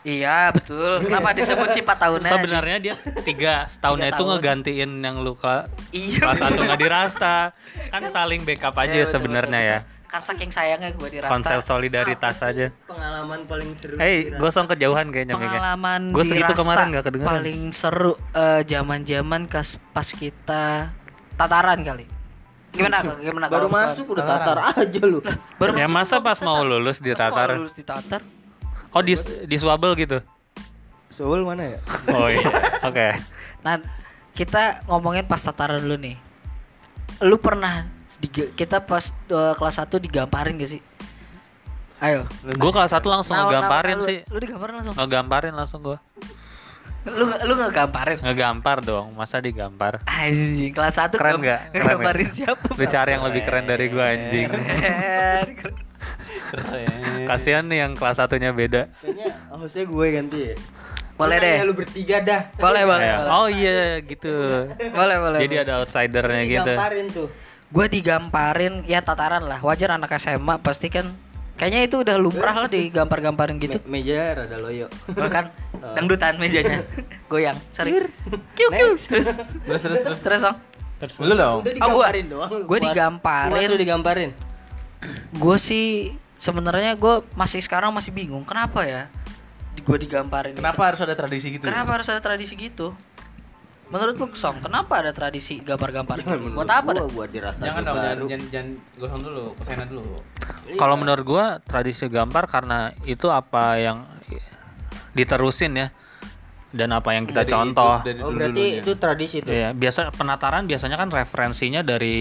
Iya 0.00 0.48
betul. 0.50 1.04
Kenapa 1.04 1.30
disebut 1.30 1.68
sih 1.70 1.82
4 1.82 1.92
tahunnya? 1.94 2.30
Sebenarnya 2.30 2.76
dia 2.78 2.94
tiga 3.20 3.54
setahunnya 3.64 4.08
Tiga 4.08 4.14
itu 4.14 4.22
tahun. 4.22 4.32
ngegantiin 4.34 4.90
yang 4.98 5.16
luka 5.20 5.68
Iya. 5.90 6.18
kelas 6.18 6.38
satu 6.38 6.60
nggak 6.62 6.80
dirasta 6.80 7.36
kan 7.88 8.02
saling 8.08 8.40
backup 8.42 8.72
aja 8.74 8.94
Iya, 8.94 9.06
sebenarnya 9.06 9.60
ya. 9.60 9.78
Kan 10.06 10.18
saking 10.20 10.48
sayangnya 10.48 10.90
gue 10.90 11.06
di 11.06 11.18
rasta. 11.18 11.30
konsep 11.30 11.58
solidaritas 11.62 12.40
aja 12.40 12.66
Pengalaman 12.82 13.44
paling 13.44 13.76
seru. 13.76 13.94
Hei, 13.94 14.14
di 14.16 14.26
Rasta? 14.26 14.40
gosong 14.40 14.66
kejauhan 14.66 15.06
kayaknya 15.08 15.34
Mika. 15.34 15.46
pengalaman 15.52 16.00
Gue 16.10 16.24
di 16.24 16.30
segitu 16.30 16.52
kemarin 16.54 16.86
nggak 16.90 17.04
kedengeran. 17.04 17.30
paling 17.30 17.60
seru 17.70 18.12
eh, 18.32 18.60
zaman-zaman 18.64 19.42
kas 19.46 19.68
pas 19.90 20.08
kita 20.08 20.90
tataran 21.36 21.80
kali 21.80 22.08
gimana 22.70 23.02
gimana 23.16 23.46
Baru 23.46 23.66
masuk 23.66 24.14
udah 24.14 24.24
tatar 24.24 24.58
aja 24.72 25.02
lu. 25.02 25.18
baru 25.58 25.74
ya 25.74 25.86
masa 25.86 26.18
pas 26.18 26.34
tatar? 26.34 26.46
mau 26.48 26.62
lulus 26.62 26.96
Masa 26.96 27.02
mau 27.02 27.06
ditatar 27.06 27.48
lulus 27.52 27.74
ditatar 27.74 28.20
oh 28.90 29.02
di 29.02 29.14
di 29.44 29.56
swabel 29.56 29.94
gitu? 29.94 30.18
Soul 31.14 31.44
mana 31.44 31.76
ya? 31.76 31.78
oh 32.10 32.28
iya. 32.28 32.48
Oke. 32.88 33.06
Nah 33.60 33.78
kita 34.32 34.84
ngomongin 34.86 35.24
pas 35.24 35.40
tataran 35.40 35.80
dulu 35.80 35.96
nih. 35.96 36.16
Lu 37.20 37.36
pernah 37.36 37.84
diga- 38.18 38.50
kita 38.54 38.80
pas 38.80 39.12
eh, 39.28 39.54
kelas 39.54 39.76
1 39.78 40.00
digamparin 40.00 40.56
gak 40.56 40.72
sih? 40.72 40.82
Ayo. 42.00 42.24
Gue 42.56 42.72
kelas 42.72 42.90
satu 42.90 43.12
langsung 43.12 43.36
Nah, 43.36 43.44
ngegamparin 43.52 43.96
nah, 43.96 44.00
lu- 44.00 44.08
sih. 44.08 44.18
Lu 44.32 44.38
digamparin 44.40 44.74
langsung? 44.80 44.94
Ngegamparin 44.96 45.52
langsung 45.52 45.80
gue 45.84 45.98
lu 47.08 47.24
lu 47.32 47.54
ngegamparin? 47.56 48.20
Ngegampar 48.20 48.84
dong. 48.84 49.16
Masa 49.16 49.40
digampar? 49.40 50.04
Anjing 50.04 50.68
kelas 50.68 51.00
1 51.00 51.16
Keren 51.16 51.40
nggak? 51.40 51.60
Keren 51.72 51.96
ngegamparin 51.96 52.28
siapa 52.28 52.64
lu 52.76 52.84
cari 52.84 53.10
yang 53.16 53.24
lebih 53.24 53.42
keren 53.48 53.64
dari 53.64 53.86
gue 53.88 54.04
anjing. 54.04 54.46
Keren. 54.52 55.46
Keren. 56.52 57.09
Kasihan 57.30 57.62
nih 57.62 57.78
yang 57.80 57.92
kelas 57.92 58.16
satunya 58.16 58.50
beda 58.50 58.90
Kayaknya 58.96 59.28
hostnya 59.48 59.84
gue 59.84 60.06
ganti 60.10 60.38
ya. 60.44 60.54
Boleh 61.14 61.36
deh. 61.36 61.56
Lu 61.62 61.72
bertiga 61.72 62.16
dah. 62.18 62.40
boleh 62.56 62.82
boleh 62.82 63.06
Ya. 63.06 63.16
boleh. 63.16 63.30
oh 63.30 63.48
iya 63.48 63.78
gitu 64.00 64.32
boleh 64.90 65.16
boleh 65.18 65.38
jadi 65.40 65.56
ada 65.62 65.72
outsidernya 65.78 66.42
gitu 66.44 66.70
Gamparin 66.70 67.06
tuh. 67.08 67.28
gue 67.70 67.86
digamparin 67.88 68.74
ya 68.84 68.98
tataran 68.98 69.42
lah 69.42 69.60
wajar 69.60 69.92
anak 69.92 70.10
SMA 70.16 70.58
pasti 70.58 70.88
kan 70.88 71.06
kayaknya 71.54 71.84
itu 71.84 71.96
udah 71.98 72.16
lumrah 72.16 72.56
lah 72.56 72.68
digampar-gamparin 72.68 73.56
gitu 73.56 73.76
Me- 73.84 74.00
meja 74.00 74.32
rada 74.34 74.56
loyo. 74.56 74.88
kan 75.28 75.52
dangdutan 75.92 76.34
mejanya 76.34 76.82
goyang 77.26 77.54
sorry 77.70 78.00
kiu 78.56 78.68
kiu 78.70 78.96
terus 78.98 79.36
Terus 79.36 79.82
terus 79.82 79.98
terus. 80.00 80.18
terus 80.20 80.42
Ong. 80.42 80.56
Lu 81.18 81.32
dong. 81.32 81.64
Oh, 81.80 81.88
gua- 81.94 82.12
digamparin 82.12 82.26
doang. 82.26 82.50
Puas- 82.64 82.82
digamparin. 82.82 83.66
lu 83.66 83.76
digamparin. 83.76 84.30
gue 85.32 85.56
sih 85.56 86.12
sebenarnya 86.40 86.96
gue 86.96 87.22
masih 87.36 87.60
sekarang 87.60 87.92
masih 87.92 88.10
bingung 88.10 88.42
kenapa 88.42 88.82
ya 88.88 89.02
gue 89.80 89.96
digamparin. 89.96 90.52
Kenapa 90.52 90.92
harus 90.92 91.00
ada 91.00 91.16
tradisi 91.16 91.56
gitu? 91.56 91.64
kenapa 91.64 92.00
harus 92.00 92.08
ada 92.10 92.20
tradisi 92.20 92.52
gitu 92.56 92.92
menurut 93.90 94.14
lu 94.22 94.26
song 94.38 94.62
kenapa 94.62 95.02
ada 95.02 95.10
tradisi 95.10 95.58
gambar-gambar 95.58 96.22
Jangan 96.22 96.30
gitu? 96.38 96.46
menurut 96.46 96.58
buat 96.62 96.70
apa 96.70 96.90
gua, 96.90 96.94
dah 96.94 97.06
buat 97.10 97.30
di 97.34 97.38
Rasta 97.42 97.62
Jangan 97.66 97.82
dong, 97.82 97.96
jangan, 97.98 98.16
jangan, 98.22 98.42
jangan 98.54 98.68
gosong 99.02 99.22
dulu, 99.26 99.44
ke 99.58 99.62
sana 99.66 99.84
dulu. 99.90 100.14
Kalau 100.78 100.94
menurut 100.94 101.24
gua 101.26 101.44
tradisi 101.58 102.06
gampar 102.06 102.46
karena 102.46 102.94
itu 103.02 103.26
apa 103.26 103.64
yang 103.82 104.06
diterusin 105.10 105.74
ya 105.74 105.86
dan 106.70 106.94
apa 106.94 107.10
yang 107.10 107.26
kita 107.26 107.42
Dari- 107.42 107.50
contoh. 107.50 107.98
dari 108.00 108.22
Oh 108.22 108.30
dulu 108.30 108.38
berarti 108.38 108.64
itu 108.78 108.92
tradisi 108.94 109.36
tuh. 109.42 109.50
Iya, 109.50 109.74
biasa 109.74 110.14
penataran 110.14 110.70
biasanya 110.70 110.94
kan 110.94 111.10
referensinya 111.10 111.82
dari 111.82 112.18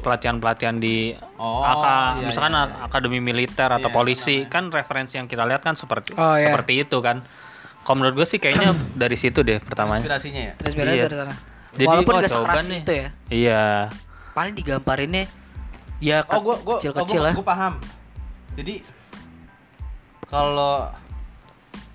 pelatihan-pelatihan 0.00 0.76
di 0.76 1.12
Oh, 1.36 1.60
AK, 1.60 1.84
iya, 2.16 2.26
misalkan 2.26 2.52
iya, 2.52 2.64
iya. 2.64 2.80
akademi 2.82 3.18
militer 3.18 3.68
atau 3.68 3.86
Iya, 3.86 3.94
polisi, 3.94 4.36
sama. 4.40 4.50
kan 4.50 4.64
referensi 4.70 5.14
yang 5.14 5.26
kita 5.26 5.44
lihat 5.44 5.60
kan 5.60 5.76
seperti 5.76 6.16
Oh, 6.16 6.32
iya. 6.32 6.48
seperti 6.48 6.80
itu 6.80 6.96
kan. 6.98 7.20
Kalau 7.82 7.96
menurut 7.98 8.14
gue 8.14 8.26
sih 8.26 8.38
kayaknya 8.38 8.72
dari 9.02 9.16
situ 9.16 9.42
deh 9.42 9.58
pertamanya. 9.58 10.00
Inspirasinya 10.00 10.42
ya. 10.42 10.52
Terinspirasi 10.56 10.94
Iya. 10.94 11.04
dari 11.04 11.16
sana 11.18 11.34
Jadi, 11.72 11.84
walaupun 11.84 12.12
oh, 12.12 12.20
gak 12.20 12.30
sekeras 12.30 12.64
nih. 12.64 12.80
itu 12.80 12.92
ya 12.94 13.08
Iya. 13.28 13.64
paling 14.32 14.54
digamparinnya 14.54 15.24
ya 15.98 16.24
Oh, 16.26 16.40
gua 16.40 16.56
gua 16.58 16.76
kecil-kecil 16.76 17.20
oh, 17.20 17.24
lah 17.24 17.32
gua, 17.32 17.38
gua 17.38 17.48
paham. 17.48 17.74
Jadi 18.54 18.74
kalau 20.24 20.88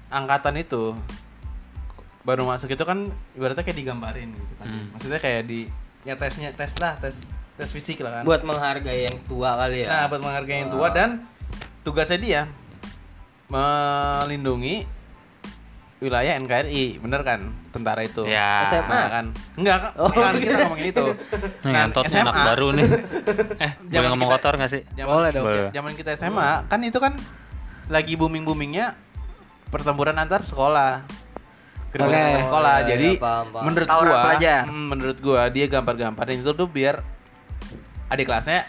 angkatan 0.08 0.56
itu 0.58 0.94
baru 2.28 2.44
masuk 2.44 2.68
itu 2.68 2.84
kan 2.84 3.08
ibaratnya 3.34 3.64
kayak 3.64 3.80
digambarin 3.80 4.36
gitu 4.36 4.54
kan. 4.60 4.68
Hmm. 4.68 4.86
Maksudnya 4.92 5.20
kayak 5.24 5.48
di 5.48 5.72
ya 6.04 6.20
tesnya 6.20 6.52
tes 6.52 6.76
lah, 6.76 7.00
tes 7.00 7.16
tes 7.56 7.70
fisik 7.72 8.04
lah 8.04 8.20
kan. 8.20 8.24
Buat 8.28 8.44
menghargai 8.44 9.08
yang 9.08 9.18
tua 9.24 9.56
kali 9.56 9.88
ya. 9.88 9.88
Nah, 9.88 10.04
buat 10.12 10.20
menghargai 10.20 10.58
yang 10.62 10.70
tua 10.70 10.92
dan 10.92 11.24
tugasnya 11.82 12.20
dia 12.20 12.42
melindungi 13.48 14.84
wilayah 15.98 16.38
NKRI, 16.38 17.02
bener 17.02 17.26
kan? 17.26 17.42
Tentara 17.74 18.06
itu. 18.06 18.22
Ya. 18.30 18.70
SMA. 18.70 18.86
Nah, 18.86 19.10
kan? 19.10 19.26
Enggak, 19.58 19.78
kan? 19.82 19.92
Oh. 19.98 20.12
Kan 20.14 20.34
kita 20.38 20.54
ngomongin 20.62 20.88
itu. 20.94 21.06
Nih, 21.66 21.72
Nah, 21.74 21.82
ngentot 21.90 22.04
nih 22.06 22.12
SMA. 22.14 22.22
anak 22.22 22.36
baru 22.46 22.68
nih. 22.70 22.86
Eh, 23.58 23.72
boleh 23.74 23.90
Zaman 23.90 24.10
ngomong 24.14 24.30
kita- 24.30 24.38
kotor 24.38 24.54
gak 24.62 24.70
sih? 24.70 24.82
Zaman, 24.94 25.10
Boleh 25.10 25.30
dong. 25.34 25.44
Boleh. 25.48 25.70
Zaman 25.74 25.92
kita 25.98 26.12
SMA 26.14 26.50
kan 26.70 26.80
itu 26.86 27.00
kan 27.02 27.14
lagi 27.90 28.14
booming-boomingnya 28.14 28.94
pertempuran 29.74 30.16
antar 30.16 30.46
sekolah. 30.46 31.02
Oke. 31.90 32.14
antar 32.14 32.42
sekolah. 32.44 32.74
Oh, 32.74 32.78
iya, 32.78 32.90
Jadi 32.90 33.08
iya, 33.10 33.20
paham, 33.20 33.46
paham. 33.48 33.64
menurut 33.64 33.88
Tawuran 33.88 34.10
gua, 34.10 34.24
pelajar. 34.26 34.62
hmm, 34.64 34.86
menurut 34.88 35.18
gua 35.20 35.42
dia 35.48 35.66
gambar-gamparin 35.68 36.38
itu 36.38 36.52
tuh 36.52 36.68
biar 36.68 36.96
adik 38.08 38.26
kelasnya 38.26 38.60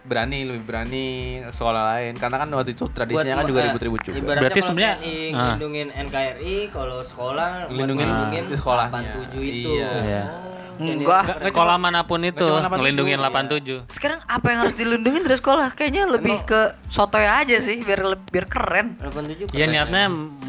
berani 0.00 0.38
lebih 0.42 0.64
berani 0.64 1.06
sekolah 1.46 1.82
lain 1.92 2.16
karena 2.16 2.36
kan 2.38 2.48
waktu 2.50 2.72
itu 2.72 2.88
tradisinya 2.88 3.34
kan 3.34 3.38
Buat- 3.38 3.48
juga 3.48 3.60
eh, 3.60 3.66
ribut-ribut 3.68 4.00
juga. 4.02 4.16
Ibaratnya 4.16 4.42
Berarti 4.42 4.60
sebenarnya- 4.62 4.96
TNI 4.96 5.12
ah. 5.12 5.36
ngelindungin 5.36 5.88
NKRI, 5.92 6.56
kalau 6.68 6.98
sekolah 7.00 7.48
Ngelindungin 7.66 8.06
ngelindungin 8.06 8.44
sekolahnya. 8.50 9.12
87 9.28 9.42
itu. 9.42 9.70
Iya. 9.70 9.90
Iya. 10.00 10.22
Oh, 10.24 10.59
Enggak. 10.80 11.22
Nggak 11.22 11.46
Sekolah 11.46 11.76
cuma- 11.76 11.86
mana 11.86 12.00
pun 12.02 12.20
itu 12.22 12.40
cuma 12.40 12.60
87, 12.62 12.74
ngelindungin 12.74 13.18
iya. 13.18 13.28
87. 13.28 13.76
Sekarang 13.86 14.20
apa 14.22 14.46
yang 14.46 14.58
harus 14.60 14.74
dilindungi 14.74 15.18
dari 15.20 15.36
sekolah? 15.36 15.68
Kayaknya 15.72 16.02
lebih 16.08 16.36
ke 16.42 16.60
sotoy 16.88 17.22
aja 17.22 17.56
sih 17.56 17.78
biar 17.78 18.00
biar 18.24 18.46
keren. 18.46 18.96
87 18.96 19.52
Ya 19.52 19.64
niatnya 19.64 20.08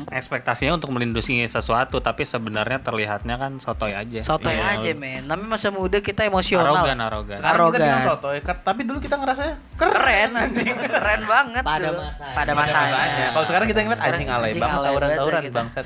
ekspektasinya 0.10 0.76
untuk 0.76 0.90
melindungi 0.90 1.12
sesuatu 1.46 2.00
tapi 2.00 2.24
sebenarnya 2.24 2.80
terlihatnya 2.80 3.36
kan 3.36 3.52
sotoy 3.58 3.92
aja. 3.92 4.20
Sotoy 4.22 4.54
Iya. 4.54 4.80
aja 4.80 4.92
men. 4.94 5.24
Tapi 5.26 5.44
masa 5.44 5.68
muda 5.70 6.00
kita 6.00 6.24
emosional. 6.24 6.72
Arogan, 6.74 7.00
arogan. 7.00 7.38
Sekarang 7.38 7.60
kita 7.68 7.78
bilang 7.78 7.92
Arogan. 7.98 8.10
soto 8.10 8.28
ya, 8.30 8.42
Kar- 8.42 8.64
tapi 8.64 8.82
dulu 8.82 8.98
kita 8.98 9.16
ngerasanya 9.18 9.56
keren. 9.76 9.94
Keren 9.94 10.30
anjing. 10.34 10.76
Keren 10.92 11.22
banget. 11.26 11.64
Pada 11.64 11.90
masanya. 11.92 12.34
Pada 12.34 12.52
masanya. 12.54 13.26
Kalau 13.32 13.46
sekarang 13.46 13.68
kita 13.68 13.80
ngeliat 13.82 14.02
anjing 14.02 14.30
alay 14.30 14.52
banget 14.54 14.80
tawuran-tawuran 14.82 15.44
bangsat. 15.52 15.86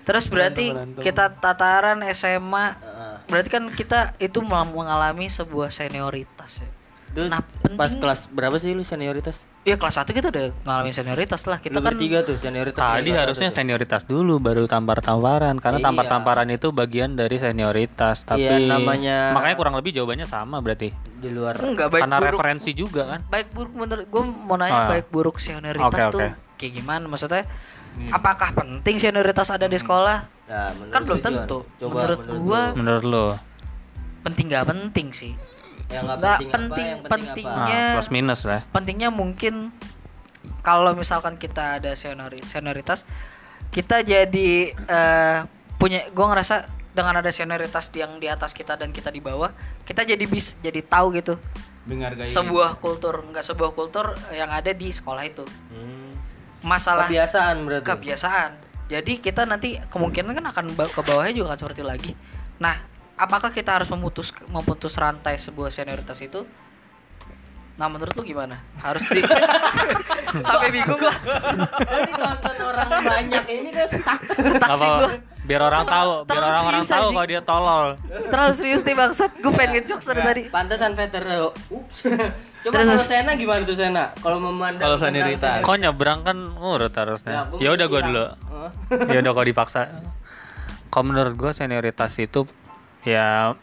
Terus 0.00 0.24
berarti 0.26 0.72
kita 0.98 1.32
tataran 1.34 2.00
SMA 2.10 2.66
Heeh. 2.72 3.14
berarti 3.26 3.48
kan 3.48 3.64
kita 3.70 4.14
itu 4.16 4.40
mengalami 4.40 5.26
sebuah 5.26 5.68
senioritas 5.68 6.60
ya. 6.60 6.68
Itu 7.10 7.26
Nah, 7.26 7.42
pas 7.74 7.90
penting- 7.90 7.98
kelas 7.98 8.20
berapa 8.28 8.56
sih 8.56 8.70
lu 8.70 8.82
senioritas? 8.82 9.34
Iya 9.60 9.76
kelas 9.76 9.92
1 9.98 10.14
kita 10.14 10.30
udah 10.30 10.56
ngalamin 10.64 10.88
senioritas 10.90 11.44
lah. 11.44 11.58
Kita 11.58 11.74
Lu 11.74 11.84
kan 11.84 11.92
bertiga 11.92 12.22
tuh 12.22 12.32
senioritas. 12.34 12.80
Tadi 12.80 13.04
kelas 13.06 13.20
harusnya 13.20 13.48
tuh. 13.48 13.56
senioritas 13.56 14.02
dulu 14.04 14.34
baru 14.38 14.64
tampar-tamparan 14.64 15.52
karena 15.58 15.76
Iya. 15.76 15.84
tampar-tamparan 15.84 16.48
itu 16.48 16.68
bagian 16.70 17.12
dari 17.12 17.36
senioritas 17.36 18.24
tapi 18.24 18.40
Iya, 18.42 18.56
namanya- 18.62 19.30
makanya 19.30 19.56
kurang 19.56 19.74
lebih 19.74 19.92
jawabannya 19.92 20.24
sama 20.24 20.58
berarti 20.58 20.88
di 21.14 21.28
luar 21.28 21.60
enggak 21.60 21.88
baik 21.88 22.02
karena 22.02 22.16
buruk. 22.16 22.30
referensi 22.32 22.70
juga 22.72 23.02
kan 23.06 23.20
Baik 23.28 23.52
buruk 23.52 23.72
menurut 23.74 24.06
gue 24.06 24.22
mau 24.24 24.56
nanya 24.56 24.80
Ah. 24.80 24.88
baik 24.88 25.06
buruk 25.08 25.36
senioritas 25.36 25.92
Oke, 25.92 26.08
tuh 26.08 26.20
oke. 26.24 26.56
kayak 26.56 26.72
gimana 26.74 27.04
maksudnya? 27.04 27.44
Apakah 28.10 28.50
penting 28.52 28.96
senioritas 28.96 29.48
ada 29.48 29.64
di 29.64 29.76
sekolah? 29.76 30.18
Nah, 30.46 30.68
menurut 30.72 30.90
Kan 30.90 31.00
belum 31.04 31.18
tentu. 31.20 31.58
Coba 31.76 31.94
Menurut 32.00 32.18
gua- 32.40 32.70
lu. 32.70 32.76
menurut 32.76 33.04
lo 33.04 33.26
Penting 34.20 34.46
nggak 34.46 34.66
penting 34.66 35.08
sih? 35.10 35.32
yang 35.88 36.06
nggak 36.06 36.18
penting, 36.20 36.48
penting- 36.48 36.70
apa, 36.70 36.78
yang 36.78 37.00
penting, 37.02 37.22
penting. 37.26 37.46
apa? 37.46 37.56
ah, 37.56 37.66
Nya- 37.66 37.94
plus 37.96 38.10
minus 38.10 38.40
lah 38.44 38.60
Pentingnya 38.70 39.10
mungkin 39.10 39.54
kalau 40.60 40.92
misalkan 40.92 41.34
kita 41.34 41.76
ada 41.76 41.92
seniori- 41.92 42.42
senioritas 42.42 43.02
kita 43.68 44.00
jadi 44.00 44.50
eh, 44.70 45.38
punya 45.76 46.06
gue 46.06 46.22
ngerasa 46.24 46.64
dengan 46.90 47.14
ada 47.16 47.28
senioritas 47.28 47.90
yang 47.92 48.16
di 48.16 48.26
atas 48.26 48.50
kita 48.50 48.74
dan 48.74 48.90
kita 48.90 49.08
di 49.08 49.18
bawah 49.18 49.50
kita 49.82 50.02
jadi 50.04 50.24
bis 50.24 50.54
jadi 50.58 50.78
tahu 50.80 51.10
gitu 51.12 51.34
Menghargai 51.82 52.28
sebuah 52.28 52.76
kultur 52.76 53.24
nggak 53.24 53.42
sebuah 53.42 53.70
kultur 53.72 54.06
yang 54.30 54.48
ada 54.48 54.70
di 54.70 54.90
sekolah 54.90 55.22
itu 55.24 55.42
Hmm. 55.68 55.99
Masalah 56.60 57.06
Kebiasaan 57.06 57.56
berarti. 57.64 57.86
kebiasaan. 57.86 58.50
Jadi 58.86 59.12
kita 59.18 59.46
nanti 59.46 59.78
kemungkinan 59.86 60.34
kan 60.34 60.46
akan 60.50 60.64
ke 60.74 61.00
bawahnya 61.00 61.32
juga 61.32 61.54
akan 61.54 61.60
seperti 61.60 61.82
lagi. 61.82 62.12
Nah 62.58 62.82
apakah 63.14 63.48
kita 63.48 63.78
harus 63.78 63.88
memutus 63.88 64.30
memutus 64.46 64.94
rantai 64.94 65.36
sebuah 65.36 65.70
senioritas 65.70 66.18
itu? 66.18 66.42
Nah 67.74 67.86
menurut 67.86 68.12
lu 68.12 68.22
gimana? 68.22 68.60
Harus 68.76 69.06
di 69.08 69.24
sampai 70.46 70.68
bingung 70.68 71.00
lah 71.00 71.16
Ini 71.80 72.12
nonton 72.12 72.56
orang 72.60 72.88
banyak 73.00 73.44
ini 73.48 73.68
kan 73.70 73.86
stuck. 73.88 74.20
stuck 74.36 74.70
sih 74.76 74.84
gua. 74.86 75.10
biar 75.40 75.62
orang 75.64 75.82
tahu 75.82 76.10
biar 76.28 76.42
orang-orang 76.44 76.84
tahu 76.84 77.06
kalau 77.10 77.26
dia 77.26 77.40
tolol. 77.40 77.86
Terlalu 78.28 78.52
serius 78.52 78.82
nih 78.82 78.92
bangsat. 78.92 79.30
Gue 79.38 79.52
pengen 79.54 79.80
ngejokes 79.80 80.04
dari 80.04 80.20
tadi. 80.20 80.42
Pantesan 80.46 80.92
veter. 80.92 81.24
Ups. 81.70 81.96
Coba 82.60 82.72
Terus- 82.74 82.88
kalau 82.90 83.02
Sena 83.02 83.32
gimana 83.34 83.62
tuh 83.62 83.72
Sena? 83.72 84.04
Kalau 84.14 84.36
memandang 84.38 84.82
Kalau 84.82 84.96
senioritas. 84.96 85.60
kok 85.60 85.76
nyebrang 85.76 86.20
kan 86.20 86.36
urut 86.54 86.92
harusnya 86.92 87.46
gua 87.46 87.56
ya 87.56 87.68
udah 87.70 87.86
gue 87.86 87.96
siap. 87.96 88.06
dulu 88.06 88.24
Oh. 88.50 88.70
ya 89.06 89.18
udah 89.18 89.32
kalau 89.32 89.46
dipaksa 89.46 89.80
kalau 90.86 91.04
menurut 91.06 91.34
gue 91.34 91.50
senioritas 91.50 92.12
itu 92.16 92.44
ya 93.02 93.56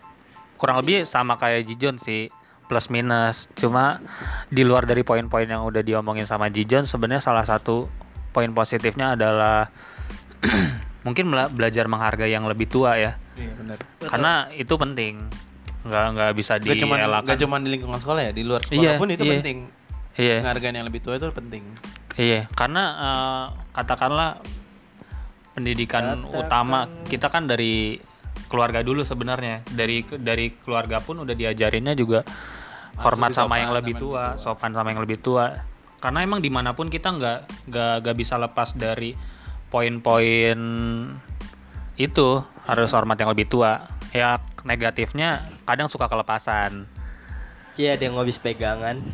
kurang 0.56 0.82
lebih 0.82 1.06
sama 1.06 1.36
kayak 1.36 1.64
Jijon 1.64 2.00
sih 2.00 2.34
plus 2.66 2.88
minus 2.88 3.46
cuma 3.54 4.02
di 4.48 4.62
luar 4.62 4.84
dari 4.84 5.02
poin-poin 5.02 5.46
yang 5.46 5.62
udah 5.62 5.80
diomongin 5.80 6.26
sama 6.26 6.48
Jijon 6.48 6.84
sebenarnya 6.84 7.22
salah 7.22 7.44
satu 7.44 7.86
poin 8.30 8.50
positifnya 8.50 9.14
adalah 9.14 9.70
mungkin 11.06 11.28
bela- 11.28 11.48
belajar 11.48 11.86
menghargai 11.86 12.30
yang 12.30 12.44
lebih 12.44 12.66
tua 12.66 12.96
ya 12.96 13.16
Iya 13.34 13.54
benar. 13.56 13.78
karena 14.02 14.34
itu 14.52 14.74
penting 14.74 15.14
nggak 15.88 16.06
nggak 16.14 16.32
bisa 16.36 16.54
Gak 16.56 16.76
dielakkan 16.78 17.26
gak 17.26 17.40
cuma 17.40 17.56
di 17.58 17.70
lingkungan 17.70 17.98
sekolah 17.98 18.22
ya, 18.22 18.32
di 18.32 18.44
luar 18.44 18.62
sekolah 18.62 18.80
Iya, 18.80 18.92
pun 18.96 19.08
itu 19.10 19.24
iya. 19.24 19.34
penting. 19.40 19.58
iya 20.16 20.36
Menghargai 20.42 20.72
yang 20.72 20.86
lebih 20.86 21.02
tua 21.02 21.14
itu 21.16 21.28
penting. 21.30 21.64
Iya, 22.18 22.50
karena 22.52 22.84
eh, 22.98 23.46
katakanlah 23.72 24.42
pendidikan 25.54 26.22
Katakan- 26.22 26.38
utama 26.38 26.80
kita 27.06 27.28
kan 27.28 27.46
dari 27.46 27.98
keluarga 28.48 28.82
dulu 28.82 29.02
sebenarnya. 29.02 29.66
Dari 29.66 30.02
dari 30.18 30.54
keluarga 30.58 30.98
pun 31.00 31.22
udah 31.22 31.34
diajarinnya 31.34 31.94
juga 31.94 32.22
hormat 32.98 33.34
sama 33.34 33.58
yang 33.58 33.74
lebih 33.74 33.98
tua, 33.98 34.34
lebih 34.34 34.42
tua. 34.42 34.44
sopan 34.44 34.72
sama 34.74 34.90
yang 34.90 35.02
lebih 35.02 35.20
tua. 35.20 35.54
Karena 35.98 36.22
emang 36.22 36.42
di 36.42 36.50
mana 36.50 36.74
pun 36.74 36.90
kita 36.90 37.10
nggak 37.10 37.40
nggak 37.70 37.94
nggak 38.02 38.16
bisa 38.16 38.38
lepas 38.38 38.74
dari 38.74 39.14
poin-poin 39.68 40.58
itu 41.98 42.28
harus 42.66 42.90
hormat 42.94 43.18
yang 43.18 43.30
lebih 43.30 43.46
tua. 43.46 43.97
Ya 44.16 44.40
negatifnya 44.64 45.44
kadang 45.68 45.88
suka 45.92 46.08
kelepasan. 46.08 46.88
Cie 47.78 47.94
ada 47.94 48.02
yang 48.02 48.18
habis 48.18 48.42
pegangan. 48.42 48.98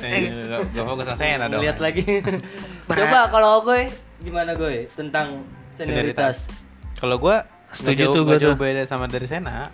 Eh, 0.06 0.32
gak, 0.72 0.84
fokus 0.88 1.04
sama 1.04 1.18
Sena 1.20 1.46
dong. 1.52 1.60
Lihat 1.60 1.78
lagi. 1.78 2.02
Coba 2.88 3.28
kalau 3.28 3.60
gue 3.62 3.92
gimana 4.24 4.56
gue 4.56 4.88
tentang 4.96 5.44
senioritas? 5.76 6.48
Kalau 7.00 7.16
gua 7.16 7.44
Setuju 7.70 8.02
tuh 8.12 8.22
nggak 8.26 8.40
jauh 8.42 8.58
beda 8.58 8.82
sama 8.84 9.06
dari 9.06 9.30
Sena. 9.30 9.70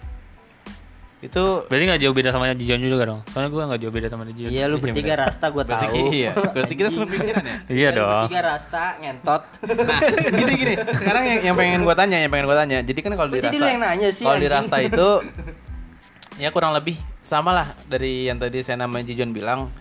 Itu 1.16 1.64
Berarti 1.64 1.85
nggak 1.88 2.00
jauh 2.05 2.12
beda 2.12 2.29
sama 2.29 2.44
Jijon 2.52 2.76
juga 2.79 3.05
dong. 3.09 3.20
Soalnya 3.33 3.48
gue 3.48 3.62
nggak 3.64 3.81
jauh 3.81 3.94
beda 3.94 4.09
sama 4.12 4.22
Jijon. 4.29 4.50
Iya 4.52 4.64
lu 4.68 4.76
Iya, 4.76 4.83
bertiga 4.85 5.07
bener. 5.09 5.18
rasta 5.24 5.46
gue 5.48 5.62
berarti 5.64 5.87
tahu. 5.88 6.07
iya. 6.12 6.31
Berarti 6.37 6.72
kita 6.76 6.88
pikiran 6.92 7.42
ya. 7.42 7.57
Iya 7.81 7.88
dong. 7.90 8.26
Bertiga 8.29 8.42
rasta 8.44 8.85
ngentot. 9.00 9.42
Nah, 9.64 9.98
gini 10.31 10.52
gini. 10.55 10.74
Sekarang 10.76 11.22
yang 11.24 11.40
yang 11.42 11.57
pengen 11.57 11.81
gua 11.83 11.94
tanya, 11.96 12.16
yang 12.20 12.29
pengen 12.29 12.46
gua 12.46 12.59
tanya. 12.59 12.79
Jadi 12.85 12.98
kan 13.00 13.12
kalau 13.14 13.31
di 13.31 13.40
Rasta, 13.40 13.57
lu 13.57 13.64
yang 13.66 13.81
nanya 13.81 14.09
sih, 14.12 14.24
kalau 14.24 14.37
di 14.37 14.44
anjing. 14.44 14.55
Rasta 14.61 14.76
itu 14.79 15.09
ya 16.37 16.48
kurang 16.52 16.76
lebih 16.76 17.00
sama 17.24 17.50
lah 17.50 17.68
dari 17.88 18.29
yang 18.29 18.37
tadi 18.37 18.61
saya 18.61 18.76
nama 18.76 19.00
Jijon 19.00 19.33
bilang 19.33 19.72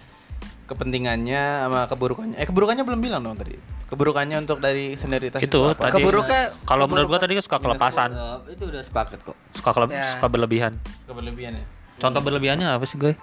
kepentingannya 0.65 1.41
sama 1.63 1.85
keburukannya. 1.85 2.35
Eh 2.35 2.43
keburukannya 2.43 2.81
belum 2.81 2.99
bilang 2.99 3.21
dong 3.21 3.35
tadi. 3.35 3.53
Keburukannya 3.85 4.37
untuk 4.39 4.57
dari 4.57 4.93
senioritas 4.95 5.39
Itu 5.39 5.61
apa? 5.67 5.87
tadi. 5.87 5.93
Keburuknya- 5.95 6.49
Kalau 6.63 6.85
menurut 6.85 7.07
gua 7.07 7.19
tadi 7.19 7.37
suka 7.37 7.57
kelepasan, 7.57 8.09
Eh, 8.11 8.53
itu 8.53 8.63
udah 8.65 8.81
sepakat 8.81 9.19
kok. 9.21 9.37
suka 9.53 9.69
kele- 9.71 9.91
Ya. 9.91 10.17
suka 10.17 10.27
berlebihan. 10.27 10.73
Keberlebihannya. 11.05 11.63
Contoh 11.95 12.19
berlebihannya 12.19 12.67
apa 12.67 12.83
sih 12.83 12.97
gue? 12.97 13.13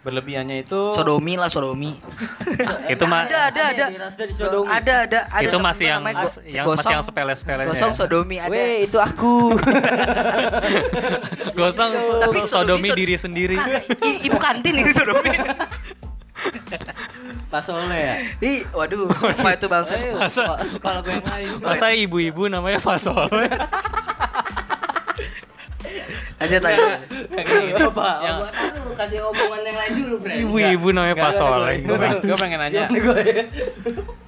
Berlebihannya 0.00 0.64
itu 0.64 0.96
sodomi 0.96 1.36
lah 1.36 1.46
sodomi 1.46 1.92
itu 2.92 3.04
mah 3.04 3.28
ada 3.28 3.52
ada 3.52 3.62
ada 3.68 3.84
Sodomi. 4.32 4.64
ada 4.66 4.94
ada 5.04 5.20
ada 5.28 5.44
itu 5.44 5.58
masih 5.60 5.86
yang 5.86 6.00
Go- 6.00 6.40
yang 6.48 6.64
Gosong. 6.64 6.76
masih 6.80 6.88
yang 6.90 7.04
sepele-sepele. 7.04 7.62
gosong 7.68 7.92
sodomi 7.94 8.40
ada 8.40 8.48
Weh, 8.48 8.88
itu 8.88 8.96
aku. 8.96 9.52
Gosong 11.52 11.90
Tapi 12.18 12.38
so- 12.40 12.64
sodomi 12.64 12.88
sod- 12.88 12.96
diri 12.96 13.14
sendiri. 13.16 13.56
Ibu 14.24 14.38
kantin 14.38 14.74
ini 14.74 14.88
sodomi 14.90 15.36
Pas 17.52 17.66
Ole 17.68 17.98
ya. 17.98 18.14
Ih, 18.40 18.62
waduh, 18.70 19.10
apa 19.10 19.48
itu 19.52 19.66
bangsa? 19.66 19.94
Ayo, 19.94 20.14
sekolah- 20.30 20.60
sekolah 20.70 20.98
gue 21.02 21.12
yang 21.12 21.26
lain. 21.26 21.48
Masa 21.60 21.86
ibu-ibu 21.92 22.46
namanya 22.46 22.78
Fasol? 26.40 26.48
Lanjut 26.48 26.60
lagi. 26.64 26.80
Coba, 27.76 28.08
yang 28.20 28.36
lu 28.80 28.92
kasih 28.96 29.18
omongan 29.22 29.60
yang 29.60 29.76
lain 29.76 29.92
dulu, 29.94 30.14
Bre. 30.18 30.34
Ibu-ibu 30.40 30.88
namanya 30.90 31.16
Fasol. 31.18 31.60
gue 31.76 31.96
pengen, 31.96 32.18
gua 32.24 32.36
pengen 32.38 32.58
nanya 32.58 32.84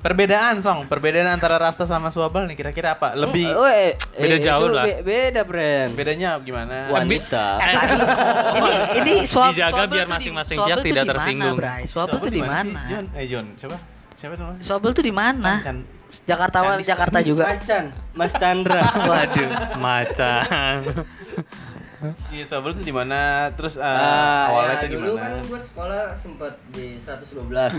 perbedaan 0.03 0.59
song 0.59 0.91
perbedaan 0.91 1.31
antara 1.31 1.55
Rasta 1.57 1.87
sama 1.87 2.11
Swabel 2.11 2.51
nih 2.51 2.59
kira-kira 2.59 2.99
apa 2.99 3.15
lebih 3.15 3.55
Oh, 3.55 3.65
eh, 3.65 3.95
Beda 4.13 4.35
eh, 4.35 4.41
jauh 4.43 4.67
itu 4.67 4.75
lah. 4.75 4.85
be- 4.85 5.01
beda, 5.01 5.41
Bren. 5.47 5.89
bedanya 5.95 6.31
gimana 6.43 6.91
Wanita. 6.91 7.47
Eh, 7.57 7.77
tadi 7.79 7.95
ini 8.59 8.73
ini 8.99 9.15
swab 9.23 9.55
Dijaga 9.55 9.87
biar 9.87 10.07
masing-masing 10.11 10.59
pihak 10.59 10.79
tidak 10.83 11.05
tersinggung. 11.07 11.57
Swabel 11.87 12.19
tuh 12.19 12.33
di 12.35 12.43
mana? 12.43 12.83
Eh 13.15 13.31
Jon, 13.31 13.47
siapa? 13.57 13.79
Siapa 14.19 14.35
tuh? 14.83 14.91
tuh 14.93 15.05
di 15.07 15.15
mana? 15.15 15.63
Jakarta 16.23 16.61
Wal 16.61 16.77
Chandis- 16.77 16.89
Jakarta 16.93 17.19
juga. 17.25 17.45
Macan, 17.49 17.85
Mas 18.13 18.33
Chandra. 18.37 18.83
Waduh. 19.09 19.49
Macan. 19.79 20.79
Iya, 22.29 22.45
Swabel 22.45 22.73
tuh 22.73 22.83
di 22.83 22.91
mana? 22.91 23.21
Terus 23.53 23.75
eh, 23.75 23.83
Ah, 23.83 24.49
awalnya 24.49 24.77
ya, 24.81 24.89
dulu 24.91 25.11
gimana? 25.13 25.39
kan 25.39 25.45
gue 25.45 25.61
sekolah 25.65 26.03
sempat 26.19 26.53
di 26.69 26.87
112. 27.01 27.77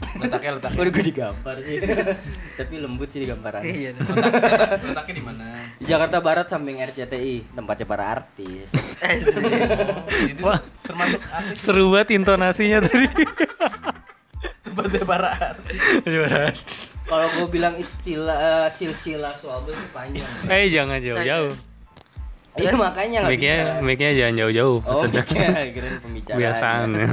Letaknya 0.00 0.50
letaknya. 0.56 0.78
Udah 0.80 0.90
gue 0.90 1.04
digambar 1.04 1.56
sih. 1.60 1.76
Tapi 2.58 2.74
lembut 2.76 3.08
sih 3.08 3.20
digambaran. 3.20 3.60
Iya. 3.62 3.90
Letak- 4.00 4.80
letaknya 4.82 5.14
di 5.14 5.22
mana? 5.22 5.44
Di 5.76 5.84
Jakarta 5.84 6.16
Barat 6.18 6.46
samping 6.46 6.80
RCTI, 6.80 7.52
tempatnya 7.52 7.84
para 7.84 8.04
artis. 8.10 8.66
Jadi 9.00 10.40
Wah. 10.40 10.60
termasuk 10.82 11.20
artis 11.22 11.56
Seru 11.58 11.88
banget 11.90 12.16
intonasinya 12.16 12.78
tadi. 12.82 13.06
tempatnya 14.62 15.02
para 15.02 15.28
artis. 15.32 15.78
Gimana? 16.02 16.52
Kalau 17.02 17.26
gue 17.28 17.46
bilang 17.48 17.74
istilah 17.74 18.38
eh, 18.38 18.68
silsilah 18.72 19.34
swabel 19.36 19.74
itu 19.74 19.88
panjang. 19.90 20.32
eh 20.46 20.66
jangan 20.70 20.98
jauh-jauh. 20.98 21.52
Iya 22.52 22.72
makanya 22.72 23.18
nggak 23.20 23.30
Mic-nya 23.30 23.54
bisa. 23.56 23.80
mic-nya 23.80 24.10
jangan 24.12 24.34
jauh-jauh. 24.36 24.78
Oh, 24.80 25.02
maksudnya. 25.02 25.22
kira 25.24 25.60
kirain 25.70 25.96
pembicaraan. 25.98 26.36
Kebiasaan. 26.36 26.88
ya. 26.90 27.08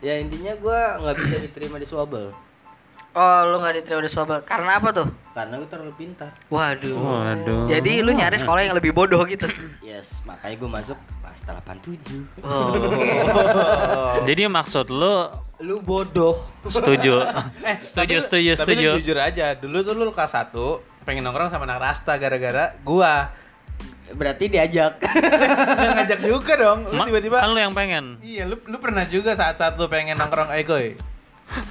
Ya 0.00 0.14
intinya 0.16 0.52
gue 0.54 0.78
nggak 0.96 1.16
bisa 1.18 1.36
diterima 1.38 1.76
di 1.76 1.84
swabel 1.84 2.26
Oh, 3.10 3.40
lu 3.44 3.58
nggak 3.58 3.74
diterima 3.76 4.00
di 4.00 4.08
swabel. 4.08 4.38
Karena 4.42 4.78
apa 4.78 4.88
tuh? 4.90 5.08
karena 5.30 5.56
gue 5.56 5.68
terlalu 5.68 5.92
pintar. 5.94 6.30
Waduh. 6.46 6.94
Waduh. 6.96 7.62
Jadi 7.66 8.00
lu 8.00 8.10
nyari 8.10 8.36
sekolah 8.36 8.62
yang 8.62 8.72
lebih 8.72 8.90
bodoh 8.90 9.20
gitu. 9.24 9.50
Yes, 9.80 10.06
makanya 10.22 10.56
gue 10.56 10.70
masuk 10.70 10.98
pasta 11.20 11.50
87. 11.60 12.40
Oh. 12.40 12.72
Jadi 14.22 14.42
maksud 14.46 14.86
lu 14.88 15.28
Lu 15.60 15.76
bodoh. 15.78 16.40
setuju? 16.64 17.20
Eh, 17.68 17.76
setuju, 17.84 18.14
tapi- 18.16 18.24
setuju, 18.24 18.50
tapi 18.54 18.72
setuju. 18.72 18.88
lu 18.88 18.98
jujur 18.98 19.18
aja, 19.18 19.46
dulu 19.54 19.76
tuh 19.82 19.92
lu 19.92 20.08
kelas 20.08 20.32
1 20.32 20.56
pengen 21.02 21.20
nongkrong 21.22 21.48
sama 21.48 21.64
anak 21.64 21.80
rasta 21.82 22.16
gara-gara 22.16 22.72
gua. 22.80 23.28
Berarti 24.10 24.44
diajak. 24.46 24.98
Yang 25.00 25.92
ngajak 25.96 26.20
juga 26.20 26.52
dong. 26.54 26.78
Lu 26.86 26.96
Ma- 26.96 27.06
tiba-tiba 27.06 27.36
kan 27.38 27.48
lu 27.48 27.58
yang 27.58 27.70
pengen. 27.70 28.18
Iya, 28.20 28.44
lu 28.44 28.58
lu 28.60 28.76
pernah 28.76 29.04
juga 29.04 29.32
saat-saat 29.32 29.74
lu 29.74 29.86
pengen 29.86 30.16
nongkrong, 30.16 30.50
eh 30.50 30.62
Koy. 30.62 30.98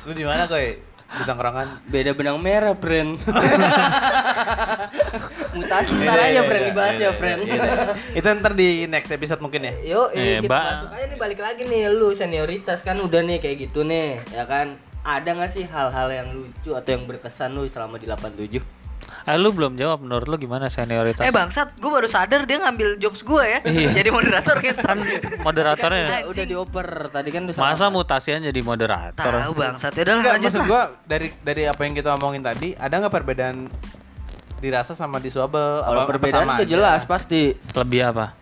Lu 0.04 0.12
di 0.12 0.24
mana, 0.24 0.46
Koy? 0.46 0.80
Di 1.10 1.24
tongkrongan. 1.24 1.84
Beda 1.86 2.14
benang 2.14 2.38
merah, 2.38 2.74
friend. 2.74 3.18
Mutasi 5.50 5.92
ntar 5.98 6.20
aja, 6.22 6.42
friend 6.44 6.66
dibahas 6.70 6.96
ya, 6.96 7.12
friend. 7.12 7.40
Itu 8.14 8.28
ntar 8.32 8.54
di 8.54 8.86
next 8.86 9.10
episode 9.10 9.42
mungkin 9.42 9.66
ya. 9.66 9.74
Yuk, 9.90 10.14
ini 10.14 10.28
Eh, 10.30 10.40
kita 10.40 10.54
masuk 10.54 10.92
aja 10.94 11.06
nih 11.08 11.18
balik 11.18 11.40
lagi 11.40 11.62
nih 11.66 11.90
lu 11.90 12.14
senioritas 12.14 12.80
kan 12.82 12.96
udah 12.96 13.22
nih 13.22 13.38
kayak 13.40 13.58
gitu 13.60 13.82
nih, 13.82 14.22
ya 14.30 14.46
kan? 14.46 14.78
Ada 15.02 15.30
nggak 15.32 15.52
sih 15.52 15.66
hal-hal 15.66 16.08
yang 16.10 16.28
lucu 16.30 16.72
atau 16.72 16.90
yang 16.90 17.04
berkesan 17.04 17.50
lu 17.52 17.66
selama 17.66 17.98
di 17.98 18.06
87? 18.06 18.62
Eh 19.30 19.38
lu 19.38 19.54
belum 19.54 19.78
jawab 19.78 20.02
menurut 20.02 20.26
lu 20.26 20.42
gimana 20.42 20.74
senioritas? 20.74 21.22
Eh 21.22 21.30
bangsat, 21.30 21.78
gue 21.78 21.86
baru 21.86 22.10
sadar 22.10 22.50
dia 22.50 22.58
ngambil 22.66 22.98
jobs 22.98 23.22
gue 23.22 23.44
ya. 23.46 23.60
Iya. 23.62 23.90
Jadi 24.02 24.10
moderator 24.10 24.58
kan. 24.58 24.74
kan 24.82 24.98
moderatornya 25.46 26.02
Udah, 26.02 26.22
udah 26.34 26.44
dioper 26.50 26.88
tadi 27.14 27.30
kan 27.30 27.46
udah 27.46 27.54
masa 27.62 27.86
sama. 27.86 27.94
mutasian 27.94 28.42
jadi 28.42 28.62
moderator. 28.66 29.30
Tahu 29.30 29.54
bangsat. 29.54 29.92
Ya 29.94 30.02
udah 30.02 30.18
lanjut 30.34 30.50
maksud 30.50 30.66
gua 30.66 30.82
dari 31.06 31.30
dari 31.46 31.70
apa 31.70 31.82
yang 31.86 31.94
kita 31.94 32.10
omongin 32.18 32.42
tadi, 32.42 32.74
ada 32.74 32.90
nggak 33.06 33.14
perbedaan 33.14 33.70
dirasa 34.58 34.98
sama 34.98 35.22
di 35.22 35.30
Swabel? 35.30 35.86
Kalau 35.86 36.02
perbedaan 36.10 36.50
udah 36.50 36.66
aja? 36.66 36.66
jelas 36.66 37.02
pasti. 37.06 37.54
Lebih 37.78 38.02
apa? 38.10 38.34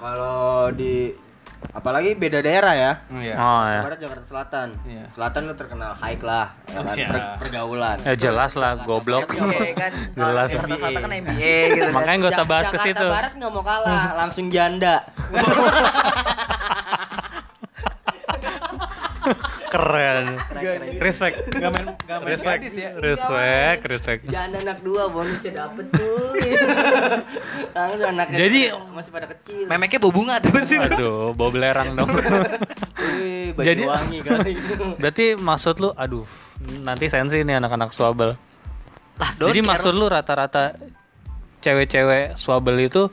Kalau 0.00 0.72
di 0.72 1.12
apalagi 1.70 2.16
beda 2.16 2.40
daerah 2.40 2.74
ya. 2.74 2.92
Iya. 3.12 3.34
Oh 3.36 3.62
ya. 3.62 3.80
Barat 3.84 3.98
Jakarta 4.00 4.24
Selatan. 4.26 4.68
Iya. 4.82 5.04
Selatan 5.14 5.40
lu 5.46 5.54
terkenal 5.54 5.92
high 5.94 6.18
lah, 6.20 6.46
ya 6.66 6.80
kan? 6.80 6.94
Iya. 6.96 7.08
Per- 7.08 7.36
pergaulan. 7.46 7.96
Ya 8.02 8.14
jelas 8.16 8.52
lah 8.56 8.72
goblok. 8.82 9.30
MBA 9.30 9.70
kan. 9.76 9.92
Jelas. 10.18 10.48
Jakarta 10.50 10.76
Selatan 10.76 11.00
kan 11.00 11.12
MBA 11.20 11.56
gitu 11.76 11.86
kan. 11.86 11.94
Makanya 11.94 12.16
gak 12.18 12.32
usah 12.32 12.46
bahas 12.46 12.66
ke 12.66 12.76
Jakarta 12.76 12.88
situ. 12.90 13.08
Barat 13.08 13.32
nggak 13.38 13.50
mau 13.52 13.62
kalah, 13.62 14.04
langsung 14.16 14.46
janda. 14.48 14.96
Keren. 19.70 20.24
Respect. 20.98 21.34
Gak 21.48 21.70
main 21.70 21.86
gak 21.96 22.18
main 22.20 22.28
Respect. 22.28 22.60
gadis 22.60 22.74
ya. 22.74 22.90
Respect, 22.98 23.80
respect. 23.86 24.20
Janda 24.26 24.58
anak 24.60 24.78
dua 24.82 25.06
bonusnya 25.06 25.52
dapet 25.56 25.86
tuh. 25.94 26.34
Langsung 27.72 28.08
anaknya 28.12 28.36
Jadi- 28.36 28.66
masih 28.90 29.10
pada 29.10 29.26
kecil. 29.30 29.64
Memeknya 29.64 29.98
bau 29.98 30.12
bunga 30.12 30.34
tuh 30.38 30.52
sih. 30.66 30.76
Aduh, 30.76 31.32
bau 31.32 31.48
belerang 31.48 31.94
dong. 31.94 32.10
Jadi- 33.66 33.86
wangi 33.86 34.18
kali. 34.20 34.52
Berarti 35.00 35.26
maksud 35.34 35.78
lu, 35.78 35.94
aduh, 35.94 36.26
nanti 36.82 37.06
sensi 37.06 37.40
nih 37.40 37.56
anak-anak 37.56 37.94
swabel. 37.94 38.34
Lah, 39.16 39.30
don't 39.36 39.52
Jadi 39.52 39.60
care. 39.60 39.70
maksud 39.70 39.92
lu 39.92 40.06
rata-rata 40.08 40.74
cewek-cewek 41.60 42.40
swabel 42.40 42.76
itu 42.80 43.12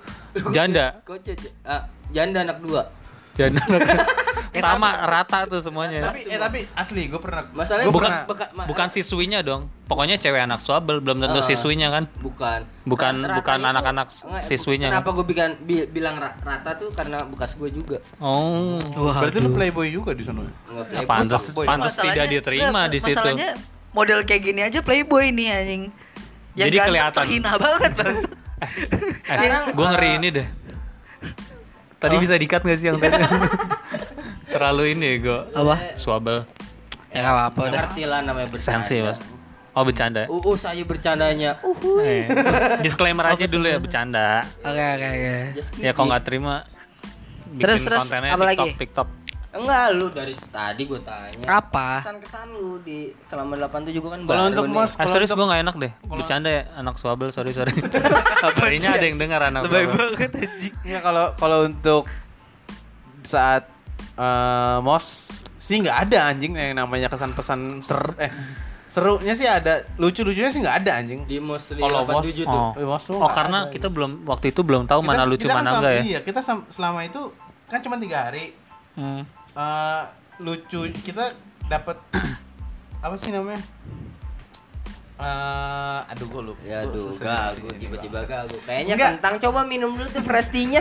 janda, 0.56 1.04
Kok? 1.04 1.20
Ah, 1.67 1.84
janda 2.10 2.48
anak 2.48 2.63
dua. 2.63 2.88
janda 3.36 3.60
Eh, 3.60 4.27
sama 4.60 4.89
rata 5.04 5.39
tuh 5.46 5.60
semuanya. 5.60 6.00
Tapi 6.04 6.20
eh 6.26 6.36
tapi 6.36 6.60
asli 6.72 7.06
gue 7.06 7.17
pernah 7.17 7.43
Masalahnya 7.50 7.86
gua 7.86 7.93
bukan 7.93 8.12
pernah- 8.26 8.65
bukan 8.65 8.88
siswinya 8.88 9.39
dong. 9.39 9.67
Pokoknya 9.84 10.15
cewek 10.15 10.41
anak 10.41 10.62
swabel 10.62 11.00
belum 11.00 11.17
tentu 11.20 11.39
Ah. 11.39 11.46
siswinya 11.46 11.88
kan. 11.89 12.04
bukan 12.17 12.65
Bukan- 12.84 13.20
bukan 13.34 13.58
itu- 13.58 13.67
anak-anak 13.67 14.08
enggak, 14.13 14.43
siswinya, 14.46 14.88
kenapa 14.89 15.10
gue 15.12 15.26
bilang 15.26 15.52
bi- 15.60 15.86
bilang 15.86 16.15
ra- 16.15 16.38
rata 16.38 16.72
tuh 16.74 16.88
karena 16.89 17.20
bekas 17.22 17.52
gue 17.54 17.70
juga 17.70 17.98
Oh. 18.17 18.80
Wah, 18.98 19.20
Berarti 19.22 19.38
lu 19.38 19.52
playboy 19.52 19.88
juga 19.89 20.12
di 20.12 20.24
sana. 20.24 20.43
Ya, 20.65 20.84
playboy. 20.84 21.06
pantas, 21.06 21.41
fuckboy. 21.43 21.65
pantas 21.65 21.93
tidak 21.93 22.26
diterima 22.28 22.67
enggak, 22.82 22.88
di 22.89 23.00
situ. 23.02 23.12
Masalahnya 23.13 23.50
model 23.91 24.20
kayak 24.24 24.41
gini 24.43 24.62
aja 24.62 24.80
playboy 24.80 25.30
nih 25.30 25.48
anjing. 25.50 25.84
Yang 26.54 26.63
Jadi 26.63 26.76
ganteng 26.76 26.89
kelihatan. 26.89 27.17
terhina 27.20 27.52
banget 27.58 27.91
bang. 27.93 28.15
Eh, 28.58 28.70
Sekarang, 29.22 29.63
gue 29.70 29.88
ngeri 29.88 30.10
ini 30.15 30.30
deh. 30.32 30.48
Tadi 31.98 32.13
Oh. 32.13 32.22
bisa 32.22 32.34
dikat 32.34 32.62
gak 32.62 32.78
sih 32.78 32.88
yang 32.88 32.98
tadi? 32.98 33.17
Terlalu 34.47 34.83
ini 34.93 35.19
gue. 35.19 35.39
Apa? 35.51 35.95
Swabel. 35.95 36.43
Ya 37.10 37.19
nggak 37.19 37.33
apa-apa 37.33 37.60
udah. 37.63 37.79
ngerti 37.81 38.03
lah 38.03 38.19
namanya 38.21 38.47
bercanda 38.47 38.83
Sensi, 38.83 38.99
Mas. 38.99 39.17
Oh, 39.71 39.83
bercanda. 39.83 40.25
Uus 40.27 40.63
aja 40.65 40.83
bercandanya 40.83 41.51
uhu 41.62 41.99
Eh, 41.99 42.25
disclaimer 42.81 43.25
aja 43.27 43.45
dulu 43.45 43.65
ya 43.65 43.77
bercanda. 43.77 44.41
Oke 44.60 44.73
oke 44.91 45.07
oke. 45.07 45.36
Ya 45.77 45.91
kalau 45.91 46.07
nggak 46.10 46.23
terima 46.23 46.65
bikin 47.49 47.63
Terus, 47.63 47.79
terus, 47.81 47.99
kontennya 48.01 48.31
apa 48.31 48.43
lagi? 48.43 48.60
TikTok, 48.67 48.77
TikTok. 48.77 49.10
enggak 49.49 49.86
lu 49.91 50.05
dari 50.12 50.36
tadi 50.45 50.83
gue 50.83 50.99
tanya 50.99 51.47
Apa? 51.47 52.03
kesan-kesan 52.03 52.47
lu 52.51 52.77
di 52.79 53.10
selama 53.25 53.57
87 53.57 53.89
juga 53.91 54.07
kan 54.13 54.19
Kalau 54.19 54.29
baru 54.29 54.49
untuk 54.51 54.65
nih. 54.65 54.75
mos 54.75 54.91
Ah, 54.91 54.97
kalau 54.99 55.10
serius 55.10 55.29
untuk- 55.29 55.39
gue 55.39 55.47
gak 55.49 55.62
enak 55.63 55.75
deh 55.79 55.91
Bercanda 56.05 56.49
ya 56.51 56.63
anak 56.75 56.95
swabel 56.95 57.29
sorry 57.31 57.51
sorry 57.51 57.73
Kayaknya 58.60 58.89
ada 58.91 59.05
yang 59.07 59.17
dengar 59.17 59.41
anak 59.43 59.62
Lebay 59.63 59.83
swabel 59.83 59.97
banget 60.13 60.31
anjing. 60.38 60.73
Ya 60.83 60.99
kalau 60.99 61.25
kalau 61.33 61.60
untuk 61.63 62.03
saat 63.23 63.65
eh, 64.17 64.77
mos? 64.81 65.29
Sih 65.60 65.83
nggak 65.83 66.07
ada 66.07 66.31
anjing 66.31 66.55
yang 66.55 66.79
namanya 66.79 67.12
kesan 67.12 67.36
pesan 67.36 67.83
ser 67.83 67.99
eh 68.17 68.31
serunya 68.88 69.33
sih 69.36 69.45
ada. 69.45 69.83
Lucu 69.99 70.23
lucunya 70.23 70.47
sih 70.49 70.63
nggak 70.63 70.77
ada 70.88 70.91
anjing. 71.03 71.27
Di 71.27 71.38
mos 71.38 71.67
Kalau 71.67 72.07
mos, 72.07 72.23
87 72.23 72.47
tuh. 72.47 72.62
Oh, 72.79 72.88
mos 72.88 73.03
oh 73.12 73.29
karena 73.29 73.67
ada, 73.67 73.73
kita 73.75 73.88
belum 73.91 74.23
waktu 74.23 74.55
itu 74.55 74.62
belum 74.63 74.88
tahu 74.88 75.03
mana 75.03 75.27
Kita- 75.27 75.29
lucu 75.29 75.45
kita 75.45 75.53
kan 75.53 75.60
mana 75.60 75.69
enggak 75.77 75.93
ya? 75.93 76.01
iya 76.07 76.19
kita 76.23 76.39
selama 76.71 76.99
itu 77.03 77.21
kan 77.67 77.79
cuma 77.83 77.99
tiga 77.99 78.31
hari. 78.31 78.55
Hmm. 78.95 79.21
Eh, 79.53 80.01
lucu 80.41 80.88
kita 81.03 81.36
dapat 81.67 81.99
apa 83.05 83.15
sih 83.19 83.29
namanya 83.29 83.60
Eh, 85.17 85.99
aduh 86.08 86.27
gue 86.27 86.41
lupa 86.45 86.62
ya 86.62 86.80
Gua 86.80 86.93
aduh 86.93 87.10
gagu 87.17 87.67
ini, 87.67 87.80
tiba-tiba 87.80 88.19
Bang. 88.19 88.30
gagu 88.30 88.58
kayaknya 88.62 88.93
Enggak. 88.93 89.10
kentang 89.12 89.36
coba 89.41 89.60
minum 89.63 89.89
dulu 89.91 90.06
tuh 90.08 90.21
frestinya 90.21 90.80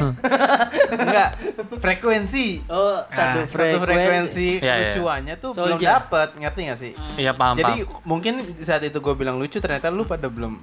enggak 0.93 1.31
frekuensi 1.75 2.47
oh 2.67 3.01
satu 3.07 3.39
Ah, 3.39 3.49
satu 3.49 3.79
frekuensi 3.81 4.49
iya. 4.59 4.75
lucuannya 4.87 5.35
tuh 5.37 5.51
Soldier. 5.51 5.73
belum 5.73 5.81
dapet 5.81 6.29
ngerti 6.37 6.61
gak 6.65 6.79
sih 6.79 6.93
Iya 7.17 7.33
paham 7.33 7.57
Jadi 7.57 7.75
paham 7.83 8.05
mungkin 8.05 8.35
saat 8.61 8.83
itu 8.83 8.99
gue 8.99 9.15
bilang 9.15 9.37
lucu 9.37 9.57
ternyata 9.57 9.89
lu 9.89 10.05
pada 10.05 10.29
belum 10.29 10.61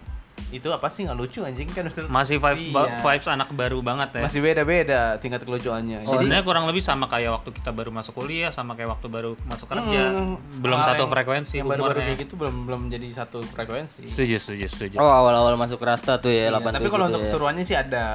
itu 0.53 0.69
apa 0.69 0.85
sih 0.87 1.01
nggak 1.01 1.15
lucu 1.15 1.41
anjing 1.41 1.65
kan 1.65 1.83
Ustaz? 1.83 2.05
Masih 2.05 2.37
vibes, 2.37 2.69
Iya. 2.69 3.01
vibes 3.01 3.25
anak 3.27 3.49
baru 3.51 3.79
banget 3.79 4.09
ya 4.13 4.21
masih 4.23 4.39
beda-beda 4.39 5.17
tingkat 5.17 5.41
kelucuannya. 5.41 6.05
Sebenarnya 6.05 6.41
kurang 6.41 6.65
lebih 6.65 6.79
sama 6.79 7.05
kayak 7.07 7.33
waktu 7.33 7.49
kita 7.51 7.69
baru 7.69 7.89
masuk 7.89 8.13
kuliah 8.13 8.49
sama 8.49 8.73
kayak 8.73 8.93
waktu 8.93 9.07
baru 9.07 9.33
masuk 9.43 9.65
kerja 9.67 10.01
Mm, 10.05 10.61
Belum 10.61 10.77
satu 10.79 10.95
yang- 10.99 11.11
frekuensi 11.11 11.55
Yang 11.55 11.67
baru-baru 11.67 11.89
humornya. 11.95 12.07
kayak 12.07 12.21
gitu 12.21 12.33
belum 12.35 12.55
belum 12.63 12.81
jadi 12.87 13.07
satu 13.15 13.37
frekuensi. 13.43 14.03
Setuju 14.07 14.35
setuju 14.37 14.65
setuju 14.69 14.95
oh 14.95 15.09
awal-awal 15.09 15.53
masuk 15.55 15.79
rasta 15.79 16.15
tuh 16.15 16.29
ya 16.29 16.47
Iya, 16.47 16.55
87 16.55 16.77
tapi 16.77 16.87
kalau 16.87 17.05
untuk 17.07 17.19
ya. 17.19 17.25
keseruannya 17.27 17.63
sih 17.63 17.75
ada 17.75 18.05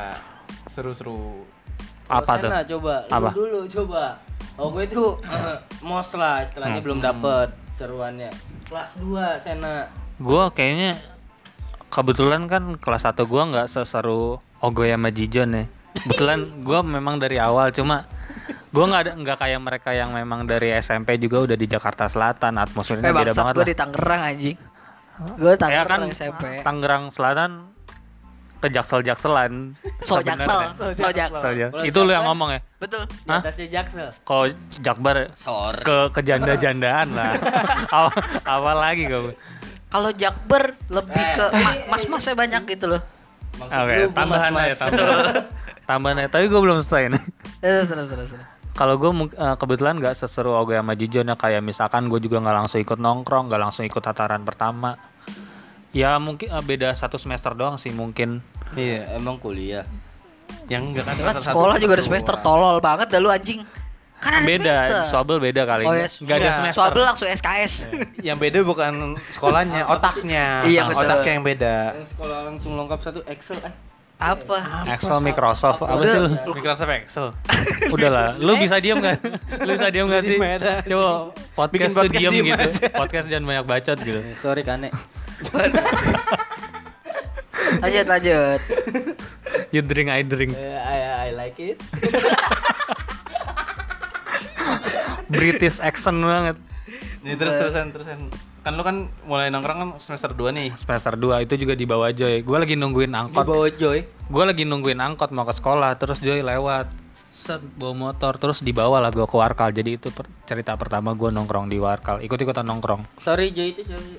seru-seru. 0.67 1.43
Apa 2.07 2.25
Kalau 2.35 2.41
tuh? 2.41 2.51
Coba 2.73 2.95
lu 3.03 3.13
Apa? 3.13 3.29
dulu 3.33 3.61
coba 3.69 4.03
oh 4.57 4.69
gue 4.71 4.85
tuh 4.87 5.11
eh, 5.23 5.57
mos 5.83 6.11
lah 6.15 6.41
istilahnya 6.41 6.79
Hmm. 6.79 6.87
belum 6.87 6.99
dapet 6.99 7.49
seruannya 7.75 8.31
kelas 8.65 8.91
2 8.97 9.39
Sena 9.39 9.87
Gue 10.17 10.45
kayaknya 10.51 10.99
kebetulan 11.89 12.47
kan 12.49 12.77
kelas 12.77 13.09
1 13.09 13.25
gua 13.29 13.43
nggak 13.49 13.69
seseru 13.73 14.39
Ogoy 14.61 14.93
sama 14.93 15.09
Jijon 15.13 15.51
ya. 15.55 15.65
Kebetulan 16.05 16.63
gua 16.63 16.81
memang 16.85 17.19
dari 17.19 17.41
awal 17.41 17.73
cuma 17.73 18.07
gua 18.71 18.85
nggak 18.93 19.03
ada 19.03 19.13
nggak 19.17 19.37
kayak 19.41 19.61
mereka 19.61 19.91
yang 19.97 20.11
memang 20.13 20.45
dari 20.45 20.73
SMP 20.79 21.17
juga 21.19 21.49
udah 21.49 21.57
di 21.57 21.67
Jakarta 21.67 22.07
Selatan 22.07 22.61
atmosfernya 22.61 23.09
Eh 23.09 23.15
beda 23.15 23.33
banget 23.35 23.55
gue 23.57 23.65
lah. 23.65 23.69
di 23.69 23.77
Tangerang 23.77 24.23
anjing. 24.23 24.59
Gue 25.35 25.53
Ya 25.53 25.57
kan 25.59 25.59
Tangerang 25.59 26.03
SMP. 26.15 26.45
Tangerang 26.63 27.05
Selatan 27.11 27.51
ke 28.59 28.69
jaksel-jakselan. 28.75 29.79
So 30.03 30.19
jaksel, 30.19 30.75
so 30.75 31.11
jaksel. 31.15 31.43
So, 31.43 31.49
ya. 31.55 31.71
Kalau 31.71 31.87
Itu 31.87 31.99
lu 32.03 32.11
yang 32.11 32.27
ngomong 32.27 32.59
ya? 32.59 32.61
Betul. 32.83 33.07
Di 33.07 33.31
atasnya 33.31 33.67
jaksel. 33.71 34.11
Kalau 34.27 34.51
Jakbar 34.83 35.31
Sor. 35.39 35.75
ke 35.79 35.97
ke 36.11 36.21
janda-jandaan 36.27 37.09
lah. 37.15 37.33
apa, 37.97 38.11
apa 38.43 38.73
lagi 38.75 39.07
kamu? 39.07 39.31
Kalau 39.89 40.11
Jakber 40.13 40.77
lebih 40.87 41.17
Eh. 41.17 41.35
ke 41.35 41.45
ma- 41.55 41.85
mas-masnya 41.89 42.35
banyak 42.35 42.63
gitu 42.69 42.87
loh. 42.87 43.03
Oke, 43.59 43.73
gua 43.73 44.13
tambahan 44.13 44.53
mas-mas. 44.53 44.65
aja 44.65 44.75
tambahan. 44.79 45.25
tambahan 45.89 46.17
aja. 46.19 46.29
Tapi 46.31 46.45
gue 46.47 46.61
belum 46.61 46.77
selesai 46.83 47.03
nih. 47.11 47.23
Eh, 47.59 47.83
terus 47.83 47.89
terus 47.89 48.07
terus. 48.07 48.31
Kalau 48.73 48.95
gue 48.95 49.11
kebetulan 49.59 49.99
nggak 49.99 50.15
seseru 50.15 50.55
Oge 50.55 50.77
sama 50.77 50.95
Jijon 50.95 51.27
ya 51.27 51.35
kayak 51.35 51.61
misalkan 51.61 52.07
gue 52.07 52.21
juga 52.21 52.39
nggak 52.39 52.57
langsung 52.57 52.79
ikut 52.79 52.95
nongkrong, 52.97 53.51
nggak 53.51 53.59
langsung 53.61 53.83
ikut 53.83 53.99
tataran 53.99 54.45
pertama. 54.45 54.95
Ya 55.91 56.15
mungkin 56.19 56.47
eh, 56.47 56.63
beda 56.63 56.93
satu 56.93 57.17
semester 57.17 57.53
doang 57.53 57.75
sih 57.75 57.91
mungkin. 57.91 58.39
Iya. 58.73 59.17
Emang 59.17 59.41
kuliah. 59.41 59.83
Yang 60.69 60.83
enggak 60.87 61.05
kan 61.07 61.15
Kan 61.17 61.37
sekolah 61.43 61.81
juga 61.81 61.97
ada 61.97 62.05
semester 62.05 62.35
tolol 62.39 62.79
banget 62.79 63.09
dah 63.09 63.19
lu 63.19 63.33
anjing. 63.33 63.65
Kan 64.19 64.33
ada 64.35 64.47
beda, 64.47 64.75
semester. 65.07 65.39
Beda 65.39 65.63
kali. 65.63 65.85
Oh 65.87 65.95
ya, 65.95 66.11
nggak 66.11 66.37
ada 66.43 66.51
semester. 66.59 66.79
Sobel 66.83 67.03
langsung 67.07 67.29
SKS. 67.31 67.73
Yang 68.27 68.39
beda 68.43 68.59
bukan 68.67 69.15
sekolahnya, 69.31 69.87
otaknya. 69.87 70.67
Iya, 70.67 70.91
betul. 70.91 71.07
Otaknya 71.07 71.33
yang 71.39 71.45
beda. 71.47 71.75
Yang 71.95 72.09
sekolah 72.19 72.39
langsung 72.51 72.73
lengkap 72.75 73.01
satu 73.03 73.21
Excel 73.31 73.59
eh. 73.63 73.75
Apa? 74.19 74.83
Excel 74.91 75.23
Microsoft 75.23 75.79
apa 75.87 76.03
sih 76.03 76.19
lu? 76.19 76.31
Microsoft 76.51 76.91
Excel. 76.91 77.27
Udahlah, 77.95 78.35
lu 78.35 78.59
bisa 78.59 78.83
diam 78.83 78.99
gak? 78.99 79.23
Lu 79.63 79.71
bisa 79.79 79.87
diam 79.95 80.11
gak 80.11 80.27
sih? 80.27 80.35
Diem. 80.35 80.83
Coba 80.91 81.31
podcast 81.55 81.71
Bikin 81.71 81.89
tuh 81.95 82.03
podcast 82.03 82.19
diam 82.19 82.33
diem 82.35 82.47
gitu. 82.51 82.59
aja. 82.59 82.87
Podcast 82.99 83.27
jangan 83.31 83.45
banyak 83.47 83.65
bacot 83.71 83.99
gitu. 84.03 84.21
Sorry 84.43 84.63
Kane. 84.67 84.91
Lanjut 87.79 88.07
lanjut. 88.09 88.61
You 89.71 89.85
drink, 89.85 90.09
I 90.09 90.25
drink. 90.25 90.57
Eh, 90.57 90.73
I, 90.73 91.29
I 91.29 91.37
like 91.37 91.61
it. 91.61 91.77
British 95.29 95.79
accent 95.79 96.19
banget. 96.19 96.57
Nih 97.21 97.35
terus 97.35 97.55
terusan 97.55 97.91
terusan. 97.91 98.19
Kan 98.59 98.75
lu 98.75 98.83
kan 98.83 98.97
mulai 99.23 99.49
nongkrong 99.49 99.79
kan 99.79 99.89
semester 99.99 100.33
2 100.33 100.51
nih. 100.51 100.69
Semester 100.77 101.15
2 101.15 101.45
itu 101.45 101.55
juga 101.57 101.73
dibawa 101.73 102.11
Joy. 102.11 102.43
Gue 102.43 102.59
lagi 102.59 102.75
nungguin 102.75 103.09
Di 103.09 103.19
angkot. 103.19 103.45
bawah 103.45 103.71
Joy. 103.71 104.05
Gue 104.27 104.45
lagi 104.45 104.65
nungguin 104.65 104.99
angkot 104.99 105.31
mau 105.31 105.45
ke 105.45 105.55
sekolah, 105.55 105.95
terus 105.95 106.19
Joy 106.19 106.41
lewat. 106.41 106.89
Set, 107.31 107.63
bawa 107.79 108.11
motor, 108.11 108.35
terus 108.35 108.59
dibawa 108.59 108.99
lah 108.99 109.09
gue 109.09 109.23
ke 109.23 109.33
Warkal. 109.33 109.71
Jadi 109.71 109.95
itu 109.95 110.11
per- 110.11 110.27
cerita 110.43 110.75
pertama 110.75 111.15
gue 111.15 111.31
nongkrong 111.31 111.67
di 111.67 111.79
Warkal. 111.79 112.19
Ikut-ikutan 112.19 112.67
nongkrong. 112.67 113.07
Sorry 113.21 113.53
Joy 113.53 113.73
itu 113.73 113.85
sorry. 113.85 114.19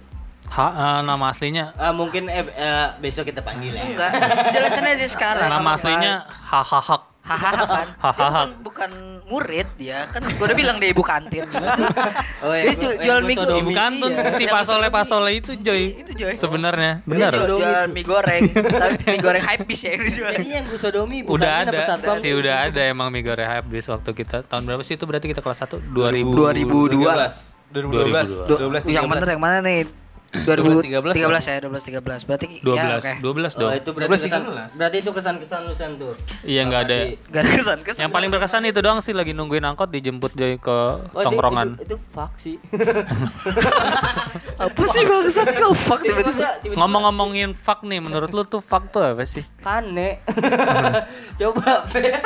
Ha, 0.50 0.66
eh, 0.66 1.00
nama 1.04 1.30
aslinya 1.30 1.78
Ah, 1.78 1.94
mungkin 1.94 2.26
eh, 2.26 2.42
eh, 2.42 2.90
besok 2.98 3.28
kita 3.28 3.44
panggil 3.44 3.70
ya. 3.70 3.86
Enggak. 3.86 4.12
Jelasannya 4.50 4.96
di 4.96 5.06
sekarang. 5.06 5.46
nama 5.48 5.76
aslinya 5.76 6.26
Hahahak. 6.26 7.09
Hahaha 7.30 7.64
kan. 7.64 7.88
Dia 7.88 8.10
bukan, 8.10 8.48
bukan 8.60 8.92
murid 9.30 9.68
dia. 9.78 10.10
Kan 10.10 10.26
gua 10.34 10.46
udah 10.46 10.58
bilang 10.58 10.78
dia 10.78 10.90
ibu 10.90 11.04
kantin. 11.04 11.46
Oh, 12.40 12.56
Dia 12.56 12.72
ju- 12.72 12.96
jual 12.96 13.20
mie 13.22 13.36
goreng. 13.36 13.60
Ibu 13.60 13.72
kantun 13.76 14.10
si 14.34 14.48
pasole 14.48 14.88
pasole 14.88 15.32
itu 15.36 15.52
Joy. 15.56 16.02
Itu 16.02 16.12
Joy. 16.16 16.34
Sebenarnya 16.36 17.04
Dia 17.04 17.10
benar. 17.12 17.32
jual, 17.36 17.48
jual 17.60 17.86
mie 17.90 18.06
goreng. 18.08 18.42
Tapi 18.50 18.96
mie 19.06 19.20
goreng 19.20 19.44
hype 19.44 19.66
bis 19.66 19.82
ya 19.82 19.92
yang 19.92 20.04
dijual. 20.04 20.32
Ini 20.34 20.52
yang 20.54 20.66
gue 20.66 20.80
sodomi 20.80 21.18
bukan 21.22 21.36
Udah 21.36 21.52
ada, 21.62 21.80
sih 22.18 22.32
udah 22.32 22.56
ada 22.66 22.82
emang 22.82 23.12
mie 23.12 23.22
goreng 23.22 23.46
hype 23.46 23.68
bis 23.68 23.86
waktu 23.86 24.10
kita 24.16 24.42
tahun 24.44 24.64
berapa 24.66 24.82
sih 24.82 24.96
itu 24.96 25.04
berarti 25.04 25.28
kita 25.28 25.44
kelas 25.44 25.60
1 25.62 25.84
2000 25.86 26.26
Du- 26.26 26.96
2012. 27.70 28.50
12 28.50 28.88
yang 28.88 29.06
bener 29.06 29.30
yang 29.30 29.44
mana 29.44 29.62
nih? 29.62 29.86
2013 30.30 31.18
12, 31.18 31.42
ya, 31.44 31.58
12 31.60 31.82
13. 31.82 32.22
Berarti 32.24 32.48
12 32.62 32.78
ya 32.78 32.96
oke. 32.96 33.14
12 33.18 33.26
Oh, 33.50 33.60
dong. 33.60 33.72
itu 33.74 33.90
berarti 33.90 34.10
12, 34.14 34.22
kesan, 34.22 34.42
13. 34.46 34.78
berarti 34.78 34.98
itu 34.98 35.12
kesan-kesan 35.12 35.60
lu 35.62 35.74
San 35.74 35.92
tuh. 35.96 36.14
Iya 36.44 36.62
nggak 36.64 36.82
ada. 36.84 36.98
Berarti- 37.00 37.18
Gak 37.28 37.42
ada 37.42 37.52
kesan 37.52 37.78
kesan. 37.82 38.02
Yang 38.02 38.12
paling 38.12 38.30
berkesan 38.30 38.62
itu 38.64 38.80
doang 38.80 39.00
sih 39.00 39.12
lagi 39.12 39.32
nungguin 39.32 39.64
angkot 39.64 39.90
dijemput 39.90 40.32
Joy 40.34 40.56
ke 40.56 40.78
Oh, 41.10 41.24
tongkrongan. 41.24 41.68
Itu, 41.76 41.84
itu 41.84 41.96
fuck 42.12 42.32
sih. 42.38 42.56
apa 44.60 44.84
sih 44.88 45.02
bangsat 45.04 45.48
kau 45.56 45.74
fuck 45.74 46.02
tiba-tiba. 46.02 46.62
Ngomong-ngomongin 46.70 47.56
fuck 47.56 47.82
nih, 47.82 47.98
menurut 47.98 48.30
lu 48.30 48.44
tuh 48.44 48.60
fuck 48.60 48.90
tuh 48.90 49.02
apa 49.04 49.24
sih? 49.24 49.42
Kane. 49.60 50.22
Coba, 51.40 51.88
Fe. 51.88 52.20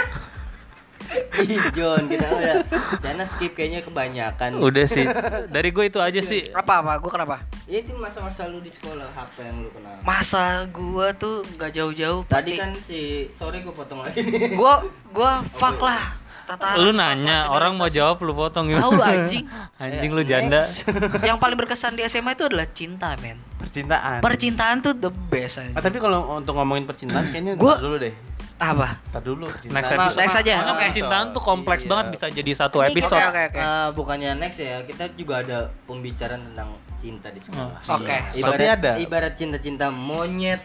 Ih, 1.38 1.62
John, 1.72 2.10
kita 2.10 2.26
udah 2.26 2.56
Sana 2.98 3.22
skip 3.24 3.54
kayaknya 3.54 3.80
kebanyakan. 3.80 4.58
Udah 4.58 4.86
sih. 4.88 5.06
Dari 5.46 5.70
gue 5.70 5.86
itu 5.86 6.00
aja 6.00 6.18
sih. 6.20 6.42
Apa 6.50 6.82
apa? 6.82 6.98
Gua 6.98 7.12
kenapa? 7.12 7.38
Ya, 7.64 7.80
itu 7.80 7.96
masa-masa 7.96 8.44
lu 8.46 8.60
di 8.60 8.68
sekolah 8.70 9.08
apa 9.10 9.40
yang 9.40 9.64
lu 9.64 9.72
kenal? 9.72 9.96
Masa 10.02 10.68
gua 10.68 11.16
tuh 11.16 11.48
nggak 11.50 11.72
jauh-jauh 11.72 12.22
Tadi 12.26 12.36
pasti. 12.52 12.54
kan 12.60 12.72
si 12.76 13.00
sorry 13.34 13.64
gue 13.64 13.72
potong 13.72 14.04
lagi. 14.04 14.20
gua 14.60 14.84
gua 15.10 15.40
fuck 15.50 15.80
lah. 15.80 16.20
Tataran 16.44 16.76
Lu 16.76 16.92
nanya, 16.92 17.48
orang 17.48 17.80
mau 17.80 17.88
senioritas. 17.88 17.96
jawab 17.96 18.18
lu 18.20 18.34
potong 18.36 18.68
gitu. 18.68 18.76
Tahu 18.78 18.92
lu 18.92 19.02
anjing. 19.02 19.46
anjing 19.80 20.12
lu 20.12 20.24
janda. 20.24 20.68
Yang 21.24 21.40
paling 21.40 21.56
berkesan 21.56 21.96
di 21.96 22.04
SMA 22.04 22.36
itu 22.36 22.44
adalah 22.44 22.68
cinta, 22.68 23.16
men. 23.18 23.40
Percintaan. 23.56 24.20
Percintaan 24.20 24.76
tuh 24.80 24.92
the 24.92 25.08
best 25.32 25.56
Ah, 25.56 25.64
anjing. 25.64 25.80
tapi 25.80 25.98
kalau 25.98 26.36
untuk 26.36 26.52
ngomongin 26.54 26.84
percintaan 26.84 27.32
kayaknya 27.32 27.56
Gua- 27.56 27.80
dulu 27.80 27.96
deh. 27.96 28.12
Apa? 28.54 29.00
Ntar 29.10 29.24
dulu. 29.24 29.48
Next 29.66 29.88
episode. 29.90 30.20
next 30.20 30.36
aja. 30.36 30.56
Oke. 30.70 30.84
percintaan 30.86 31.26
tuh 31.32 31.40
kompleks 31.42 31.82
Iya. 31.82 31.90
banget 31.90 32.06
bisa 32.12 32.26
jadi 32.28 32.52
satu 32.54 32.78
Ini 32.78 32.92
episode. 32.92 33.16
kita, 33.16 33.32
oke, 33.32 33.42
oke. 33.48 33.60
eh, 33.64 33.88
bukannya 33.96 34.32
next 34.36 34.60
ya, 34.60 34.84
kita 34.84 35.04
juga 35.16 35.40
ada 35.40 35.58
pembicaraan 35.88 36.44
tentang 36.46 36.76
cinta 37.04 37.28
di 37.28 37.40
sekolah. 37.40 37.84
Oh, 37.84 38.00
Oke. 38.00 38.18
Ibarat, 38.34 38.56
Pasti 38.56 38.66
ada. 38.66 38.92
Ibarat 38.98 39.34
cinta-cinta 39.36 39.86
monyet. 39.92 40.62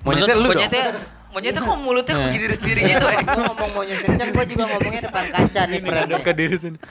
Monyetnya 0.00 0.36
lu 0.36 0.46
dong. 0.46 0.54
Monyetnya 0.54 0.84
monyetnya 1.28 1.60
kok 1.60 1.78
mulutnya 1.78 2.14
kok 2.14 2.24
Eh. 2.24 2.32
gitu 2.32 2.54
sendiri 2.54 2.80
gitu 2.86 3.06
ya. 3.10 3.18
Gue 3.20 3.42
ngomong 3.44 3.70
monyet 3.74 3.98
kencang, 4.00 4.28
gue 4.30 4.44
juga 4.46 4.64
ngomongnya 4.68 5.02
depan 5.04 5.24
kaca 5.28 5.60
nih 5.66 5.80
perannya. 5.82 6.18
ke 6.22 6.32
diri 6.32 6.56
sendiri. 6.56 6.84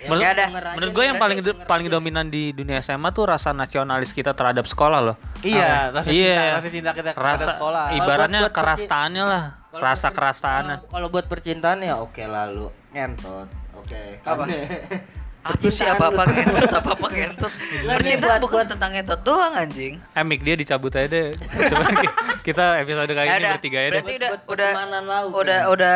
Ya, 0.00 0.08
Menurut, 0.08 0.32
aja, 0.32 0.44
menurut 0.72 0.92
gue 0.96 1.04
yang 1.04 1.18
paling 1.20 1.38
paling 1.68 1.86
dominan 1.86 2.26
di 2.26 2.56
dunia 2.56 2.80
SMA 2.80 3.12
tuh 3.12 3.28
rasa 3.28 3.52
nasionalis 3.52 4.16
kita 4.16 4.32
terhadap 4.32 4.64
sekolah 4.64 4.96
loh. 5.02 5.16
Iya, 5.44 5.92
rasa 5.92 6.08
Iya. 6.08 6.24
cinta, 6.24 6.56
rasa 6.56 6.68
cinta 6.72 6.90
kita 6.96 7.10
Rasa 7.12 7.46
sekolah. 7.52 7.84
ibaratnya 7.92 8.40
buat- 8.40 8.48
buat 8.48 8.56
kerastaannya 8.56 9.24
lah, 9.26 9.44
rasa 9.70 10.08
kerastaannya. 10.08 10.76
Kalau- 10.78 10.88
Kalau 10.88 11.08
buat 11.12 11.26
percintaan 11.28 11.84
ya 11.84 12.00
oke 12.00 12.22
lalu 12.22 12.72
ngentot. 12.90 13.44
Oke. 13.76 14.00
Apa? 14.24 14.42
Apa 15.40 15.56
sih 15.62 15.80
Percintaan 15.80 15.96
apa 15.96 16.06
apa 16.06 16.22
apa 16.76 16.90
apa 16.92 17.06
ngentot. 17.08 17.48
Nggak, 17.48 17.96
Percintaan 17.96 18.28
buat- 18.30 18.42
bukan 18.42 18.56
buat- 18.56 18.70
tentang 18.70 18.90
ngentot 18.92 19.20
doang 19.22 19.52
anjing. 19.54 19.94
Eh 20.10 20.20
mic 20.22 20.40
dia 20.40 20.54
dicabut 20.54 20.92
aja 20.92 21.06
deh. 21.06 21.32
Coba 21.32 21.84
kita 22.40 22.64
episode 22.78 23.08
kali 23.10 23.24
Ya 23.24 23.34
ini 23.34 23.46
bertiga 23.50 23.78
deh. 23.80 23.90
berarti 23.90 24.12
udah 24.14 24.30
udah 24.46 24.70
udah 25.32 25.58
ya. 25.58 25.66
udah 25.66 25.94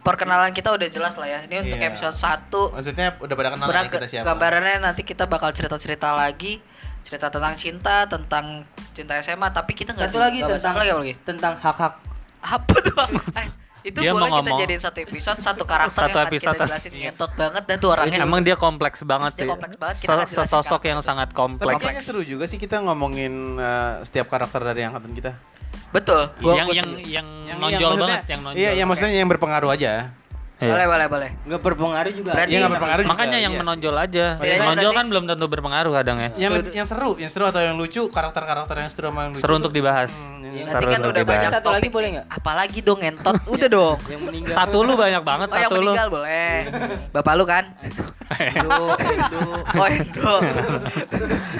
perkenalan 0.00 0.50
kita 0.50 0.68
udah 0.68 0.88
jelas 0.88 1.14
lah 1.14 1.28
ya. 1.28 1.40
Ini 1.44 1.54
untuk 1.60 1.78
Iya. 1.78 1.88
episode 1.88 2.16
1 2.16 2.74
Maksudnya 2.74 3.06
udah 3.16 3.34
pada 3.36 3.48
kenal 3.52 3.66
ya 3.68 3.82
kita 3.88 4.06
siapa. 4.08 4.26
gambarannya 4.26 4.76
nanti 4.82 5.02
kita 5.02 5.24
bakal 5.24 5.50
cerita-cerita 5.50 6.10
lagi 6.12 6.58
cerita 7.02 7.26
tentang 7.28 7.54
cinta 7.54 8.06
tentang 8.06 8.62
cinta 8.92 9.14
SMA 9.16 9.46
tapi 9.48 9.72
kita 9.72 9.90
nggak 9.92 10.06
Satu 10.08 10.18
lagi 10.18 10.38
tentang 10.40 10.74
lagi 10.76 10.88
apa 10.88 11.00
lagi 11.00 11.14
tentang 11.20 11.54
hak-hak 11.56 11.94
apa 12.40 12.74
tuh 12.80 12.94
eh, 13.36 13.46
itu 13.82 13.98
Dia 13.98 14.10
boleh 14.10 14.22
mau 14.22 14.28
kita 14.32 14.42
ngomong- 14.44 14.60
jadiin 14.60 14.80
satu 14.80 14.98
episode 15.00 15.38
satu 15.38 15.62
karakter 15.64 16.02
Satu 16.02 16.16
yang 16.16 16.28
episode. 16.28 16.54
kita 16.54 16.66
jelasin 16.66 16.92
ngentot 16.94 17.32
banget 17.34 17.62
dan 17.64 17.76
tuh 17.76 17.88
orangnya 17.90 18.18
Emang 18.20 18.40
dia 18.40 18.56
kompleks 18.56 18.98
banget 19.02 19.32
Dia 19.32 19.40
sih. 19.40 19.50
kompleks 19.50 19.76
banget, 19.76 19.96
kita 19.98 20.12
So- 20.12 20.28
Sesosok 20.38 20.62
karakter 20.78 20.88
yang 20.88 20.98
itu. 20.98 21.08
sangat 21.08 21.28
Tapi 21.28 21.38
kompleks. 21.38 21.80
kayaknya 21.80 22.02
seru 22.02 22.22
juga 22.22 22.44
sih 22.46 22.56
kita 22.56 22.76
ngomongin 22.80 23.32
eh, 23.56 23.92
setiap 24.02 24.26
karakter 24.28 24.60
dari 24.62 24.80
angkatan 24.82 25.12
kita. 25.12 25.32
betul 25.88 26.24
gua, 26.38 26.52
yang 26.54 26.66
gua 26.66 26.74
yang 26.74 26.88
yang 27.02 27.26
Yang- 27.44 27.58
nonjol 27.58 27.80
yang 27.90 28.00
banget, 28.00 28.22
yang 28.26 28.40
nonjol. 28.42 28.60
Iya, 28.60 28.70
yang 28.74 28.86
maksudnya 28.86 29.12
yang 29.14 29.28
berpengaruh 29.28 29.70
aja. 29.70 29.92
Iya. 30.54 30.70
boleh 30.70 30.86
boleh 30.86 31.06
boleh 31.10 31.30
nggak 31.42 31.58
berpengaruh 31.60 32.12
juga. 32.14 32.30
Berarti- 32.32 32.48
Iya, 32.48 32.58
nggak 32.60 32.70
berpengaruh 32.70 33.02
juga, 33.02 33.12
Makanya 33.12 33.38
yang 33.40 33.50
iya. 33.50 33.60
menonjol 33.60 33.94
aja. 33.98 34.24
Setidaknya 34.30 34.46
Yang 34.46 34.62
menonjol 34.62 34.78
berarti- 34.84 34.94
kan 34.94 35.06
belum 35.10 35.24
tentu 35.26 35.46
berpengaruh 35.48 35.92
kadang 35.92 36.16
ya. 36.16 36.28
Yang 36.38 36.52
yang 36.70 36.86
seru, 36.86 37.10
yang 37.18 37.30
seru 37.30 37.44
atau 37.44 37.60
yang 37.60 37.74
lucu, 37.74 38.02
karakter-karakter 38.06 38.74
yang 38.78 38.90
seru 38.90 39.06
sama 39.08 39.20
yang 39.20 39.32
lucu. 39.32 39.42
Seru 39.42 39.54
untuk 39.58 39.72
dibahas. 39.72 40.10
Hmm, 40.12 40.38
Iya, 40.38 40.41
yang- 40.52 40.68
nanti 40.68 40.84
kan 40.86 41.00
udah 41.02 41.22
banyak 41.22 41.50
Satu 41.50 41.68
lagi 41.68 41.88
boleh 41.88 42.08
nggak? 42.12 42.26
apalagi 42.28 42.78
dong 42.80 43.00
ngentot. 43.00 43.34
Udah 43.54 43.68
dong. 43.68 43.96
Yang 44.06 44.22
meninggal. 44.22 44.54
Satu 44.54 44.78
lu 44.80 44.92
banyak 44.94 45.22
banget 45.22 45.48
Oh 45.48 45.56
yang 45.56 45.66
satu 45.66 45.76
lu. 45.76 45.90
meninggal 45.90 46.08
boleh. 46.08 46.54
Bapak 47.14 47.32
lu 47.34 47.44
kan? 47.44 47.64
Endo, 48.32 48.80
Endo. 48.96 49.40
Oh 49.72 49.86
Endo 49.86 50.34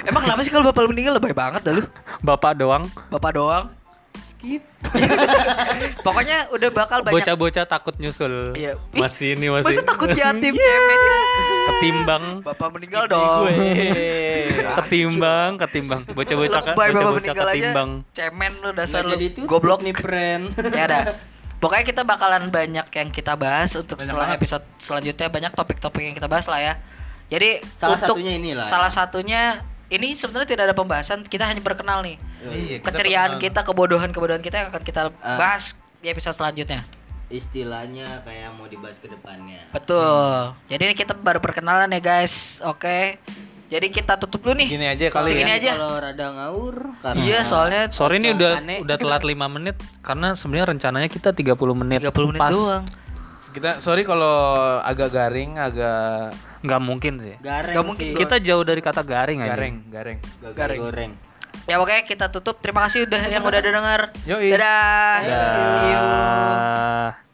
Emang 0.03 0.21
kenapa 0.21 0.41
sih 0.41 0.49
kalau 0.49 0.65
bapak 0.65 0.81
lu 0.81 0.89
meninggal? 0.89 1.13
Lebay 1.17 1.31
banget 1.31 1.61
dah 1.61 1.73
lu. 1.73 1.83
Bapak 2.19 2.55
doang. 2.55 2.83
Bapak 3.09 3.33
doang 3.33 3.65
Skip 4.43 4.59
Pokoknya 6.05 6.51
udah 6.51 6.69
bakal 6.75 6.99
banyak 6.99 7.15
Bocah-bocah 7.15 7.63
takut 7.63 7.95
nyusul. 7.95 8.51
Iya. 8.59 8.75
Masih 8.91 9.39
ini 9.39 9.47
masih. 9.55 9.71
Masa 9.71 9.81
takut 9.87 10.11
yatim 10.19 10.51
cemen 10.51 10.99
ya 10.99 11.21
Ketimbang. 11.71 12.23
Bapak 12.43 12.67
meninggal 12.75 13.07
dong 13.07 13.47
Ketimbang, 14.83 15.55
ketimbang. 15.63 16.03
Bocah-bocah 16.11 16.59
bapak 16.59 16.75
bocah-bocah 16.75 17.11
meninggal 17.15 17.35
aja 17.39 17.51
ketimbang. 17.55 17.89
Cemen 18.11 18.51
lu 18.59 18.69
dasar 18.75 19.07
lu 19.07 19.15
Goblok 19.47 19.79
nih 19.79 19.95
friend. 19.95 20.51
Ya 20.75 20.91
udah 20.91 21.03
Pokoknya 21.63 21.85
kita 21.87 22.03
bakalan 22.03 22.51
banyak 22.51 22.91
yang 22.91 23.07
kita 23.15 23.39
bahas 23.39 23.71
Untuk 23.79 23.95
Banyak 23.95 24.11
setelah 24.11 24.27
banget. 24.35 24.43
episode 24.43 24.65
selanjutnya 24.83 25.27
Banyak 25.31 25.51
topik-topik 25.55 26.03
yang 26.03 26.11
kita 26.11 26.27
bahas 26.27 26.43
lah 26.51 26.59
ya 26.59 26.73
Jadi 27.31 27.63
Salah 27.79 27.95
untuk 27.95 28.19
satunya 28.19 28.31
inilah. 28.35 28.67
Salah 28.67 28.91
satunya 28.91 29.63
ini 29.89 30.13
sebenarnya 30.13 30.47
tidak 30.47 30.63
ada 30.67 30.75
pembahasan, 30.75 31.21
kita 31.21 31.43
hanya 31.43 31.59
berkenal 31.59 31.99
nih. 32.01 32.15
Iya, 32.41 32.77
kita 32.79 32.87
Keceriaan 32.87 33.31
kita, 33.37 33.59
kebodohan-kebodohan 33.61 34.39
kita 34.39 34.55
yang 34.57 34.67
akan 34.69 34.81
kita 34.81 35.01
Ah. 35.17 35.35
bahas 35.35 35.71
di 35.99 36.07
episode 36.07 36.33
selanjutnya. 36.33 36.83
Istilahnya 37.27 38.21
kayak 38.21 38.53
mau 38.53 38.65
dibahas 38.65 38.93
ke 38.95 39.07
depannya. 39.07 39.65
Betul. 39.69 40.53
Jadi 40.65 40.81
ini 40.83 40.93
kita 40.93 41.13
baru 41.13 41.39
perkenalan 41.39 41.89
ya 41.89 41.99
guys. 41.99 42.61
Oke. 42.61 43.17
Jadi 43.67 43.89
kita 43.89 44.21
tutup 44.21 44.37
dulu 44.39 44.53
nih. 44.55 44.69
Gini 44.69 44.85
aja 44.85 45.09
kali 45.09 45.33
Segini 45.33 45.49
ya. 45.49 45.57
aja. 45.57 45.71
Kalau 45.73 45.97
rada 45.97 46.25
ngaur 46.29 46.75
karena 47.01 47.17
Iya, 47.19 47.39
soalnya 47.41 47.81
Sorry 47.89 48.21
nih 48.21 48.37
udah 48.37 48.51
Aneh. 48.55 48.77
udah 48.85 48.95
telat 48.95 49.23
5 49.25 49.49
menit 49.49 49.73
karena 49.99 50.37
sebenarnya 50.37 50.67
rencananya 50.69 51.09
kita 51.09 51.33
30 51.33 51.73
menit. 51.73 52.05
30 52.05 52.29
menit 52.29 52.37
Pas. 52.39 52.53
doang. 52.53 52.85
Kita 53.53 53.69
sorry 53.79 54.01
kalau 54.01 54.33
agak 54.81 55.13
garing, 55.13 55.61
agak 55.61 56.33
Nggak 56.63 56.81
mungkin 56.81 57.13
sih. 57.21 57.35
gareng 57.43 57.73
Nggak 57.75 57.85
mungkin 57.85 58.05
sih. 58.09 58.17
Kita 58.17 58.35
jauh 58.39 58.63
dari 58.65 58.81
kata 58.81 59.01
garing 59.05 59.39
aja. 59.43 59.53
garing, 59.53 59.75
garing. 59.91 60.17
gagal 60.41 60.53
garing. 60.57 60.79
goreng. 60.81 61.11
Ya 61.63 61.79
oke, 61.79 61.95
kita 62.09 62.27
tutup. 62.27 62.59
Terima 62.59 62.83
kasih 62.89 63.07
udah 63.07 63.23
yang 63.29 63.43
udah 63.45 63.61
denger. 63.61 64.01
Yoi. 64.27 64.49
Dadah. 64.51 65.17
Dadah. 65.21 65.69
See 65.71 65.87
you. 65.93 67.32